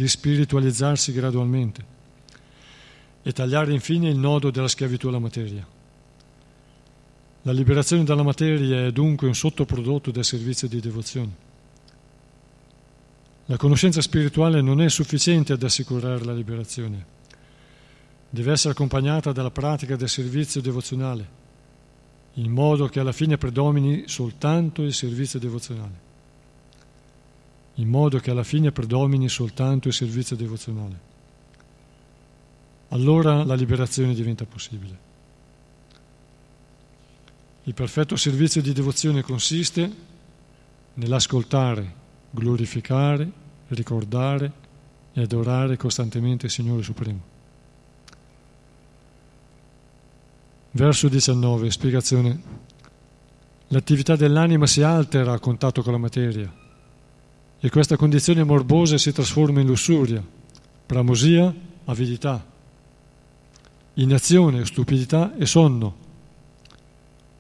di 0.01 0.09
spiritualizzarsi 0.09 1.13
gradualmente 1.13 1.85
e 3.23 3.33
tagliare 3.33 3.75
infine 3.75 4.09
il 4.09 4.17
nodo 4.17 4.51
della 4.51 4.67
schiavitù 4.67 5.09
alla 5.09 5.19
materia. 5.19 5.67
La 7.43 7.53
liberazione 7.53 8.05
dalla 8.05 8.23
materia 8.23 8.87
è 8.87 8.93
dunque 8.93 9.27
un 9.27 9.35
sottoprodotto 9.35 10.11
del 10.11 10.25
servizio 10.25 10.69
di 10.69 10.81
devozione. 10.81 11.49
La 13.45 13.59
conoscenza 13.59 14.01
spirituale 14.01 14.63
non 14.63 14.81
è 14.81 14.89
sufficiente 14.89 15.53
ad 15.53 15.63
assicurare 15.63 16.25
la 16.25 16.33
liberazione, 16.33 17.05
deve 18.31 18.53
essere 18.53 18.73
accompagnata 18.73 19.33
dalla 19.33 19.51
pratica 19.51 19.97
del 19.97 20.09
servizio 20.09 20.63
devozionale, 20.63 21.29
in 22.35 22.51
modo 22.51 22.87
che 22.87 23.01
alla 23.01 23.13
fine 23.13 23.37
predomini 23.37 24.05
soltanto 24.07 24.81
il 24.81 24.95
servizio 24.95 25.39
devozionale 25.39 26.09
in 27.81 27.89
modo 27.89 28.19
che 28.19 28.31
alla 28.31 28.45
fine 28.45 28.73
predomini 28.73 29.29
soltanto 29.29 29.89
il 29.89 29.95
servizio 29.95 30.37
devozionale. 30.37 31.09
Allora 32.89 33.43
la 33.43 33.55
liberazione 33.55 34.15
diventa 34.15 34.45
possibile. 34.45 35.09
Il 37.65 37.75
perfetto 37.75 38.17
servizio 38.17 38.61
di 38.61 38.73
devozione 38.73 39.23
consiste 39.23 39.91
nell'ascoltare, 40.95 41.95
glorificare, 42.31 43.31
ricordare 43.69 44.53
e 45.13 45.23
adorare 45.23 45.77
costantemente 45.77 46.47
il 46.47 46.53
Signore 46.53 46.83
Supremo. 46.83 47.29
Verso 50.73 51.09
19, 51.09 51.71
spiegazione. 51.71 52.59
L'attività 53.69 54.17
dell'anima 54.17 54.67
si 54.67 54.83
altera 54.83 55.33
a 55.33 55.39
contatto 55.39 55.83
con 55.83 55.93
la 55.93 55.99
materia 55.99 56.60
e 57.61 57.69
questa 57.69 57.97
condizione 57.97 58.43
morbosa 58.43 58.97
si 58.97 59.13
trasforma 59.13 59.61
in 59.61 59.67
lussuria, 59.67 60.25
bramosia, 60.87 61.55
avidità, 61.85 62.45
inazione, 63.95 64.65
stupidità 64.65 65.37
e 65.37 65.45
sonno. 65.45 66.09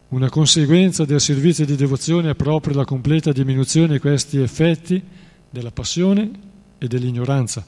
Una 0.08 0.28
conseguenza 0.28 1.06
del 1.06 1.20
servizio 1.20 1.64
di 1.64 1.74
devozione 1.74 2.30
è 2.30 2.34
proprio 2.34 2.74
la 2.74 2.84
completa 2.84 3.32
diminuzione 3.32 3.94
di 3.94 3.98
questi 3.98 4.38
effetti 4.38 5.02
della 5.48 5.70
passione 5.70 6.30
e 6.76 6.86
dell'ignoranza. 6.86 7.64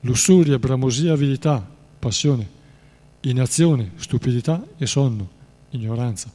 Lussuria, 0.00 0.58
bramosia, 0.58 1.12
avidità, 1.12 1.66
passione, 1.98 2.48
inazione, 3.20 3.92
stupidità 3.96 4.64
e 4.76 4.86
sonno, 4.86 5.28
ignoranza. 5.70 6.30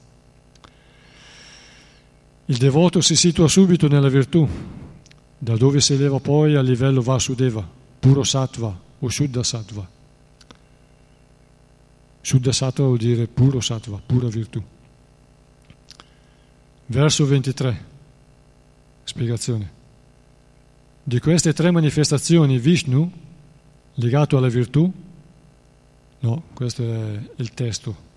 Il 2.46 2.58
devoto 2.58 3.02
si 3.02 3.16
situa 3.16 3.48
subito 3.48 3.88
nella 3.88 4.10
virtù, 4.10 4.48
da 5.42 5.56
dove 5.56 5.80
si 5.80 5.94
eleva 5.94 6.20
poi 6.20 6.56
a 6.56 6.62
livello 6.62 7.02
Vasudeva, 7.02 7.66
puro 8.00 8.24
sattva 8.24 8.78
o 9.00 9.10
Shuddha 9.10 9.42
sattva. 9.42 9.90
Shuddha 12.22 12.52
sattva 12.52 12.86
vuol 12.86 12.98
dire 12.98 13.26
puro 13.28 13.62
sattva, 13.62 14.02
pura 14.06 14.28
virtù. 14.28 14.62
Verso 16.88 17.26
23, 17.26 17.86
spiegazione. 19.04 19.72
Di 21.04 21.20
queste 21.20 21.54
tre 21.54 21.72
manifestazioni 21.72 22.60
Vishnu, 22.60 23.10
legato 23.94 24.38
alla 24.38 24.50
virtù, 24.50 24.92
no, 26.20 26.44
questo 26.54 26.84
è 26.84 27.20
il 27.38 27.54
testo, 27.54 28.08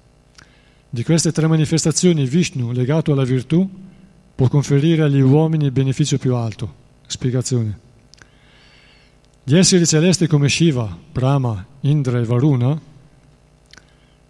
di 0.90 1.04
queste 1.04 1.30
tre 1.30 1.46
manifestazioni 1.46 2.26
Vishnu, 2.26 2.72
legato 2.72 3.12
alla 3.12 3.24
virtù, 3.24 3.66
può 4.34 4.48
conferire 4.48 5.04
agli 5.04 5.20
uomini 5.20 5.66
il 5.66 5.70
beneficio 5.70 6.18
più 6.18 6.34
alto. 6.34 6.80
Spiegazione. 7.12 7.78
Gli 9.44 9.56
esseri 9.56 9.86
celesti 9.86 10.26
come 10.26 10.48
Shiva, 10.48 10.98
Brahma, 11.12 11.66
Indra 11.80 12.18
e 12.18 12.24
Varuna, 12.24 12.80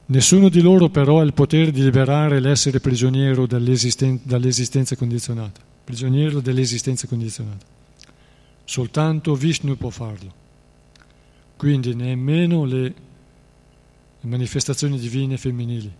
nessuno 0.07 0.49
di 0.49 0.61
loro 0.61 0.89
però 0.89 1.21
ha 1.21 1.23
il 1.23 1.33
potere 1.33 1.71
di 1.71 1.83
liberare 1.83 2.41
l'essere 2.41 2.81
prigioniero 2.81 3.47
dall'esistenza 3.47 4.97
condizionata, 4.97 5.61
prigioniero 5.85 6.41
dell'esistenza 6.41 7.07
condizionata. 7.07 7.65
Soltanto 8.65 9.35
Vishnu 9.35 9.77
può 9.77 9.91
farlo. 9.91 10.33
Quindi 11.57 11.95
nemmeno 11.95 12.65
le 12.65 12.95
manifestazioni 14.23 14.99
divine 14.99 15.37
femminili, 15.37 15.93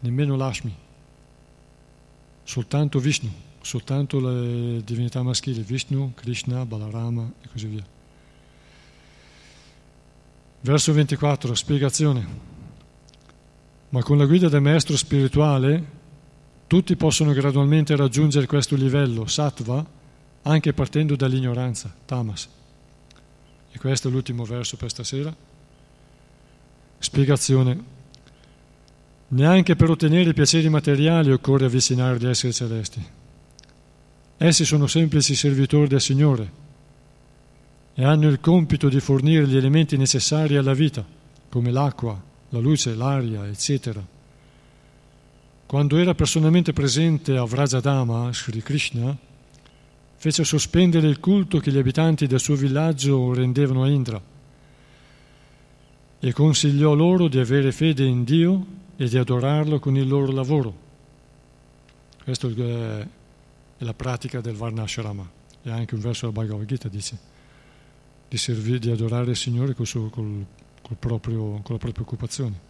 nemmeno 0.00 0.36
Lashmi, 0.36 0.74
soltanto 2.44 2.98
Vishnu, 2.98 3.30
soltanto 3.66 4.20
le 4.20 4.80
divinità 4.84 5.24
maschili, 5.24 5.60
Vishnu, 5.60 6.12
Krishna, 6.14 6.64
Balarama 6.64 7.32
e 7.42 7.48
così 7.50 7.66
via. 7.66 7.84
Verso 10.60 10.92
24, 10.92 11.52
spiegazione. 11.52 12.26
Ma 13.88 14.02
con 14.04 14.18
la 14.18 14.26
guida 14.26 14.48
del 14.48 14.62
maestro 14.62 14.96
spirituale 14.96 15.94
tutti 16.68 16.94
possono 16.94 17.32
gradualmente 17.32 17.96
raggiungere 17.96 18.46
questo 18.46 18.76
livello, 18.76 19.26
sattva, 19.26 19.84
anche 20.42 20.72
partendo 20.72 21.16
dall'ignoranza, 21.16 21.92
tamas. 22.04 22.48
E 23.72 23.78
questo 23.80 24.06
è 24.06 24.10
l'ultimo 24.12 24.44
verso 24.44 24.76
per 24.76 24.90
stasera. 24.90 25.34
Spiegazione. 26.98 27.94
Neanche 29.28 29.74
per 29.74 29.90
ottenere 29.90 30.30
i 30.30 30.34
piaceri 30.34 30.68
materiali 30.68 31.32
occorre 31.32 31.64
avvicinare 31.64 32.16
gli 32.18 32.26
esseri 32.26 32.52
celesti. 32.52 33.15
Essi 34.38 34.66
sono 34.66 34.86
semplici 34.86 35.34
servitori 35.34 35.88
del 35.88 36.00
Signore 36.00 36.64
e 37.94 38.04
hanno 38.04 38.28
il 38.28 38.38
compito 38.38 38.90
di 38.90 39.00
fornire 39.00 39.48
gli 39.48 39.56
elementi 39.56 39.96
necessari 39.96 40.56
alla 40.56 40.74
vita, 40.74 41.02
come 41.48 41.70
l'acqua, 41.70 42.22
la 42.50 42.58
luce, 42.58 42.94
l'aria, 42.94 43.46
eccetera. 43.46 44.04
Quando 45.64 45.96
era 45.96 46.14
personalmente 46.14 46.74
presente 46.74 47.34
a 47.36 47.44
Vrajadama, 47.44 48.30
Sri 48.32 48.60
Krishna 48.60 49.16
fece 50.16 50.44
sospendere 50.44 51.08
il 51.08 51.18
culto 51.18 51.58
che 51.58 51.72
gli 51.72 51.78
abitanti 51.78 52.26
del 52.26 52.40
suo 52.40 52.56
villaggio 52.56 53.32
rendevano 53.32 53.84
a 53.84 53.88
Indra 53.88 54.20
e 56.18 56.32
consigliò 56.32 56.92
loro 56.92 57.28
di 57.28 57.38
avere 57.38 57.72
fede 57.72 58.04
in 58.04 58.22
Dio 58.24 58.66
e 58.96 59.08
di 59.08 59.16
adorarlo 59.16 59.78
con 59.78 59.96
il 59.96 60.06
loro 60.06 60.30
lavoro. 60.30 60.84
Questa 62.22 62.48
è 62.48 63.06
la 63.78 63.94
pratica 63.94 64.40
del 64.40 64.54
Varnashrama. 64.54 65.28
E 65.62 65.70
anche 65.70 65.94
un 65.94 66.00
verso 66.00 66.26
della 66.26 66.40
Bhagavad 66.40 66.66
Gita 66.66 66.88
dice 66.88 67.18
di, 68.28 68.36
servire, 68.36 68.78
di 68.78 68.90
adorare 68.90 69.30
il 69.30 69.36
Signore 69.36 69.74
col 69.74 69.86
suo, 69.86 70.08
col, 70.08 70.44
col 70.82 70.96
proprio, 70.96 71.60
con 71.62 71.74
la 71.74 71.78
propria 71.78 72.04
occupazione. 72.04 72.60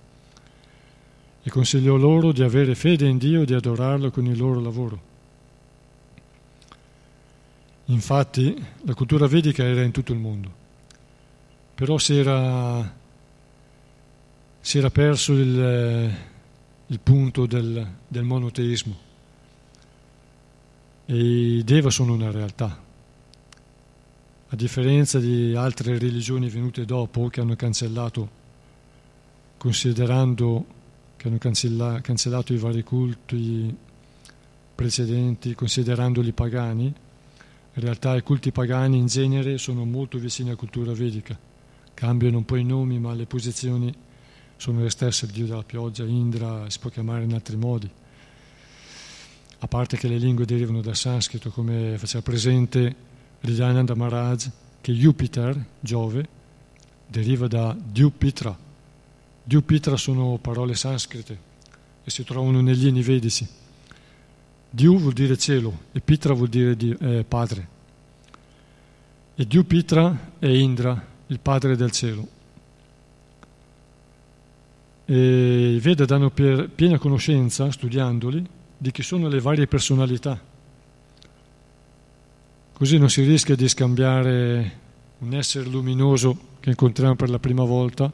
E 1.43 1.51
consigliò 1.51 1.97
loro 1.97 2.33
di 2.33 2.43
avere 2.43 2.75
fede 2.75 3.07
in 3.07 3.19
Dio 3.19 3.43
e 3.43 3.47
di 3.47 3.55
adorarlo 3.55 4.11
con 4.11 4.27
il 4.27 4.37
loro 4.37 4.61
lavoro. 4.61 5.15
Infatti 7.87 8.67
la 8.83 8.95
cultura 8.95 9.29
vedica 9.29 9.63
era 9.63 9.83
in 9.83 9.93
tutto 9.93 10.13
il 10.13 10.19
mondo, 10.19 10.51
però 11.75 11.99
si 11.99 12.17
era 12.17 13.05
si 14.67 14.79
era 14.79 14.91
perso 14.91 15.33
il, 15.35 16.13
il 16.87 17.01
punto 17.01 17.47
del, 17.47 17.87
del, 18.09 18.25
monoteismo. 18.25 18.97
E 21.09 21.17
i 21.59 21.63
Deva 21.63 21.89
sono 21.91 22.15
una 22.15 22.33
realtà. 22.33 22.83
A 24.49 24.57
differenza 24.57 25.21
di 25.21 25.55
altre 25.55 25.99
religioni 25.99 26.49
venute 26.49 26.85
dopo 26.85 27.29
che 27.29 27.41
hanno 27.41 27.55
cancellato, 27.55 28.29
considerando 29.57 30.67
che 31.17 31.29
hanno 31.29 31.39
cancella, 31.39 32.01
cancellato 32.01 32.53
i 32.53 32.59
vari 32.59 32.83
culti 32.83 33.73
precedenti, 34.75 35.55
considerandoli 35.55 36.33
pagani, 36.33 36.87
in 36.87 37.83
realtà 37.83 38.17
i 38.17 38.23
culti 38.23 38.51
pagani 38.51 38.99
in 38.99 39.07
genere 39.07 39.59
sono 39.59 39.85
molto 39.85 40.19
vicini 40.19 40.49
alla 40.49 40.59
cultura 40.59 40.93
vedica. 40.93 41.39
Cambiano 41.95 42.39
un 42.39 42.45
po' 42.45 42.57
i 42.57 42.65
nomi, 42.65 42.99
ma 42.99 43.15
le 43.15 43.27
posizioni 43.27 43.95
sono 44.57 44.83
le 44.83 44.91
stesse, 44.91 45.27
il 45.27 45.31
dio 45.31 45.47
della 45.47 45.63
pioggia, 45.63 46.03
Indra, 46.05 46.69
si 46.69 46.81
può 46.81 46.91
chiamare 46.91 47.23
in 47.23 47.33
altri 47.33 47.57
modi. 47.57 47.89
A 49.67 49.69
parte 49.69 49.97
che 49.97 50.07
le 50.07 50.19
lingue 50.19 50.45
derivano 50.45 50.81
dal 50.81 50.95
sanscrito, 50.95 51.51
come 51.51 51.99
faceva 51.99 52.23
presente 52.23 52.95
Ridananda 53.41 53.97
Maharaj, 53.97 54.49
che 54.81 54.93
Jupiter, 54.93 55.61
Giove, 55.81 56.29
deriva 57.05 57.49
da 57.49 57.77
Dupitra. 57.77 58.57
Dupitra 59.43 59.97
sono 59.97 60.39
parole 60.41 60.77
sanscrite 60.77 61.39
e 62.05 62.09
si 62.11 62.23
trovano 62.23 62.61
negli 62.61 62.87
inni 62.87 63.03
vedici. 63.03 63.45
Diu 64.71 65.01
vuol 65.01 65.15
dire 65.15 65.37
cielo 65.37 65.77
e 65.91 66.01
Pitra 66.01 66.33
vuol 66.33 66.49
dire 66.49 66.77
di, 66.77 66.97
eh, 67.01 67.25
padre. 67.27 67.69
E 69.35 69.45
Dupitra 69.47 70.31
è 70.39 70.47
Indra, 70.47 71.05
il 71.27 71.41
padre 71.41 71.75
del 71.75 71.91
cielo. 71.91 72.29
E 75.07 75.73
I 75.75 75.81
Veda 75.81 76.05
danno 76.05 76.31
piena 76.31 76.99
conoscenza, 76.99 77.69
studiandoli, 77.73 78.55
di 78.79 78.91
chi 78.91 79.03
sono 79.03 79.29
le 79.29 79.41
varie 79.41 79.67
personalità. 79.67 80.39
Così 82.73 82.99
non 82.99 83.09
si 83.09 83.23
rischia 83.23 83.57
di 83.57 83.69
scambiare 83.69 84.81
un 85.19 85.33
essere 85.33 85.65
luminoso 85.65 86.55
che 86.61 86.71
incontriamo 86.71 87.17
per 87.17 87.31
la 87.31 87.39
prima 87.39 87.65
volta 87.65 88.13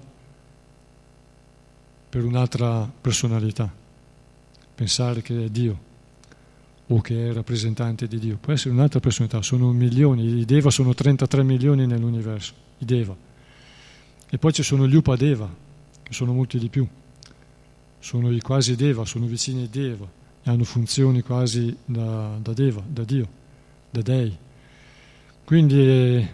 per 2.08 2.24
un'altra 2.24 2.88
personalità. 3.00 3.72
Pensare 4.74 5.20
che 5.22 5.46
è 5.46 5.48
Dio 5.48 5.90
o 6.86 7.00
che 7.00 7.28
è 7.28 7.32
rappresentante 7.32 8.06
di 8.06 8.18
Dio. 8.18 8.36
Può 8.36 8.52
essere 8.52 8.74
un'altra 8.74 9.00
personalità, 9.00 9.42
sono 9.42 9.72
milioni, 9.72 10.38
i 10.38 10.44
Deva 10.44 10.70
sono 10.70 10.94
33 10.94 11.42
milioni 11.42 11.86
nell'universo, 11.86 12.54
i 12.78 12.84
Deva. 12.84 13.16
E 14.28 14.38
poi 14.38 14.52
ci 14.52 14.62
sono 14.62 14.86
gli 14.86 14.94
Upadeva, 14.94 15.52
sono 16.08 16.32
molti 16.32 16.58
di 16.58 16.68
più. 16.68 16.86
Sono 17.98 18.30
i 18.30 18.40
quasi 18.40 18.76
Deva, 18.76 19.04
sono 19.04 19.26
vicini 19.26 19.64
a 19.64 19.68
Deva 19.68 20.20
hanno 20.44 20.64
funzioni 20.64 21.22
quasi 21.22 21.76
da, 21.84 22.36
da 22.40 22.52
Deva, 22.52 22.82
da 22.86 23.04
Dio, 23.04 23.28
da 23.90 24.02
Dei. 24.02 24.36
Quindi 25.44 26.28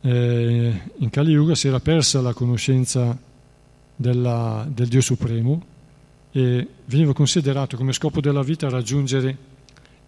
eh, 0.00 0.80
in 0.96 1.10
Kali 1.10 1.32
Yuga 1.32 1.54
si 1.54 1.68
era 1.68 1.80
persa 1.80 2.20
la 2.20 2.32
conoscenza 2.32 3.18
della, 3.96 4.66
del 4.68 4.88
Dio 4.88 5.00
Supremo 5.00 5.72
e 6.32 6.68
veniva 6.86 7.12
considerato 7.12 7.76
come 7.76 7.92
scopo 7.92 8.20
della 8.20 8.42
vita 8.42 8.68
raggiungere 8.68 9.36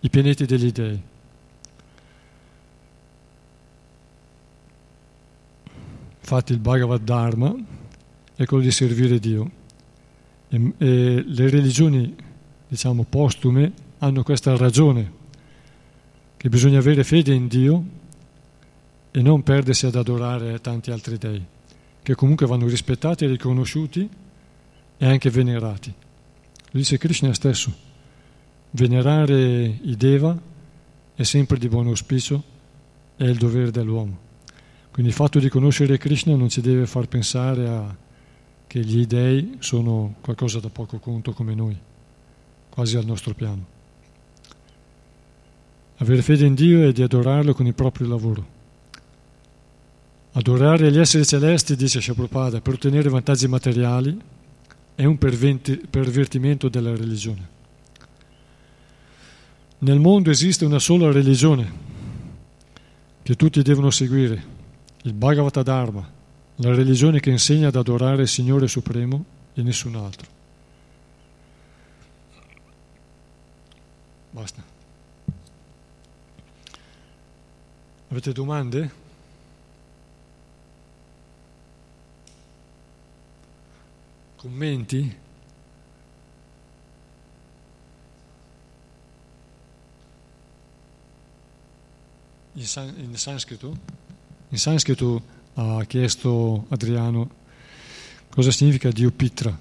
i 0.00 0.10
pianeti 0.10 0.44
degli 0.44 0.70
dei. 0.70 1.00
Infatti 6.20 6.52
il 6.52 6.58
Bhagavad 6.58 7.02
Dharma 7.02 7.54
è 8.34 8.44
quello 8.44 8.64
di 8.64 8.72
servire 8.72 9.20
Dio 9.20 9.50
e, 10.48 10.72
e 10.76 11.24
le 11.24 11.48
religioni, 11.48 12.14
diciamo, 12.68 13.04
postume 13.08 13.72
hanno 13.98 14.22
questa 14.22 14.56
ragione, 14.56 15.24
che 16.36 16.48
bisogna 16.48 16.78
avere 16.78 17.04
fede 17.04 17.32
in 17.32 17.48
Dio 17.48 17.84
e 19.10 19.22
non 19.22 19.42
perdersi 19.42 19.86
ad 19.86 19.94
adorare 19.94 20.60
tanti 20.60 20.90
altri 20.90 21.16
dei, 21.16 21.44
che 22.02 22.14
comunque 22.14 22.46
vanno 22.46 22.66
rispettati, 22.66 23.26
riconosciuti 23.26 24.08
e 24.98 25.06
anche 25.06 25.30
venerati. 25.30 25.92
Lo 26.70 26.78
dice 26.78 26.98
Krishna 26.98 27.32
stesso, 27.32 27.72
venerare 28.70 29.64
i 29.82 29.96
Deva 29.96 30.38
è 31.14 31.22
sempre 31.22 31.56
di 31.58 31.68
buon 31.68 31.86
auspicio, 31.86 32.42
è 33.16 33.24
il 33.24 33.38
dovere 33.38 33.70
dell'uomo. 33.70 34.24
Quindi 34.90 35.10
il 35.10 35.16
fatto 35.16 35.38
di 35.38 35.48
conoscere 35.48 35.98
Krishna 35.98 36.34
non 36.34 36.48
ci 36.48 36.60
deve 36.60 36.86
far 36.86 37.08
pensare 37.08 37.68
a 37.68 37.96
che 38.66 38.80
gli 38.80 39.06
dei 39.06 39.56
sono 39.60 40.16
qualcosa 40.20 40.58
da 40.60 40.68
poco 40.68 40.98
conto 40.98 41.32
come 41.32 41.54
noi, 41.54 41.78
quasi 42.76 42.98
al 42.98 43.06
nostro 43.06 43.32
piano. 43.32 43.64
Avere 45.96 46.20
fede 46.20 46.44
in 46.44 46.52
Dio 46.52 46.86
è 46.86 46.92
di 46.92 47.00
adorarlo 47.00 47.54
con 47.54 47.66
il 47.66 47.72
proprio 47.72 48.06
lavoro. 48.06 48.46
Adorare 50.32 50.92
gli 50.92 50.98
esseri 50.98 51.24
celesti, 51.24 51.74
dice 51.74 52.02
Shabrupada, 52.02 52.60
per 52.60 52.74
ottenere 52.74 53.08
vantaggi 53.08 53.48
materiali 53.48 54.20
è 54.94 55.06
un 55.06 55.16
pervertimento 55.16 56.68
della 56.68 56.94
religione. 56.94 57.48
Nel 59.78 59.98
mondo 59.98 60.28
esiste 60.28 60.66
una 60.66 60.78
sola 60.78 61.10
religione 61.10 61.72
che 63.22 63.36
tutti 63.36 63.62
devono 63.62 63.88
seguire, 63.88 64.44
il 65.04 65.14
Bhagavata 65.14 65.62
Dharma, 65.62 66.06
la 66.56 66.74
religione 66.74 67.20
che 67.20 67.30
insegna 67.30 67.68
ad 67.68 67.76
adorare 67.76 68.20
il 68.20 68.28
Signore 68.28 68.68
Supremo 68.68 69.24
e 69.54 69.62
nessun 69.62 69.96
altro. 69.96 70.34
Basta. 74.36 74.62
Avete 78.08 78.32
domande? 78.32 78.90
Commenti? 84.36 85.16
In, 92.52 92.66
san, 92.66 92.92
in 92.98 93.16
sanscrito? 93.16 93.74
In 94.50 94.58
sanscrito 94.58 95.22
ha 95.54 95.82
chiesto 95.86 96.66
Adriano 96.68 97.30
cosa 98.28 98.50
significa 98.50 98.90
Diopitra. 98.90 99.58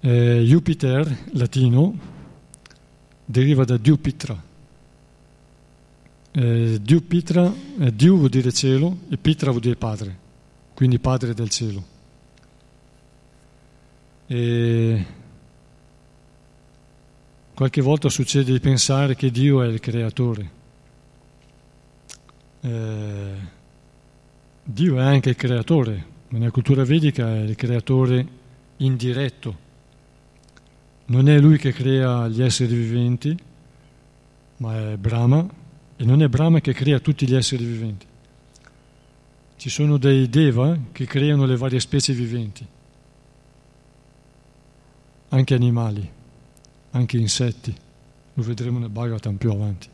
Eh, 0.00 0.42
Jupiter, 0.44 1.28
latino, 1.34 2.14
deriva 3.26 3.64
da 3.64 3.76
Diopitra 3.76 4.54
eh, 6.38 6.78
Dio 6.82 7.00
Pitra, 7.00 7.50
eh, 7.78 7.94
Dio 7.94 8.16
vuol 8.16 8.28
dire 8.28 8.52
cielo 8.52 8.98
e 9.08 9.16
Pitra 9.16 9.48
vuol 9.48 9.62
dire 9.62 9.76
padre, 9.76 10.14
quindi 10.74 10.98
padre 10.98 11.32
del 11.32 11.48
cielo. 11.48 11.82
E 14.26 15.06
qualche 17.54 17.80
volta 17.80 18.10
succede 18.10 18.52
di 18.52 18.60
pensare 18.60 19.16
che 19.16 19.30
Dio 19.30 19.62
è 19.62 19.66
il 19.66 19.80
creatore. 19.80 20.50
Eh, 22.60 23.34
Dio 24.62 24.98
è 24.98 25.02
anche 25.02 25.30
il 25.30 25.36
creatore, 25.36 26.04
ma 26.28 26.38
nella 26.38 26.50
cultura 26.50 26.84
vedica 26.84 27.34
è 27.34 27.38
il 27.38 27.56
creatore 27.56 28.26
indiretto. 28.76 29.64
Non 31.08 31.28
è 31.28 31.38
lui 31.38 31.56
che 31.56 31.72
crea 31.72 32.26
gli 32.26 32.42
esseri 32.42 32.74
viventi, 32.74 33.36
ma 34.56 34.92
è 34.92 34.96
Brahma 34.96 35.46
e 35.96 36.04
non 36.04 36.20
è 36.20 36.28
Brahma 36.28 36.60
che 36.60 36.72
crea 36.72 36.98
tutti 36.98 37.28
gli 37.28 37.34
esseri 37.34 37.64
viventi. 37.64 38.06
Ci 39.56 39.70
sono 39.70 39.98
dei 39.98 40.28
Deva 40.28 40.76
che 40.90 41.06
creano 41.06 41.46
le 41.46 41.56
varie 41.56 41.78
specie 41.78 42.12
viventi, 42.12 42.66
anche 45.28 45.54
animali, 45.54 46.10
anche 46.90 47.16
insetti. 47.16 47.74
Lo 48.34 48.42
vedremo 48.42 48.80
nel 48.80 48.90
Bhagavatam 48.90 49.36
più 49.36 49.50
avanti. 49.52 49.88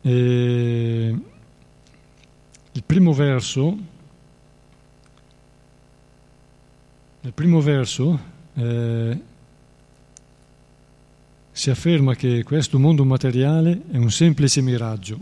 E 0.00 1.16
il 2.72 2.82
primo 2.84 3.12
verso, 3.12 3.76
nel 7.20 7.32
primo 7.34 7.60
verso 7.60 8.36
eh, 8.58 9.20
si 11.52 11.70
afferma 11.70 12.14
che 12.14 12.42
questo 12.42 12.78
mondo 12.78 13.04
materiale 13.04 13.82
è 13.90 13.96
un 13.96 14.10
semplice 14.10 14.60
miraggio, 14.60 15.20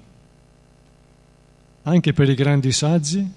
anche 1.83 2.13
per 2.13 2.29
i 2.29 2.35
grandi 2.35 2.73
saggi, 2.73 3.31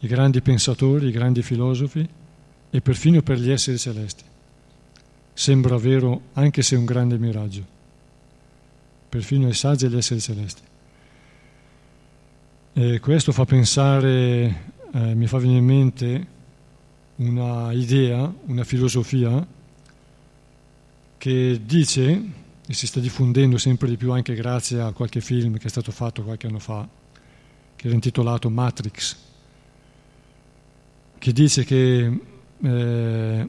i 0.00 0.06
grandi 0.06 0.40
pensatori, 0.40 1.08
i 1.08 1.12
grandi 1.12 1.42
filosofi 1.42 2.06
e 2.70 2.80
perfino 2.80 3.22
per 3.22 3.38
gli 3.38 3.50
esseri 3.50 3.78
celesti. 3.78 4.24
Sembra 5.32 5.76
vero 5.76 6.22
anche 6.32 6.62
se 6.62 6.74
è 6.74 6.78
un 6.78 6.84
grande 6.84 7.18
miraggio, 7.18 7.64
perfino 9.08 9.46
ai 9.46 9.54
saggi 9.54 9.84
e 9.84 9.88
agli 9.88 9.96
esseri 9.96 10.20
celesti. 10.20 10.62
E 12.72 13.00
questo 13.00 13.32
fa 13.32 13.44
pensare, 13.44 14.72
eh, 14.92 15.14
mi 15.14 15.26
fa 15.26 15.38
venire 15.38 15.58
in 15.58 15.64
mente 15.64 16.26
una 17.18 17.72
idea, 17.72 18.32
una 18.46 18.64
filosofia 18.64 19.46
che 21.16 21.60
dice, 21.64 22.22
e 22.66 22.72
si 22.72 22.86
sta 22.86 23.00
diffondendo 23.00 23.58
sempre 23.58 23.88
di 23.88 23.96
più 23.96 24.12
anche 24.12 24.34
grazie 24.34 24.80
a 24.80 24.92
qualche 24.92 25.20
film 25.20 25.56
che 25.58 25.66
è 25.66 25.70
stato 25.70 25.90
fatto 25.90 26.22
qualche 26.22 26.46
anno 26.46 26.58
fa, 26.58 26.88
che 27.74 27.86
era 27.86 27.94
intitolato 27.94 28.50
Matrix, 28.50 29.16
che 31.18 31.32
dice 31.32 31.64
che 31.64 32.20
eh, 32.60 33.48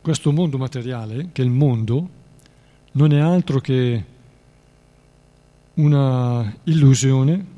questo 0.00 0.32
mondo 0.32 0.58
materiale, 0.58 1.28
che 1.32 1.42
il 1.42 1.50
mondo, 1.50 2.22
non 2.92 3.12
è 3.12 3.18
altro 3.18 3.60
che 3.60 4.04
una 5.74 6.56
illusione 6.64 7.52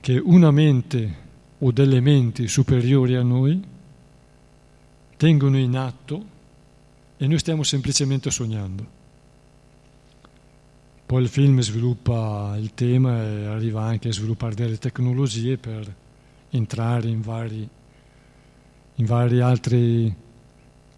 che 0.00 0.20
una 0.22 0.50
mente 0.50 1.19
o 1.62 1.70
delle 1.72 2.00
menti 2.00 2.48
superiori 2.48 3.16
a 3.16 3.22
noi 3.22 3.62
tengono 5.16 5.58
in 5.58 5.76
atto 5.76 6.24
e 7.16 7.26
noi 7.26 7.38
stiamo 7.38 7.62
semplicemente 7.62 8.30
sognando. 8.30 8.98
Poi 11.04 11.22
il 11.22 11.28
film 11.28 11.60
sviluppa 11.60 12.56
il 12.56 12.72
tema 12.72 13.22
e 13.22 13.46
arriva 13.46 13.82
anche 13.82 14.08
a 14.08 14.12
sviluppare 14.12 14.54
delle 14.54 14.78
tecnologie 14.78 15.58
per 15.58 15.94
entrare 16.50 17.08
in 17.08 17.20
vari, 17.20 17.68
in 18.94 19.04
vari 19.04 19.40
altri, 19.40 20.14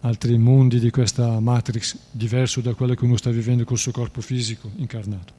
altri 0.01 0.37
mondi 0.37 0.79
di 0.79 0.91
questa 0.91 1.39
matrix 1.39 1.97
diverso 2.11 2.61
da 2.61 2.73
quello 2.73 2.93
che 2.93 3.03
uno 3.03 3.17
sta 3.17 3.31
vivendo 3.31 3.65
col 3.65 3.77
suo 3.77 3.91
corpo 3.91 4.21
fisico 4.21 4.71
incarnato. 4.75 5.33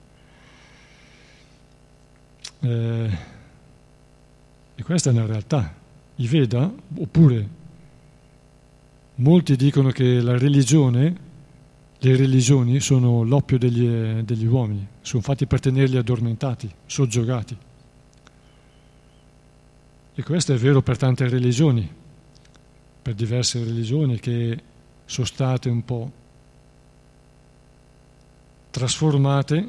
Eh, 2.60 3.18
e 4.74 4.82
questa 4.82 5.10
è 5.10 5.12
una 5.12 5.26
realtà. 5.26 5.74
I 6.16 6.28
Veda, 6.28 6.72
oppure 6.98 7.62
Molti 9.16 9.54
dicono 9.54 9.90
che 9.90 10.20
la 10.20 10.36
religione, 10.36 11.16
le 11.98 12.16
religioni 12.16 12.80
sono 12.80 13.22
l'oppio 13.22 13.58
degli, 13.58 13.86
degli 14.22 14.44
uomini, 14.44 14.84
sono 15.02 15.22
fatti 15.22 15.46
per 15.46 15.60
tenerli 15.60 15.96
addormentati, 15.96 16.68
soggiogati. 16.84 17.56
E 20.16 20.22
questo 20.24 20.52
è 20.52 20.56
vero 20.56 20.82
per 20.82 20.96
tante 20.96 21.28
religioni, 21.28 21.88
per 23.02 23.14
diverse 23.14 23.62
religioni 23.62 24.18
che 24.18 24.60
sono 25.04 25.26
state 25.26 25.68
un 25.68 25.84
po' 25.84 26.12
trasformate, 28.70 29.66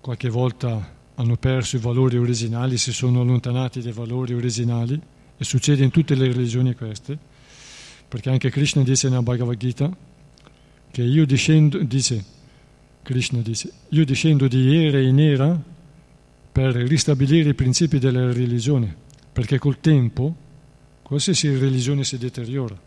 qualche 0.00 0.28
volta 0.28 1.00
hanno 1.22 1.36
perso 1.36 1.76
i 1.76 1.78
valori 1.78 2.18
originali, 2.18 2.76
si 2.76 2.92
sono 2.92 3.20
allontanati 3.20 3.80
dai 3.80 3.92
valori 3.92 4.34
originali 4.34 5.00
e 5.36 5.44
succede 5.44 5.84
in 5.84 5.90
tutte 5.90 6.16
le 6.16 6.26
religioni 6.26 6.74
queste, 6.74 7.16
perché 8.08 8.28
anche 8.28 8.50
Krishna 8.50 8.82
dice 8.82 9.08
nella 9.08 9.22
Bhagavad 9.22 9.56
Gita 9.56 9.96
che 10.90 11.02
io 11.02 11.24
discendo, 11.24 11.78
dice, 11.78 12.24
Krishna 13.02 13.40
dice, 13.40 13.72
io 13.90 14.04
discendo 14.04 14.48
di 14.48 14.84
era 14.84 14.98
in 14.98 15.20
era 15.20 15.58
per 16.52 16.74
ristabilire 16.74 17.50
i 17.50 17.54
principi 17.54 17.98
della 17.98 18.32
religione, 18.32 18.94
perché 19.32 19.58
col 19.58 19.78
tempo 19.80 20.34
qualsiasi 21.02 21.56
religione 21.56 22.02
si 22.02 22.18
deteriora. 22.18 22.78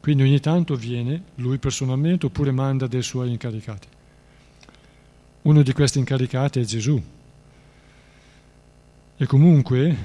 Quindi 0.00 0.22
ogni 0.22 0.40
tanto 0.40 0.76
viene 0.76 1.22
lui 1.36 1.58
personalmente 1.58 2.26
oppure 2.26 2.50
manda 2.50 2.86
dei 2.86 3.02
suoi 3.02 3.30
incaricati. 3.30 3.88
Uno 5.42 5.62
di 5.62 5.72
questi 5.72 5.98
incaricati 5.98 6.60
è 6.60 6.64
Gesù. 6.64 7.02
E 9.22 9.26
comunque 9.26 9.96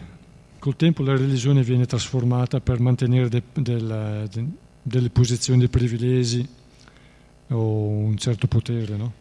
col 0.59 0.75
tempo 0.75 1.01
la 1.01 1.17
religione 1.17 1.63
viene 1.63 1.87
trasformata 1.87 2.59
per 2.59 2.79
mantenere 2.79 3.29
de, 3.29 3.41
del, 3.53 4.27
de, 4.31 4.45
delle 4.83 5.09
posizioni 5.09 5.61
di 5.61 5.67
privilegi 5.67 6.47
o 7.47 7.87
un 7.87 8.15
certo 8.15 8.45
potere, 8.45 8.95
no? 8.95 9.13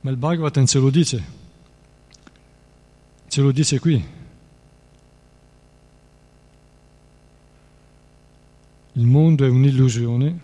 Ma 0.00 0.10
il 0.10 0.16
Bhagavatam 0.16 0.66
ce 0.66 0.78
lo 0.80 0.90
dice, 0.90 1.24
ce 3.28 3.40
lo 3.40 3.52
dice 3.52 3.78
qui. 3.78 4.04
Il 8.94 9.06
mondo 9.06 9.44
è 9.44 9.48
un'illusione 9.48 10.40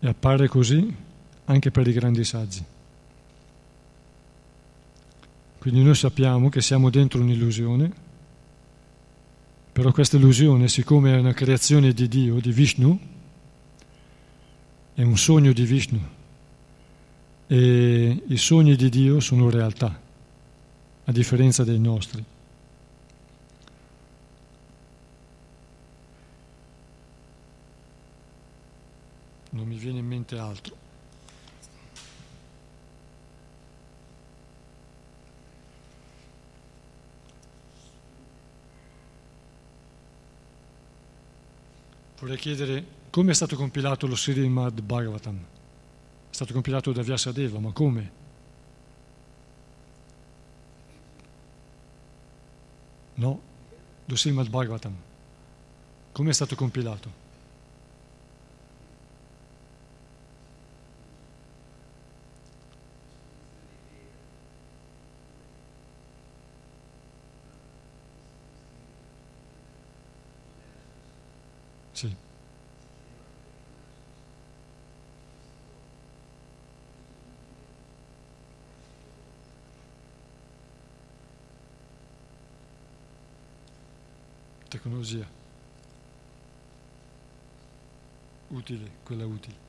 e 0.00 0.08
appare 0.08 0.48
così 0.48 0.96
anche 1.44 1.70
per 1.70 1.86
i 1.86 1.92
grandi 1.92 2.24
saggi. 2.24 2.72
Quindi 5.64 5.82
noi 5.82 5.94
sappiamo 5.94 6.50
che 6.50 6.60
siamo 6.60 6.90
dentro 6.90 7.22
un'illusione, 7.22 7.90
però 9.72 9.92
questa 9.92 10.18
illusione, 10.18 10.68
siccome 10.68 11.14
è 11.14 11.18
una 11.18 11.32
creazione 11.32 11.94
di 11.94 12.06
Dio, 12.06 12.38
di 12.38 12.52
Vishnu, 12.52 13.00
è 14.92 15.00
un 15.00 15.16
sogno 15.16 15.54
di 15.54 15.64
Vishnu 15.64 16.00
e 17.46 18.22
i 18.26 18.36
sogni 18.36 18.76
di 18.76 18.90
Dio 18.90 19.20
sono 19.20 19.48
realtà, 19.48 19.98
a 21.02 21.12
differenza 21.12 21.64
dei 21.64 21.80
nostri. 21.80 22.22
non 29.48 29.66
mi 29.66 29.76
viene 29.76 30.00
in 30.00 30.06
mente 30.06 30.36
altro. 30.36 30.83
Vorrei 42.18 42.36
chiedere 42.36 42.84
come 43.10 43.32
è 43.32 43.34
stato 43.34 43.54
compilato 43.56 44.06
lo 44.06 44.16
Srimad 44.16 44.80
Bhagavatam. 44.80 45.36
È 46.30 46.34
stato 46.34 46.52
compilato 46.52 46.90
da 46.92 47.02
Vyasadeva, 47.02 47.58
ma 47.60 47.70
come? 47.72 48.10
No, 53.14 53.40
lo 54.04 54.16
Srimad 54.16 54.48
Bhagavatam. 54.48 54.96
Come 56.12 56.30
è 56.30 56.32
stato 56.32 56.54
compilato? 56.56 57.22
Sì. 71.92 72.14
Tecnologia. 85.04 85.28
Utile, 88.48 88.90
quella 89.04 89.26
utile. 89.26 89.63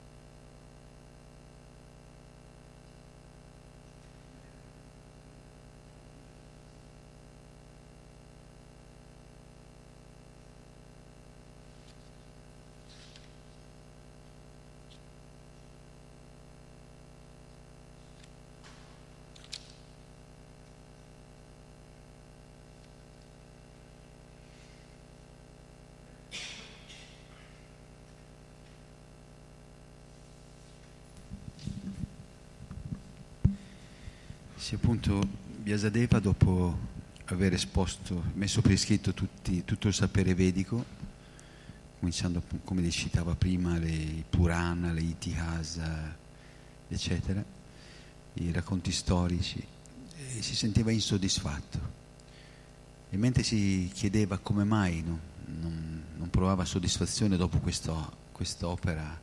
Sì, 34.66 34.74
appunto, 34.74 35.22
Vyasadeva 35.62 36.18
dopo 36.18 36.76
aver 37.26 37.54
esposto, 37.54 38.24
messo 38.34 38.62
per 38.62 38.72
iscritto 38.72 39.14
tutti, 39.14 39.64
tutto 39.64 39.88
il 39.88 39.94
sapere 39.94 40.34
vedico, 40.34 40.84
cominciando 42.00 42.42
come 42.64 42.90
citava 42.90 43.36
prima, 43.36 43.78
le 43.78 44.24
Purana, 44.28 44.92
le 44.92 45.02
Itihasa, 45.02 46.18
eccetera, 46.88 47.46
i 48.34 48.52
racconti 48.52 48.92
storici, 48.92 49.64
si 50.40 50.56
sentiva 50.56 50.90
insoddisfatto. 50.90 51.80
E 53.12 53.18
mentre 53.18 53.44
si 53.44 53.92
chiedeva 53.94 54.40
come 54.40 54.64
mai 54.64 55.04
no, 55.04 55.20
non, 55.46 56.04
non, 56.18 56.30
provava 56.32 56.66
soddisfazione 56.66 57.38
dopo 57.38 57.60
questo, 57.60 58.18
quest'opera 58.32 59.22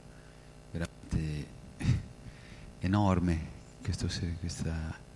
veramente 0.70 1.46
enorme, 2.78 3.48
questo, 3.82 4.06
questa 4.38 5.10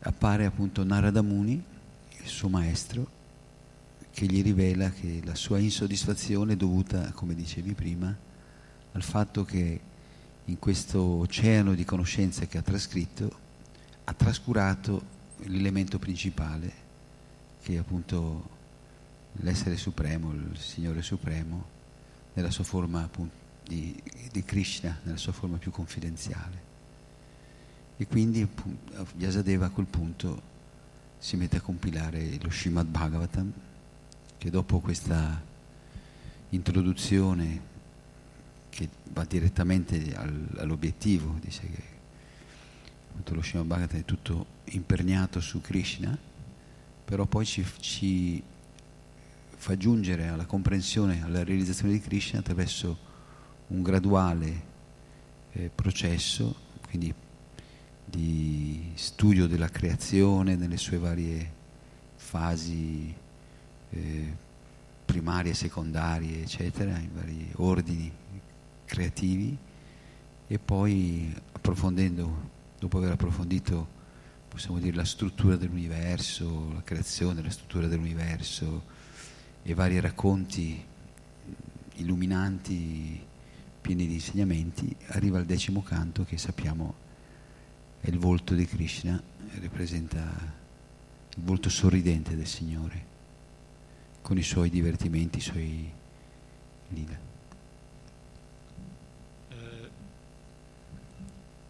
appare 0.00 0.44
appunto 0.44 0.84
Narada 0.84 1.22
Muni, 1.22 1.62
il 2.22 2.26
suo 2.26 2.48
maestro, 2.48 3.18
che 4.10 4.26
gli 4.26 4.42
rivela 4.42 4.90
che 4.90 5.20
la 5.24 5.34
sua 5.34 5.58
insoddisfazione 5.58 6.54
è 6.54 6.56
dovuta, 6.56 7.12
come 7.12 7.34
dicevi 7.34 7.74
prima, 7.74 8.14
al 8.92 9.02
fatto 9.02 9.44
che 9.44 9.80
in 10.44 10.58
questo 10.58 11.00
oceano 11.00 11.74
di 11.74 11.84
conoscenze 11.84 12.48
che 12.48 12.58
ha 12.58 12.62
trascritto 12.62 13.48
ha 14.04 14.12
trascurato 14.12 15.18
l'elemento 15.44 15.98
principale, 15.98 16.72
che 17.62 17.74
è 17.74 17.76
appunto 17.78 18.58
l'essere 19.34 19.76
supremo, 19.76 20.32
il 20.32 20.58
Signore 20.58 21.02
supremo, 21.02 21.78
nella 22.32 22.50
sua 22.50 22.64
forma 22.64 23.02
appunto 23.02 23.34
di, 23.64 24.02
di 24.32 24.42
Krishna, 24.42 24.98
nella 25.04 25.16
sua 25.16 25.32
forma 25.32 25.58
più 25.58 25.70
confidenziale. 25.70 26.69
E 28.00 28.06
quindi 28.06 28.48
Vyasadeva 29.14 29.66
a 29.66 29.68
quel 29.68 29.84
punto 29.84 30.40
si 31.18 31.36
mette 31.36 31.58
a 31.58 31.60
compilare 31.60 32.38
lo 32.40 32.50
Srimad 32.50 32.86
Bhagavatam, 32.86 33.52
che 34.38 34.48
dopo 34.48 34.80
questa 34.80 35.38
introduzione 36.48 37.60
che 38.70 38.88
va 39.12 39.26
direttamente 39.26 40.14
al, 40.16 40.48
all'obiettivo, 40.56 41.36
dice 41.42 41.60
che 41.60 43.34
lo 43.34 43.42
Srimad 43.42 43.66
Bhagavatam 43.66 44.00
è 44.00 44.04
tutto 44.06 44.46
imperniato 44.70 45.38
su 45.40 45.60
Krishna, 45.60 46.16
però 47.04 47.26
poi 47.26 47.44
ci, 47.44 47.62
ci 47.80 48.42
fa 49.56 49.76
giungere 49.76 50.28
alla 50.28 50.46
comprensione, 50.46 51.22
alla 51.22 51.44
realizzazione 51.44 51.92
di 51.92 52.00
Krishna 52.00 52.38
attraverso 52.38 52.96
un 53.66 53.82
graduale 53.82 54.62
eh, 55.52 55.70
processo, 55.74 56.56
quindi 56.88 57.28
di 58.10 58.90
studio 58.94 59.46
della 59.46 59.68
creazione 59.68 60.56
nelle 60.56 60.76
sue 60.76 60.98
varie 60.98 61.52
fasi 62.16 63.14
eh, 63.90 64.36
primarie, 65.04 65.54
secondarie, 65.54 66.42
eccetera, 66.42 66.98
in 66.98 67.10
vari 67.14 67.50
ordini 67.56 68.10
creativi. 68.84 69.56
E 70.46 70.58
poi 70.58 71.32
approfondendo, 71.52 72.50
dopo 72.78 72.98
aver 72.98 73.12
approfondito 73.12 73.98
possiamo 74.48 74.80
dire 74.80 74.96
la 74.96 75.04
struttura 75.04 75.54
dell'universo, 75.54 76.72
la 76.74 76.82
creazione, 76.82 77.40
la 77.40 77.50
struttura 77.50 77.86
dell'universo 77.86 78.82
e 79.62 79.74
vari 79.74 80.00
racconti 80.00 80.84
illuminanti 81.94 83.28
pieni 83.80 84.06
di 84.06 84.14
insegnamenti, 84.14 84.94
arriva 85.08 85.38
al 85.38 85.44
decimo 85.44 85.82
canto 85.82 86.24
che 86.24 86.36
sappiamo 86.36 86.99
è 88.00 88.08
il 88.08 88.18
volto 88.18 88.54
di 88.54 88.64
Krishna, 88.64 89.20
rappresenta 89.60 90.18
il 91.36 91.42
volto 91.42 91.68
sorridente 91.68 92.34
del 92.34 92.46
Signore, 92.46 93.04
con 94.22 94.38
i 94.38 94.42
suoi 94.42 94.70
divertimenti, 94.70 95.38
i 95.38 95.42
suoi 95.42 95.90
lila. 96.88 97.18
Eh, 99.48 99.88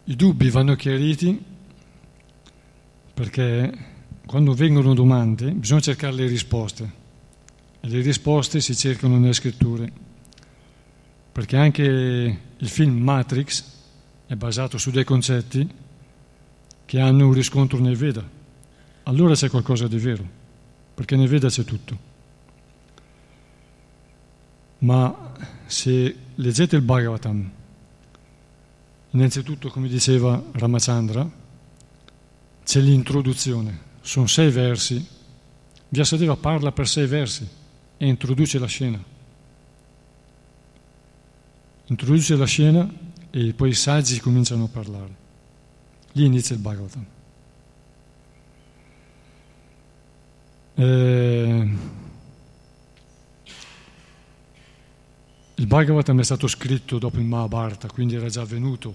I 0.05 0.15
dubbi 0.15 0.49
vanno 0.49 0.75
chiariti 0.75 1.43
perché 3.13 3.89
quando 4.25 4.53
vengono 4.53 4.93
domande 4.93 5.51
bisogna 5.51 5.81
cercare 5.81 6.13
le 6.13 6.27
risposte. 6.27 6.99
e 7.81 7.87
le 7.87 8.01
risposte 8.01 8.61
si 8.61 8.75
cercano 8.75 9.17
nelle 9.17 9.33
scritture, 9.33 9.91
perché 11.31 11.57
anche 11.57 11.81
il 12.57 12.69
film 12.69 13.01
Matrix 13.01 13.65
è 14.27 14.35
basato 14.35 14.77
su 14.77 14.91
dei 14.91 15.03
concetti 15.03 15.67
che 16.91 16.99
hanno 16.99 17.27
un 17.27 17.31
riscontro 17.31 17.79
nel 17.79 17.95
Veda. 17.95 18.21
Allora 19.03 19.33
c'è 19.33 19.49
qualcosa 19.49 19.87
di 19.87 19.97
vero, 19.97 20.27
perché 20.93 21.15
nel 21.15 21.29
Veda 21.29 21.47
c'è 21.47 21.63
tutto. 21.63 21.97
Ma 24.79 25.31
se 25.67 26.15
leggete 26.35 26.75
il 26.75 26.81
Bhagavatam, 26.81 27.51
innanzitutto, 29.11 29.69
come 29.69 29.87
diceva 29.87 30.43
Ramachandra, 30.51 31.31
c'è 32.65 32.81
l'introduzione, 32.81 33.79
sono 34.01 34.27
sei 34.27 34.51
versi, 34.51 35.07
Vyasadeva 35.87 36.35
parla 36.35 36.73
per 36.73 36.89
sei 36.89 37.07
versi 37.07 37.47
e 37.95 38.05
introduce 38.05 38.59
la 38.59 38.67
scena. 38.67 39.01
Introduce 41.85 42.35
la 42.35 42.45
scena 42.45 42.93
e 43.29 43.53
poi 43.53 43.69
i 43.69 43.75
saggi 43.75 44.19
cominciano 44.19 44.65
a 44.65 44.67
parlare. 44.67 45.20
Lì 46.13 46.25
inizia 46.25 46.55
il 46.55 46.61
Bhagavatam. 46.61 47.05
Eh, 50.75 51.69
il 55.55 55.67
Bhagavatam 55.67 56.19
è 56.19 56.23
stato 56.23 56.47
scritto 56.47 56.97
dopo 56.97 57.17
il 57.17 57.25
Mahabharata, 57.25 57.87
quindi 57.87 58.15
era 58.15 58.27
già 58.29 58.43
venuto, 58.43 58.93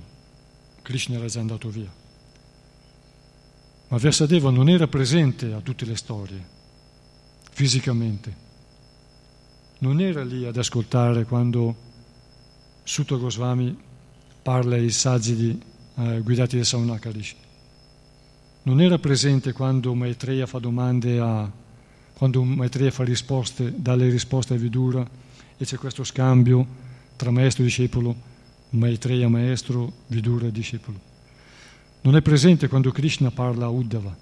Krishna 0.83 1.17
era 1.17 1.27
già 1.27 1.41
andato 1.41 1.69
via. 1.69 1.91
Ma 3.89 3.97
Vyasadeva 3.99 4.51
non 4.51 4.69
era 4.69 4.89
presente 4.89 5.53
a 5.53 5.61
tutte 5.61 5.85
le 5.85 5.97
storie, 5.97 6.45
fisicamente. 7.53 8.45
Non 9.79 10.01
era 10.01 10.25
lì 10.25 10.45
ad 10.45 10.57
ascoltare 10.57 11.25
quando 11.25 11.75
Sutta 12.83 13.15
Goswami 13.17 13.79
parla 14.43 14.75
ai 14.75 14.91
saggi 14.91 15.37
di, 15.37 15.63
eh, 15.97 16.21
guidati 16.21 16.57
da 16.57 16.65
Saunakarishi. 16.65 17.37
Non 18.63 18.81
era 18.81 18.99
presente 18.99 19.53
quando 19.53 19.95
Maitreya 19.95 20.47
fa 20.47 20.59
domande 20.59 21.19
a, 21.19 21.51
quando 22.15 22.43
Maitreya 22.43 22.91
fa 22.91 23.05
risposte, 23.05 23.73
dà 23.77 23.95
le 23.95 24.09
risposte 24.09 24.55
a 24.55 24.57
Vidura 24.57 25.09
e 25.57 25.65
c'è 25.65 25.77
questo 25.77 26.03
scambio 26.05 26.67
tra 27.17 27.31
maestro 27.31 27.63
e 27.63 27.67
discepolo, 27.67 28.15
Maitreya 28.71 29.29
maestro, 29.29 29.93
Vidura 30.09 30.49
discepolo. 30.49 30.99
Non 32.03 32.17
è 32.17 32.23
presente 32.23 32.69
quando 32.69 32.93
Krishna 32.93 33.31
parla 33.31 33.67
a 33.67 33.69
Uddhava, 33.69 34.17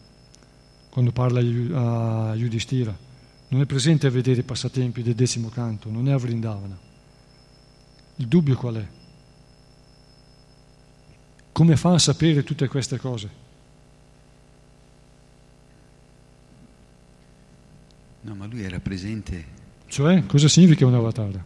quando 0.91 1.11
parla 1.11 1.41
a 1.41 2.35
Yudhishthira. 2.35 2.97
Non 3.49 3.61
è 3.61 3.67
presente 3.67 4.07
a 4.07 4.11
vedere 4.11 4.41
i 4.41 4.45
passatempi 4.45 5.03
del 5.03 5.15
decimo 5.15 5.49
canto, 5.49 5.91
non 5.91 6.09
è 6.09 6.13
a 6.13 6.17
Vrindavana. 6.17 6.79
Il 8.17 8.27
dubbio 8.27 8.57
qual 8.57 8.77
è? 8.77 8.87
Come 11.55 11.77
fa 11.77 11.93
a 11.93 11.99
sapere 12.01 12.43
tutte 12.43 12.67
queste 12.67 12.99
cose? 12.99 13.31
No, 18.23 18.35
ma 18.35 18.47
lui 18.47 18.65
era 18.65 18.81
presente. 18.81 19.45
Cioè, 19.87 20.27
cosa 20.27 20.49
significa 20.49 20.85
un 20.85 20.95
avatar? 20.95 21.45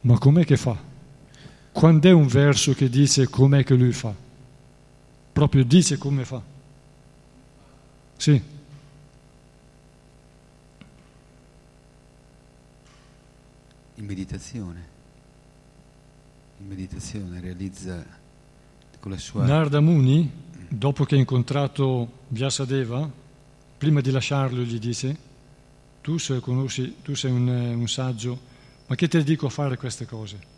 Ma 0.00 0.18
com'è 0.18 0.46
che 0.46 0.56
fa? 0.56 0.74
Quando 1.72 2.08
è 2.08 2.12
un 2.12 2.26
verso 2.26 2.72
che 2.72 2.88
dice 2.88 3.28
com'è 3.28 3.64
che 3.64 3.74
lui 3.74 3.92
fa? 3.92 4.14
Proprio 5.30 5.62
dice 5.62 5.98
come 5.98 6.24
fa. 6.24 6.40
Sì. 8.16 8.53
In 13.96 14.04
meditazione. 14.04 14.92
In 16.58 16.66
meditazione 16.66 17.40
realizza 17.40 18.04
con 19.00 19.10
la 19.10 19.18
sua... 19.18 19.44
Narda 19.44 19.80
Muni, 19.80 20.30
dopo 20.68 21.04
che 21.04 21.14
ha 21.14 21.18
incontrato 21.18 22.22
Vyasadeva, 22.28 23.10
prima 23.76 24.00
di 24.00 24.10
lasciarlo 24.10 24.62
gli 24.62 24.78
dice, 24.78 25.16
tu 26.00 26.18
sei, 26.18 26.40
conosci, 26.40 26.96
tu 27.02 27.14
sei 27.14 27.30
un, 27.30 27.48
un 27.48 27.88
saggio, 27.88 28.52
ma 28.86 28.94
che 28.94 29.08
te 29.08 29.22
dico 29.22 29.46
a 29.46 29.50
fare 29.50 29.76
queste 29.76 30.06
cose? 30.06 30.52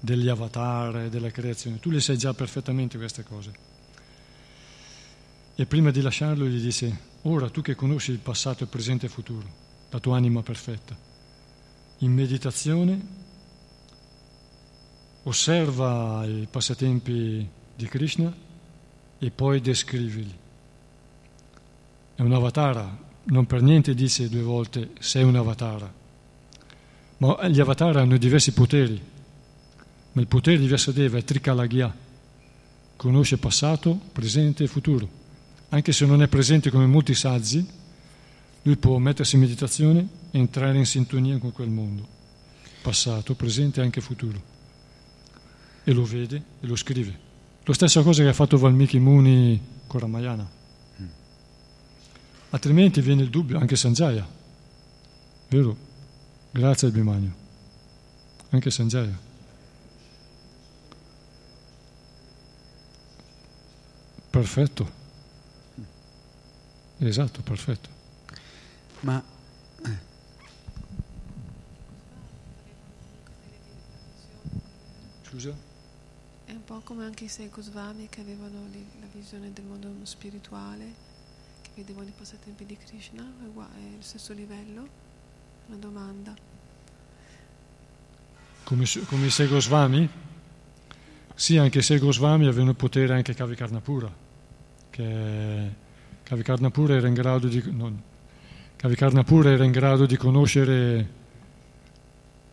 Degli 0.00 0.28
avatar, 0.28 1.08
della 1.08 1.30
creazione, 1.30 1.78
tu 1.78 1.90
le 1.90 2.00
sai 2.00 2.18
già 2.18 2.34
perfettamente 2.34 2.98
queste 2.98 3.22
cose. 3.22 3.70
E 5.54 5.66
prima 5.66 5.90
di 5.90 6.00
lasciarlo 6.00 6.46
gli 6.46 6.60
dice, 6.60 7.10
ora 7.22 7.50
tu 7.50 7.60
che 7.62 7.74
conosci 7.74 8.10
il 8.10 8.18
passato, 8.18 8.64
il 8.64 8.68
presente 8.68 9.06
e 9.06 9.08
il 9.08 9.14
futuro, 9.14 9.46
la 9.90 10.00
tua 10.00 10.16
anima 10.16 10.42
perfetta, 10.42 10.96
in 12.02 12.12
meditazione, 12.12 13.00
osserva 15.22 16.24
i 16.26 16.48
passatempi 16.50 17.48
di 17.76 17.86
Krishna 17.86 18.32
e 19.18 19.30
poi 19.30 19.60
descrivili. 19.60 20.34
È 22.14 22.20
un 22.22 22.32
avatara, 22.32 22.98
non 23.24 23.46
per 23.46 23.62
niente 23.62 23.94
dice 23.94 24.28
due 24.28 24.42
volte 24.42 24.90
sei 24.98 25.22
un 25.22 25.36
avatara, 25.36 25.92
ma 27.18 27.48
gli 27.48 27.60
avatara 27.60 28.00
hanno 28.00 28.16
diversi 28.16 28.52
poteri, 28.52 29.00
ma 30.12 30.20
il 30.20 30.26
potere 30.26 30.58
di 30.58 30.66
Vyasadeva 30.66 31.18
è 31.18 31.24
Trikalagya, 31.24 31.94
conosce 32.96 33.38
passato, 33.38 33.98
presente 34.10 34.64
e 34.64 34.66
futuro, 34.66 35.08
anche 35.68 35.92
se 35.92 36.04
non 36.04 36.20
è 36.20 36.26
presente 36.26 36.70
come 36.70 36.86
molti 36.86 37.14
saggi, 37.14 37.64
lui 38.62 38.76
può 38.76 38.98
mettersi 38.98 39.36
in 39.36 39.40
meditazione 39.42 40.20
entrare 40.32 40.76
in 40.76 40.86
sintonia 40.86 41.38
con 41.38 41.52
quel 41.52 41.68
mondo, 41.68 42.06
passato, 42.82 43.34
presente 43.34 43.80
e 43.80 43.84
anche 43.84 44.00
futuro. 44.00 44.50
E 45.84 45.92
lo 45.92 46.04
vede 46.04 46.42
e 46.60 46.66
lo 46.66 46.76
scrive. 46.76 47.30
Lo 47.64 47.72
stessa 47.72 48.02
cosa 48.02 48.22
che 48.22 48.28
ha 48.28 48.34
fatto 48.34 48.58
Valmiki 48.58 48.98
Muni 48.98 49.60
con 49.86 50.00
Ramayana. 50.00 50.60
Altrimenti 52.50 53.00
viene 53.00 53.22
il 53.22 53.30
dubbio, 53.30 53.58
anche 53.58 53.76
Sanjaya. 53.76 54.28
Vero? 55.48 55.76
Grazie 56.50 56.88
al 56.88 56.92
Bimagno. 56.92 57.34
Anche 58.50 58.70
Sanjaya. 58.70 59.18
Perfetto. 64.28 64.90
Esatto, 66.98 67.40
perfetto. 67.42 67.88
Ma 69.00 69.22
Scusa? 75.32 75.56
È 76.44 76.50
un 76.50 76.62
po' 76.62 76.82
come 76.84 77.06
anche 77.06 77.24
i 77.24 77.28
sei 77.28 77.48
Goswami 77.48 78.06
che 78.10 78.20
avevano 78.20 78.68
la 79.00 79.06
visione 79.14 79.50
del 79.50 79.64
mondo 79.64 79.88
spirituale, 80.02 80.84
che 81.62 81.70
vedevano 81.74 82.08
i 82.08 82.12
passatempi 82.14 82.66
di 82.66 82.76
Krishna, 82.76 83.22
è 83.22 83.96
il 83.96 84.02
stesso 84.02 84.34
livello? 84.34 84.86
Una 85.68 85.76
domanda. 85.78 86.34
Come, 88.64 88.84
come 89.06 89.26
i 89.26 89.30
sei 89.30 89.48
Goswami? 89.48 90.06
Sì, 91.34 91.56
anche 91.56 91.78
i 91.78 91.82
sei 91.82 91.98
Goswami 91.98 92.46
avevano 92.46 92.74
potere 92.74 93.14
anche 93.14 93.32
Kavikarnapura, 93.32 94.14
che 94.90 95.74
Kavikarnapura 96.24 96.94
era 96.94 97.08
in 97.08 97.14
grado 97.14 97.48
di... 97.48 97.62
Non, 97.70 98.02
Kavikarnapura 98.76 99.50
era 99.50 99.64
in 99.64 99.72
grado 99.72 100.04
di 100.04 100.16
conoscere 100.18 101.08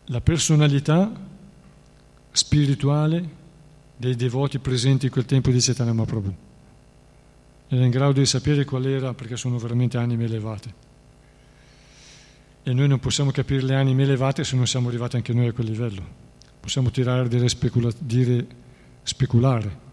la 0.06 0.20
personalità 0.22 1.28
spirituale 2.32 3.38
dei 3.96 4.16
devoti 4.16 4.58
presenti 4.58 5.06
in 5.06 5.12
quel 5.12 5.24
tempo 5.24 5.50
di 5.50 5.60
Chaitanya 5.60 5.92
Mahaprabhu. 5.92 6.34
Era 7.68 7.84
in 7.84 7.90
grado 7.90 8.12
di 8.12 8.26
sapere 8.26 8.64
qual 8.64 8.86
era, 8.86 9.14
perché 9.14 9.36
sono 9.36 9.58
veramente 9.58 9.96
anime 9.98 10.24
elevate. 10.24 10.74
E 12.62 12.72
noi 12.72 12.88
non 12.88 12.98
possiamo 12.98 13.30
capire 13.30 13.62
le 13.62 13.74
anime 13.74 14.02
elevate 14.02 14.44
se 14.44 14.56
non 14.56 14.66
siamo 14.66 14.88
arrivati 14.88 15.16
anche 15.16 15.32
noi 15.32 15.48
a 15.48 15.52
quel 15.52 15.66
livello. 15.66 16.02
Possiamo 16.60 16.90
tirare 16.90 17.28
delle 17.28 17.48
specula- 17.48 17.92
dire 17.98 18.46
speculare. 19.02 19.88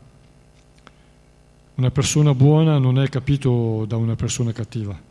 Una 1.76 1.92
persona 1.92 2.34
buona 2.34 2.78
non 2.78 3.00
è 3.00 3.08
capito 3.10 3.86
da 3.88 3.96
una 3.98 4.16
persona 4.16 4.52
cattiva 4.52 5.08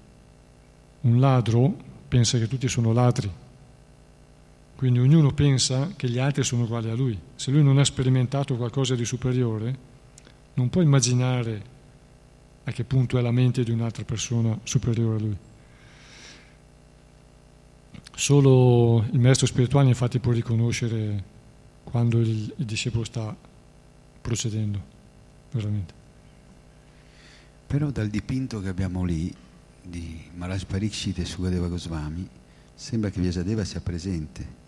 un 1.07 1.21
ladro 1.21 1.75
pensa 2.09 2.39
che 2.39 2.49
tutti 2.49 2.69
sono 2.69 2.93
ladri, 2.93 3.31
quindi 4.77 4.99
ognuno 4.99 5.33
pensa 5.33 5.93
che 5.97 6.09
gli 6.09 6.19
altri 6.19 6.45
sono 6.45 6.65
uguali 6.65 6.91
a 6.91 6.95
lui. 6.95 7.19
Se 7.35 7.51
lui 7.51 7.63
non 7.63 7.79
ha 7.79 7.85
sperimentato 7.85 8.57
qualcosa 8.57 8.95
di 8.95 9.07
superiore, 9.07 9.79
non 10.55 10.69
può 10.69 10.83
immaginare 10.83 11.75
a 12.65 12.71
che 12.73 12.85
punto 12.85 13.17
è 13.17 13.23
la 13.23 13.31
mente 13.31 13.65
di 13.65 13.71
un'altra 13.71 14.05
persona 14.05 14.59
superiore 14.65 15.17
a 15.17 15.19
lui. 15.19 15.37
Solo 18.15 19.07
il 19.11 19.19
maestro 19.19 19.47
spirituale 19.47 19.89
infatti 19.89 20.19
può 20.19 20.33
riconoscere 20.33 21.25
quando 21.83 22.19
il, 22.21 22.53
il 22.57 22.65
discepolo 22.67 23.05
sta 23.05 23.35
procedendo, 24.21 24.83
veramente. 25.53 25.95
Però 27.67 27.91
dal 27.91 28.09
dipinto 28.09 28.61
che 28.61 28.69
abbiamo 28.69 29.05
lì 29.05 29.35
di 29.83 30.21
Maharaj 30.35 30.65
Parikshit 30.65 31.19
e 31.19 31.25
Sukadeva 31.25 31.69
Goswami 31.69 32.29
sembra 32.75 33.09
che 33.09 33.21
Vyasadeva 33.21 33.65
sia 33.65 33.81
presente 33.81 34.65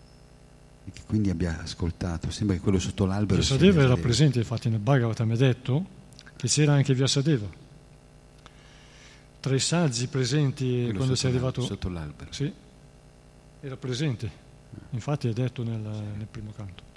e 0.89 0.91
che 0.91 1.01
quindi 1.05 1.29
abbia 1.29 1.61
ascoltato. 1.61 2.31
Sembra 2.31 2.55
che 2.55 2.61
quello 2.61 2.79
sotto 2.79 3.05
l'albero 3.05 3.39
Vyasadeva 3.39 3.83
era 3.83 3.95
presente, 3.95 4.39
infatti 4.39 4.69
nel 4.69 4.79
Bhagavatam 4.79 5.33
è 5.33 5.37
detto 5.37 5.85
che 6.35 6.47
c'era 6.47 6.73
anche 6.73 6.93
Vyasadeva. 6.93 7.47
Tra 9.39 9.55
i 9.55 9.59
saggi 9.59 10.07
presenti 10.07 10.81
Quello 10.83 10.97
quando 10.97 11.15
sei 11.15 11.31
l'al- 11.31 11.39
arrivato... 11.39 11.61
Sotto 11.61 11.89
l'albero. 11.89 12.33
Sì, 12.33 12.51
era 13.61 13.77
presente, 13.77 14.31
infatti 14.89 15.27
è 15.29 15.33
detto 15.33 15.63
nel, 15.63 15.79
nel 15.79 16.27
primo 16.29 16.51
canto. 16.55 16.87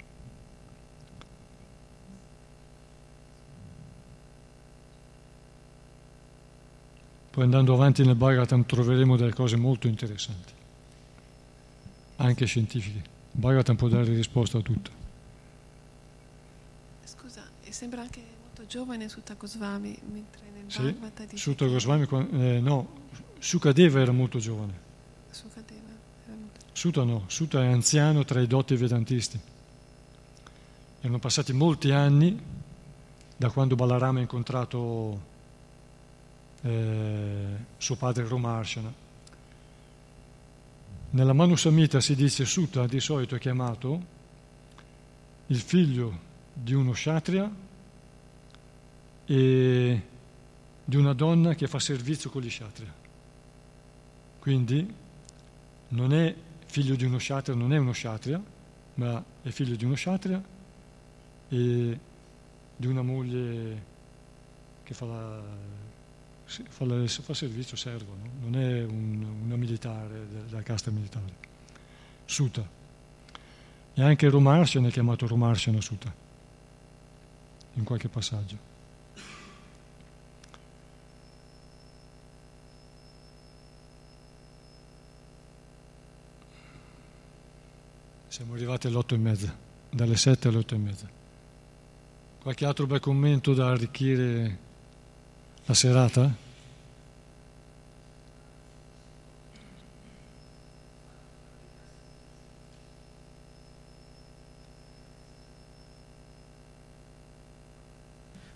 Poi 7.29 7.43
andando 7.43 7.73
avanti 7.73 8.03
nel 8.03 8.15
Bhagavatam 8.15 8.65
troveremo 8.65 9.15
delle 9.15 9.33
cose 9.33 9.55
molto 9.55 9.87
interessanti, 9.87 10.53
anche 12.17 12.45
scientifiche. 12.45 13.12
Bhagavatam 13.33 13.75
può 13.75 13.87
dare 13.87 14.13
risposta 14.13 14.59
a 14.59 14.61
tutto. 14.61 14.91
Scusa, 17.03 17.43
sembra 17.69 18.01
anche 18.01 18.21
molto 18.41 18.65
giovane 18.67 19.09
Sutta 19.09 19.33
Goswami, 19.33 19.97
mentre 20.11 20.41
nel 20.53 20.65
Sì, 20.67 20.83
Bhagavata 20.83 21.23
dice 21.25 21.37
Sutta 21.37 21.65
Goswami, 21.65 22.07
eh, 22.31 22.59
no, 22.59 23.01
Sukadeva 23.39 23.99
era 23.99 24.11
molto 24.11 24.37
giovane. 24.37 24.73
Sukadeva 25.31 25.89
era 26.25 26.35
molto 26.35 26.59
Sutta 26.71 27.03
no, 27.03 27.23
Sutta 27.27 27.63
è 27.63 27.67
anziano 27.67 28.23
tra 28.23 28.39
i 28.39 28.47
dotti 28.47 28.75
vedantisti. 28.75 29.39
Erano 31.01 31.19
passati 31.19 31.51
molti 31.51 31.91
anni 31.91 32.39
da 33.35 33.49
quando 33.49 33.75
Balarama 33.75 34.19
ha 34.19 34.21
incontrato 34.21 35.21
eh, 36.61 37.45
suo 37.77 37.95
padre 37.95 38.27
Romarshana. 38.27 39.02
Nella 41.13 41.33
Manu 41.33 41.55
Samhita 41.55 42.01
si 42.01 42.15
dice 42.15 42.43
Sutta 42.43 42.87
di 42.87 42.99
solito 42.99 43.35
è 43.35 43.39
chiamato 43.39 44.01
il 45.45 45.59
figlio 45.59 46.19
di 46.51 46.73
uno 46.73 46.89
kshatriya 46.89 47.51
e 49.25 50.01
di 50.83 50.95
una 50.95 51.13
donna 51.13 51.53
che 51.53 51.67
fa 51.67 51.77
servizio 51.77 52.31
con 52.31 52.41
gli 52.41 52.47
kshatriya. 52.47 52.91
Quindi 54.39 54.91
non 55.89 56.13
è 56.13 56.35
figlio 56.65 56.95
di 56.95 57.05
uno 57.05 57.17
kshatriya, 57.17 57.59
non 57.59 57.73
è 57.73 57.77
uno 57.77 57.91
kshatriya, 57.91 58.41
ma 58.95 59.23
è 59.43 59.49
figlio 59.49 59.75
di 59.75 59.85
uno 59.85 59.93
kshatriya 59.93 60.43
e 61.49 61.99
di 62.75 62.87
una 62.87 63.03
moglie 63.03 63.83
che 64.81 64.93
fa, 64.95 65.05
la, 65.05 65.43
fa, 66.45 66.85
la- 66.85 67.07
fa 67.07 67.33
servizio, 67.33 67.75
servo, 67.77 68.15
no? 68.21 68.29
non 68.49 68.61
è 68.61 68.83
un- 68.83 69.41
una 69.45 69.55
militare 69.55 70.27
de- 70.27 70.45
della 70.45 70.61
casta 70.63 70.91
militare. 70.91 71.51
Suta. 72.25 72.67
E 73.95 74.01
anche 74.01 74.29
Romarshana 74.29 74.87
è 74.87 74.91
chiamato 74.91 75.27
Romarshana 75.27 75.79
Suta, 75.81 76.13
in 77.73 77.83
qualche 77.83 78.07
passaggio. 78.09 78.71
Siamo 88.27 88.53
arrivati 88.53 88.87
alle 88.87 88.97
otto 88.97 89.13
e 89.13 89.17
mezza, 89.17 89.55
dalle 89.91 90.15
sette 90.17 90.47
alle 90.47 90.57
otto 90.57 90.73
e 90.73 90.77
mezza. 90.77 91.07
Qualche 92.41 92.65
altro 92.65 92.87
bel 92.87 92.99
commento 92.99 93.53
da 93.53 93.69
arricchire 93.69 94.57
la 95.65 95.73
serata? 95.73 96.41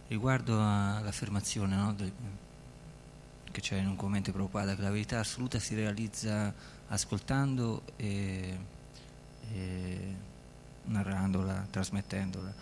Riguardo 0.08 0.60
all'affermazione 0.60 1.76
no, 1.76 1.96
che 3.52 3.62
c'è 3.62 3.78
in 3.78 3.88
un 3.88 3.96
commento 3.96 4.32
preoccupata 4.32 4.76
che 4.76 4.82
la 4.82 4.90
verità 4.90 5.20
assoluta 5.20 5.60
si 5.60 5.76
realizza 5.76 6.54
ascoltando 6.88 7.84
e, 7.98 8.58
e 9.52 10.16
narrandola, 10.84 11.68
trasmettendola, 11.70 12.54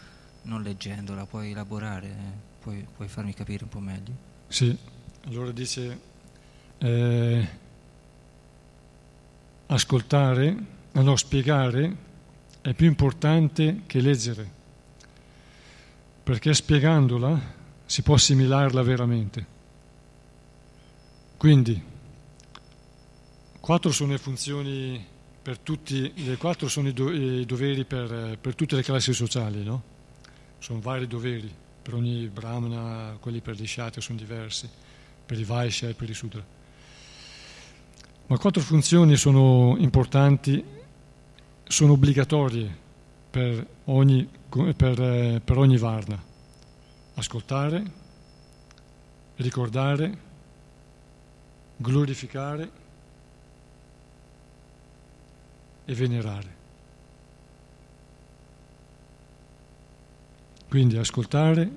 non 0.43 0.61
leggendola, 0.63 1.25
puoi 1.25 1.51
elaborare, 1.51 2.13
puoi, 2.59 2.85
puoi 2.95 3.07
farmi 3.07 3.33
capire 3.33 3.63
un 3.63 3.69
po' 3.69 3.79
meglio? 3.79 4.34
Sì, 4.47 4.77
allora 5.25 5.51
dice 5.51 5.99
eh, 6.77 7.49
ascoltare, 9.67 10.55
no, 10.91 11.15
spiegare 11.15 11.95
è 12.61 12.73
più 12.73 12.87
importante 12.87 13.81
che 13.85 13.99
leggere, 13.99 14.51
perché 16.23 16.53
spiegandola 16.53 17.53
si 17.85 18.01
può 18.01 18.15
assimilarla 18.15 18.81
veramente. 18.81 19.53
Quindi, 21.37 21.83
quattro 23.59 23.91
sono 23.91 24.11
le 24.11 24.17
funzioni 24.17 25.05
per 25.41 25.59
tutti, 25.59 26.11
le 26.25 26.37
quattro 26.37 26.67
sono 26.67 26.87
i, 26.87 26.93
do- 26.93 27.11
i 27.11 27.45
doveri 27.45 27.85
per, 27.85 28.37
per 28.39 28.55
tutte 28.55 28.75
le 28.75 28.83
classi 28.83 29.13
sociali, 29.13 29.63
no? 29.63 29.93
Sono 30.57 30.79
vari 30.79 31.05
doveri, 31.05 31.53
per 31.85 31.93
ogni 31.93 32.27
brahmana, 32.29 33.15
quelli 33.19 33.41
per 33.41 33.53
gli 33.53 33.67
shati 33.67 34.01
sono 34.01 34.17
diversi, 34.17 34.67
per 35.23 35.39
i 35.39 35.43
vaishya 35.43 35.89
e 35.89 35.93
per 35.93 36.09
i 36.09 36.15
sudra. 36.15 36.43
Ma 38.25 38.37
quattro 38.39 38.63
funzioni 38.63 39.15
sono 39.15 39.75
importanti, 39.77 40.65
sono 41.63 41.91
obbligatorie 41.91 42.75
per 43.29 43.67
ogni, 43.83 44.27
per, 44.75 44.99
eh, 44.99 45.41
per 45.45 45.57
ogni 45.59 45.77
varna. 45.77 46.19
Ascoltare, 47.13 47.83
ricordare, 49.35 50.17
glorificare 51.77 52.71
e 55.85 55.93
venerare. 55.93 56.54
Quindi 60.67 60.97
ascoltare, 60.97 61.69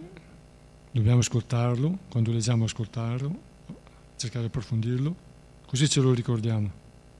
dobbiamo 0.90 1.18
ascoltarlo, 1.18 1.98
quando 2.10 2.32
leggiamo 2.32 2.64
ascoltarlo, 2.64 3.40
cercare 4.16 4.40
di 4.40 4.46
approfondirlo, 4.46 5.16
così 5.66 5.88
ce 5.88 6.00
lo 6.00 6.12
ricordiamo 6.12 6.70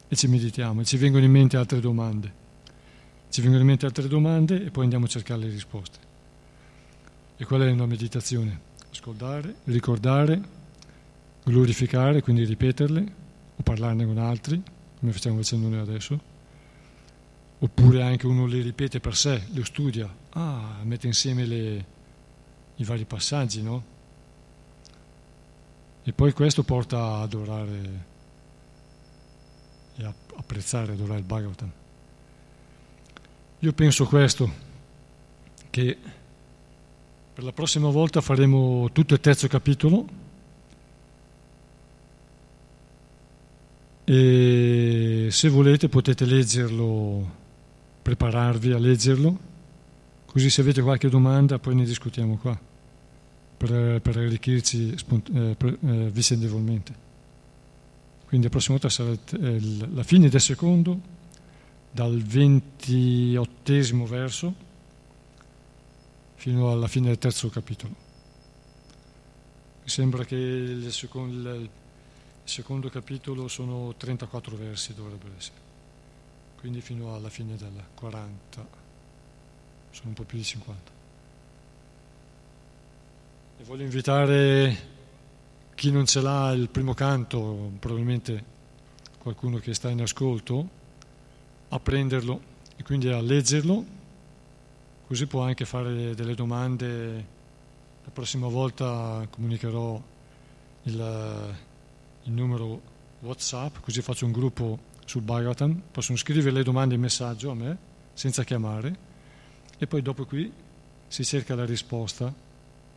e 0.08 0.16
ci 0.16 0.26
meditiamo 0.26 0.80
e 0.80 0.84
ci 0.84 0.96
vengono 0.96 1.24
in 1.24 1.30
mente 1.30 1.56
altre 1.56 1.80
domande. 1.80 2.46
Ci 3.28 3.40
vengono 3.42 3.62
in 3.62 3.68
mente 3.68 3.86
altre 3.86 4.08
domande 4.08 4.64
e 4.64 4.70
poi 4.70 4.84
andiamo 4.84 5.04
a 5.04 5.08
cercare 5.08 5.40
le 5.40 5.50
risposte. 5.50 5.98
E 7.36 7.44
qual 7.44 7.60
è 7.60 7.70
una 7.70 7.86
meditazione? 7.86 8.60
Ascoltare, 8.90 9.56
ricordare, 9.64 10.40
glorificare, 11.44 12.22
quindi 12.22 12.44
ripeterle 12.44 13.14
o 13.56 13.62
parlarne 13.62 14.04
con 14.06 14.18
altri, 14.18 14.60
come 14.98 15.12
stiamo 15.12 15.36
facendo 15.36 15.68
noi 15.68 15.78
adesso, 15.78 16.20
oppure 17.58 18.02
anche 18.02 18.26
uno 18.26 18.46
le 18.46 18.62
ripete 18.62 18.98
per 18.98 19.14
sé, 19.14 19.42
le 19.52 19.64
studia, 19.64 20.12
ah, 20.30 20.80
mette 20.82 21.06
insieme 21.06 21.44
le, 21.44 21.84
i 22.76 22.84
vari 22.84 23.04
passaggi, 23.04 23.62
no? 23.62 23.96
E 26.02 26.12
poi 26.12 26.32
questo 26.32 26.62
porta 26.62 26.98
a 26.98 27.20
adorare 27.22 28.06
e 29.96 30.04
a 30.04 30.14
apprezzare, 30.36 30.92
adorare 30.92 31.18
il 31.18 31.24
Bhagavatam. 31.24 31.70
Io 33.58 33.72
penso 33.72 34.06
questo, 34.06 34.50
che 35.70 35.96
per 37.34 37.44
la 37.44 37.52
prossima 37.52 37.90
volta 37.90 38.20
faremo 38.20 38.90
tutto 38.92 39.14
il 39.14 39.20
terzo 39.20 39.48
capitolo 39.48 40.06
e 44.04 45.28
se 45.30 45.48
volete 45.48 45.88
potete 45.88 46.24
leggerlo, 46.24 47.30
prepararvi 48.02 48.72
a 48.72 48.78
leggerlo, 48.78 49.38
così 50.38 50.50
se 50.50 50.60
avete 50.60 50.82
qualche 50.82 51.08
domanda 51.08 51.58
poi 51.58 51.74
ne 51.74 51.84
discutiamo 51.84 52.36
qua, 52.36 52.56
per, 53.56 54.00
per 54.00 54.18
arricchirci 54.18 54.94
eh, 54.94 55.56
per, 55.56 55.76
eh, 55.84 56.10
vicendevolmente. 56.10 57.06
Quindi 58.24 58.46
la 58.46 58.52
prossima 58.52 58.78
volta 58.78 58.88
sarà 58.88 59.10
il, 59.10 59.18
il, 59.32 59.88
la 59.94 60.04
fine 60.04 60.28
del 60.28 60.40
secondo, 60.40 61.00
dal 61.90 62.22
ventiottesimo 62.22 64.06
verso 64.06 64.54
fino 66.36 66.70
alla 66.70 66.86
fine 66.86 67.08
del 67.08 67.18
terzo 67.18 67.48
capitolo. 67.48 67.92
Mi 69.82 69.88
sembra 69.88 70.24
che 70.24 70.36
il 70.36 70.92
secondo, 70.92 71.52
il 71.52 71.68
secondo 72.44 72.88
capitolo 72.90 73.48
sono 73.48 73.92
34 73.96 74.56
versi, 74.56 74.94
dovrebbero 74.94 75.34
essere, 75.36 75.58
quindi 76.60 76.80
fino 76.80 77.12
alla 77.12 77.28
fine 77.28 77.56
del 77.56 77.72
40, 77.94 78.86
sono 79.90 80.08
un 80.08 80.14
po' 80.14 80.24
più 80.24 80.38
di 80.38 80.44
50. 80.44 80.92
E 83.58 83.64
voglio 83.64 83.82
invitare 83.82 84.96
chi 85.74 85.90
non 85.90 86.06
ce 86.06 86.20
l'ha 86.20 86.52
il 86.52 86.68
primo 86.68 86.94
canto, 86.94 87.72
probabilmente 87.78 88.56
qualcuno 89.18 89.58
che 89.58 89.74
sta 89.74 89.90
in 89.90 90.00
ascolto, 90.00 90.68
a 91.68 91.80
prenderlo 91.80 92.40
e 92.76 92.82
quindi 92.82 93.08
a 93.08 93.20
leggerlo, 93.20 93.84
così 95.06 95.26
può 95.26 95.42
anche 95.42 95.64
fare 95.64 96.14
delle 96.14 96.34
domande. 96.34 97.36
La 98.04 98.10
prossima 98.12 98.48
volta 98.48 99.26
comunicherò 99.28 100.02
il, 100.84 101.56
il 102.22 102.32
numero 102.32 102.80
WhatsApp, 103.20 103.76
così 103.80 104.00
faccio 104.02 104.24
un 104.24 104.32
gruppo 104.32 104.78
sul 105.04 105.22
Bhagavatam, 105.22 105.82
possono 105.90 106.16
scrivere 106.16 106.50
le 106.50 106.62
domande 106.62 106.94
in 106.94 107.00
messaggio 107.00 107.50
a 107.50 107.54
me 107.54 107.76
senza 108.14 108.44
chiamare 108.44 109.07
e 109.78 109.86
poi 109.86 110.02
dopo 110.02 110.26
qui 110.26 110.52
si 111.06 111.24
cerca 111.24 111.54
la 111.54 111.64
risposta 111.64 112.32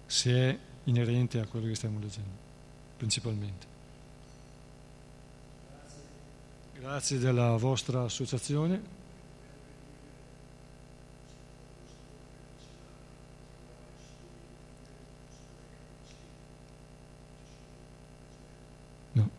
se 0.05 0.31
è 0.31 0.57
inerente 0.85 1.39
a 1.39 1.45
quello 1.45 1.67
che 1.67 1.75
stiamo 1.75 1.99
leggendo 1.99 2.49
principalmente. 3.01 3.65
Grazie 6.77 7.17
della 7.17 7.57
vostra 7.57 8.03
associazione. 8.03 8.81
No. 19.13 19.29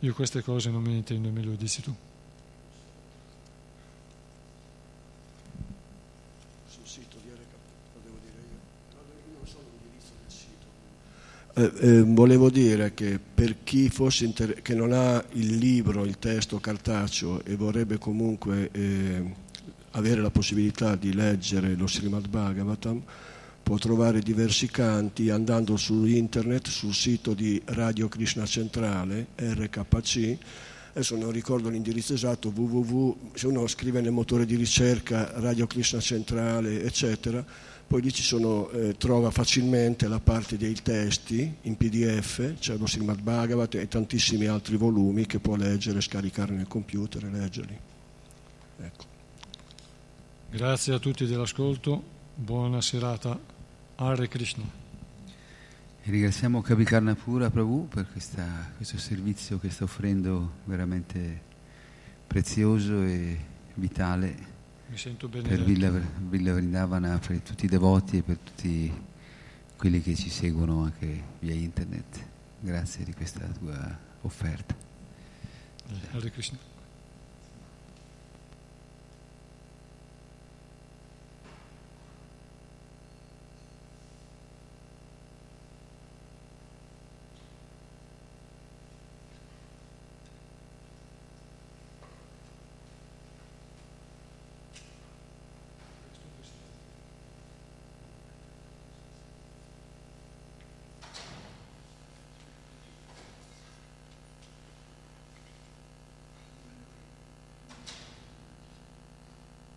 Io 0.00 0.14
queste 0.14 0.42
cose 0.42 0.70
non 0.70 0.82
me 0.82 0.88
ne 0.88 0.96
intendo, 0.96 1.30
me 1.30 1.44
lo 1.44 1.54
dici 1.54 1.80
tu. 1.80 1.94
Eh, 11.58 11.72
eh, 11.80 12.02
volevo 12.02 12.50
dire 12.50 12.94
che 12.94 13.18
per 13.18 13.64
chi 13.64 13.90
inter- 14.20 14.62
che 14.62 14.76
non 14.76 14.92
ha 14.92 15.20
il 15.32 15.56
libro, 15.56 16.04
il 16.04 16.16
testo 16.20 16.60
cartaceo 16.60 17.44
e 17.44 17.56
vorrebbe 17.56 17.98
comunque 17.98 18.68
eh, 18.70 19.34
avere 19.90 20.20
la 20.20 20.30
possibilità 20.30 20.94
di 20.94 21.12
leggere 21.12 21.74
lo 21.74 21.88
Srimad 21.88 22.28
Bhagavatam, 22.28 23.02
può 23.60 23.76
trovare 23.76 24.20
diversi 24.20 24.68
canti 24.68 25.30
andando 25.30 25.76
su 25.76 26.04
internet, 26.04 26.68
sul 26.68 26.94
sito 26.94 27.34
di 27.34 27.60
Radio 27.64 28.06
Krishna 28.06 28.46
Centrale, 28.46 29.26
RKC, 29.34 30.36
adesso 30.92 31.16
non 31.16 31.32
ricordo 31.32 31.70
l'indirizzo 31.70 32.14
esatto, 32.14 32.52
www, 32.54 33.32
se 33.34 33.48
uno 33.48 33.66
scrive 33.66 34.00
nel 34.00 34.12
motore 34.12 34.46
di 34.46 34.54
ricerca 34.54 35.32
Radio 35.40 35.66
Krishna 35.66 35.98
Centrale, 35.98 36.84
eccetera, 36.84 37.44
poi 37.88 38.02
lì 38.02 38.12
ci 38.12 38.22
sono, 38.22 38.68
eh, 38.68 38.98
trova 38.98 39.30
facilmente 39.30 40.08
la 40.08 40.20
parte 40.20 40.58
dei 40.58 40.74
testi 40.74 41.56
in 41.62 41.74
PDF, 41.78 42.58
c'è 42.58 42.76
lo 42.76 42.86
Srimad 42.86 43.22
Bhagavat 43.22 43.76
e 43.76 43.88
tantissimi 43.88 44.44
altri 44.44 44.76
volumi 44.76 45.24
che 45.24 45.38
può 45.38 45.56
leggere, 45.56 46.02
scaricare 46.02 46.52
nel 46.52 46.68
computer 46.68 47.24
e 47.24 47.30
leggerli. 47.30 47.78
Ecco. 48.80 49.04
Grazie 50.50 50.92
a 50.92 50.98
tutti 50.98 51.24
dell'ascolto, 51.24 52.02
buona 52.34 52.82
serata, 52.82 53.40
Hare 53.94 54.28
Krishna. 54.28 54.64
ringraziamo 56.02 56.60
Kavikarnapura 56.60 57.48
Prabhu 57.48 57.88
per 57.88 58.06
questa, 58.12 58.70
questo 58.76 58.98
servizio 58.98 59.58
che 59.58 59.70
sta 59.70 59.84
offrendo 59.84 60.56
veramente 60.64 61.40
prezioso 62.26 63.02
e 63.02 63.38
vitale. 63.76 64.56
Per 64.88 65.62
Villa, 65.64 65.90
Villa 65.90 66.54
Vrindavana, 66.54 67.18
per 67.18 67.40
tutti 67.40 67.66
i 67.66 67.68
devoti 67.68 68.18
e 68.18 68.22
per 68.22 68.38
tutti 68.38 68.90
quelli 69.76 70.00
che 70.00 70.14
ci 70.14 70.30
seguono 70.30 70.82
anche 70.84 71.22
via 71.40 71.54
internet. 71.54 72.24
Grazie 72.60 73.04
di 73.04 73.12
questa 73.12 73.46
tua 73.58 73.98
offerta. 74.22 74.74
Hare 76.12 76.30
Krishna. 76.30 76.67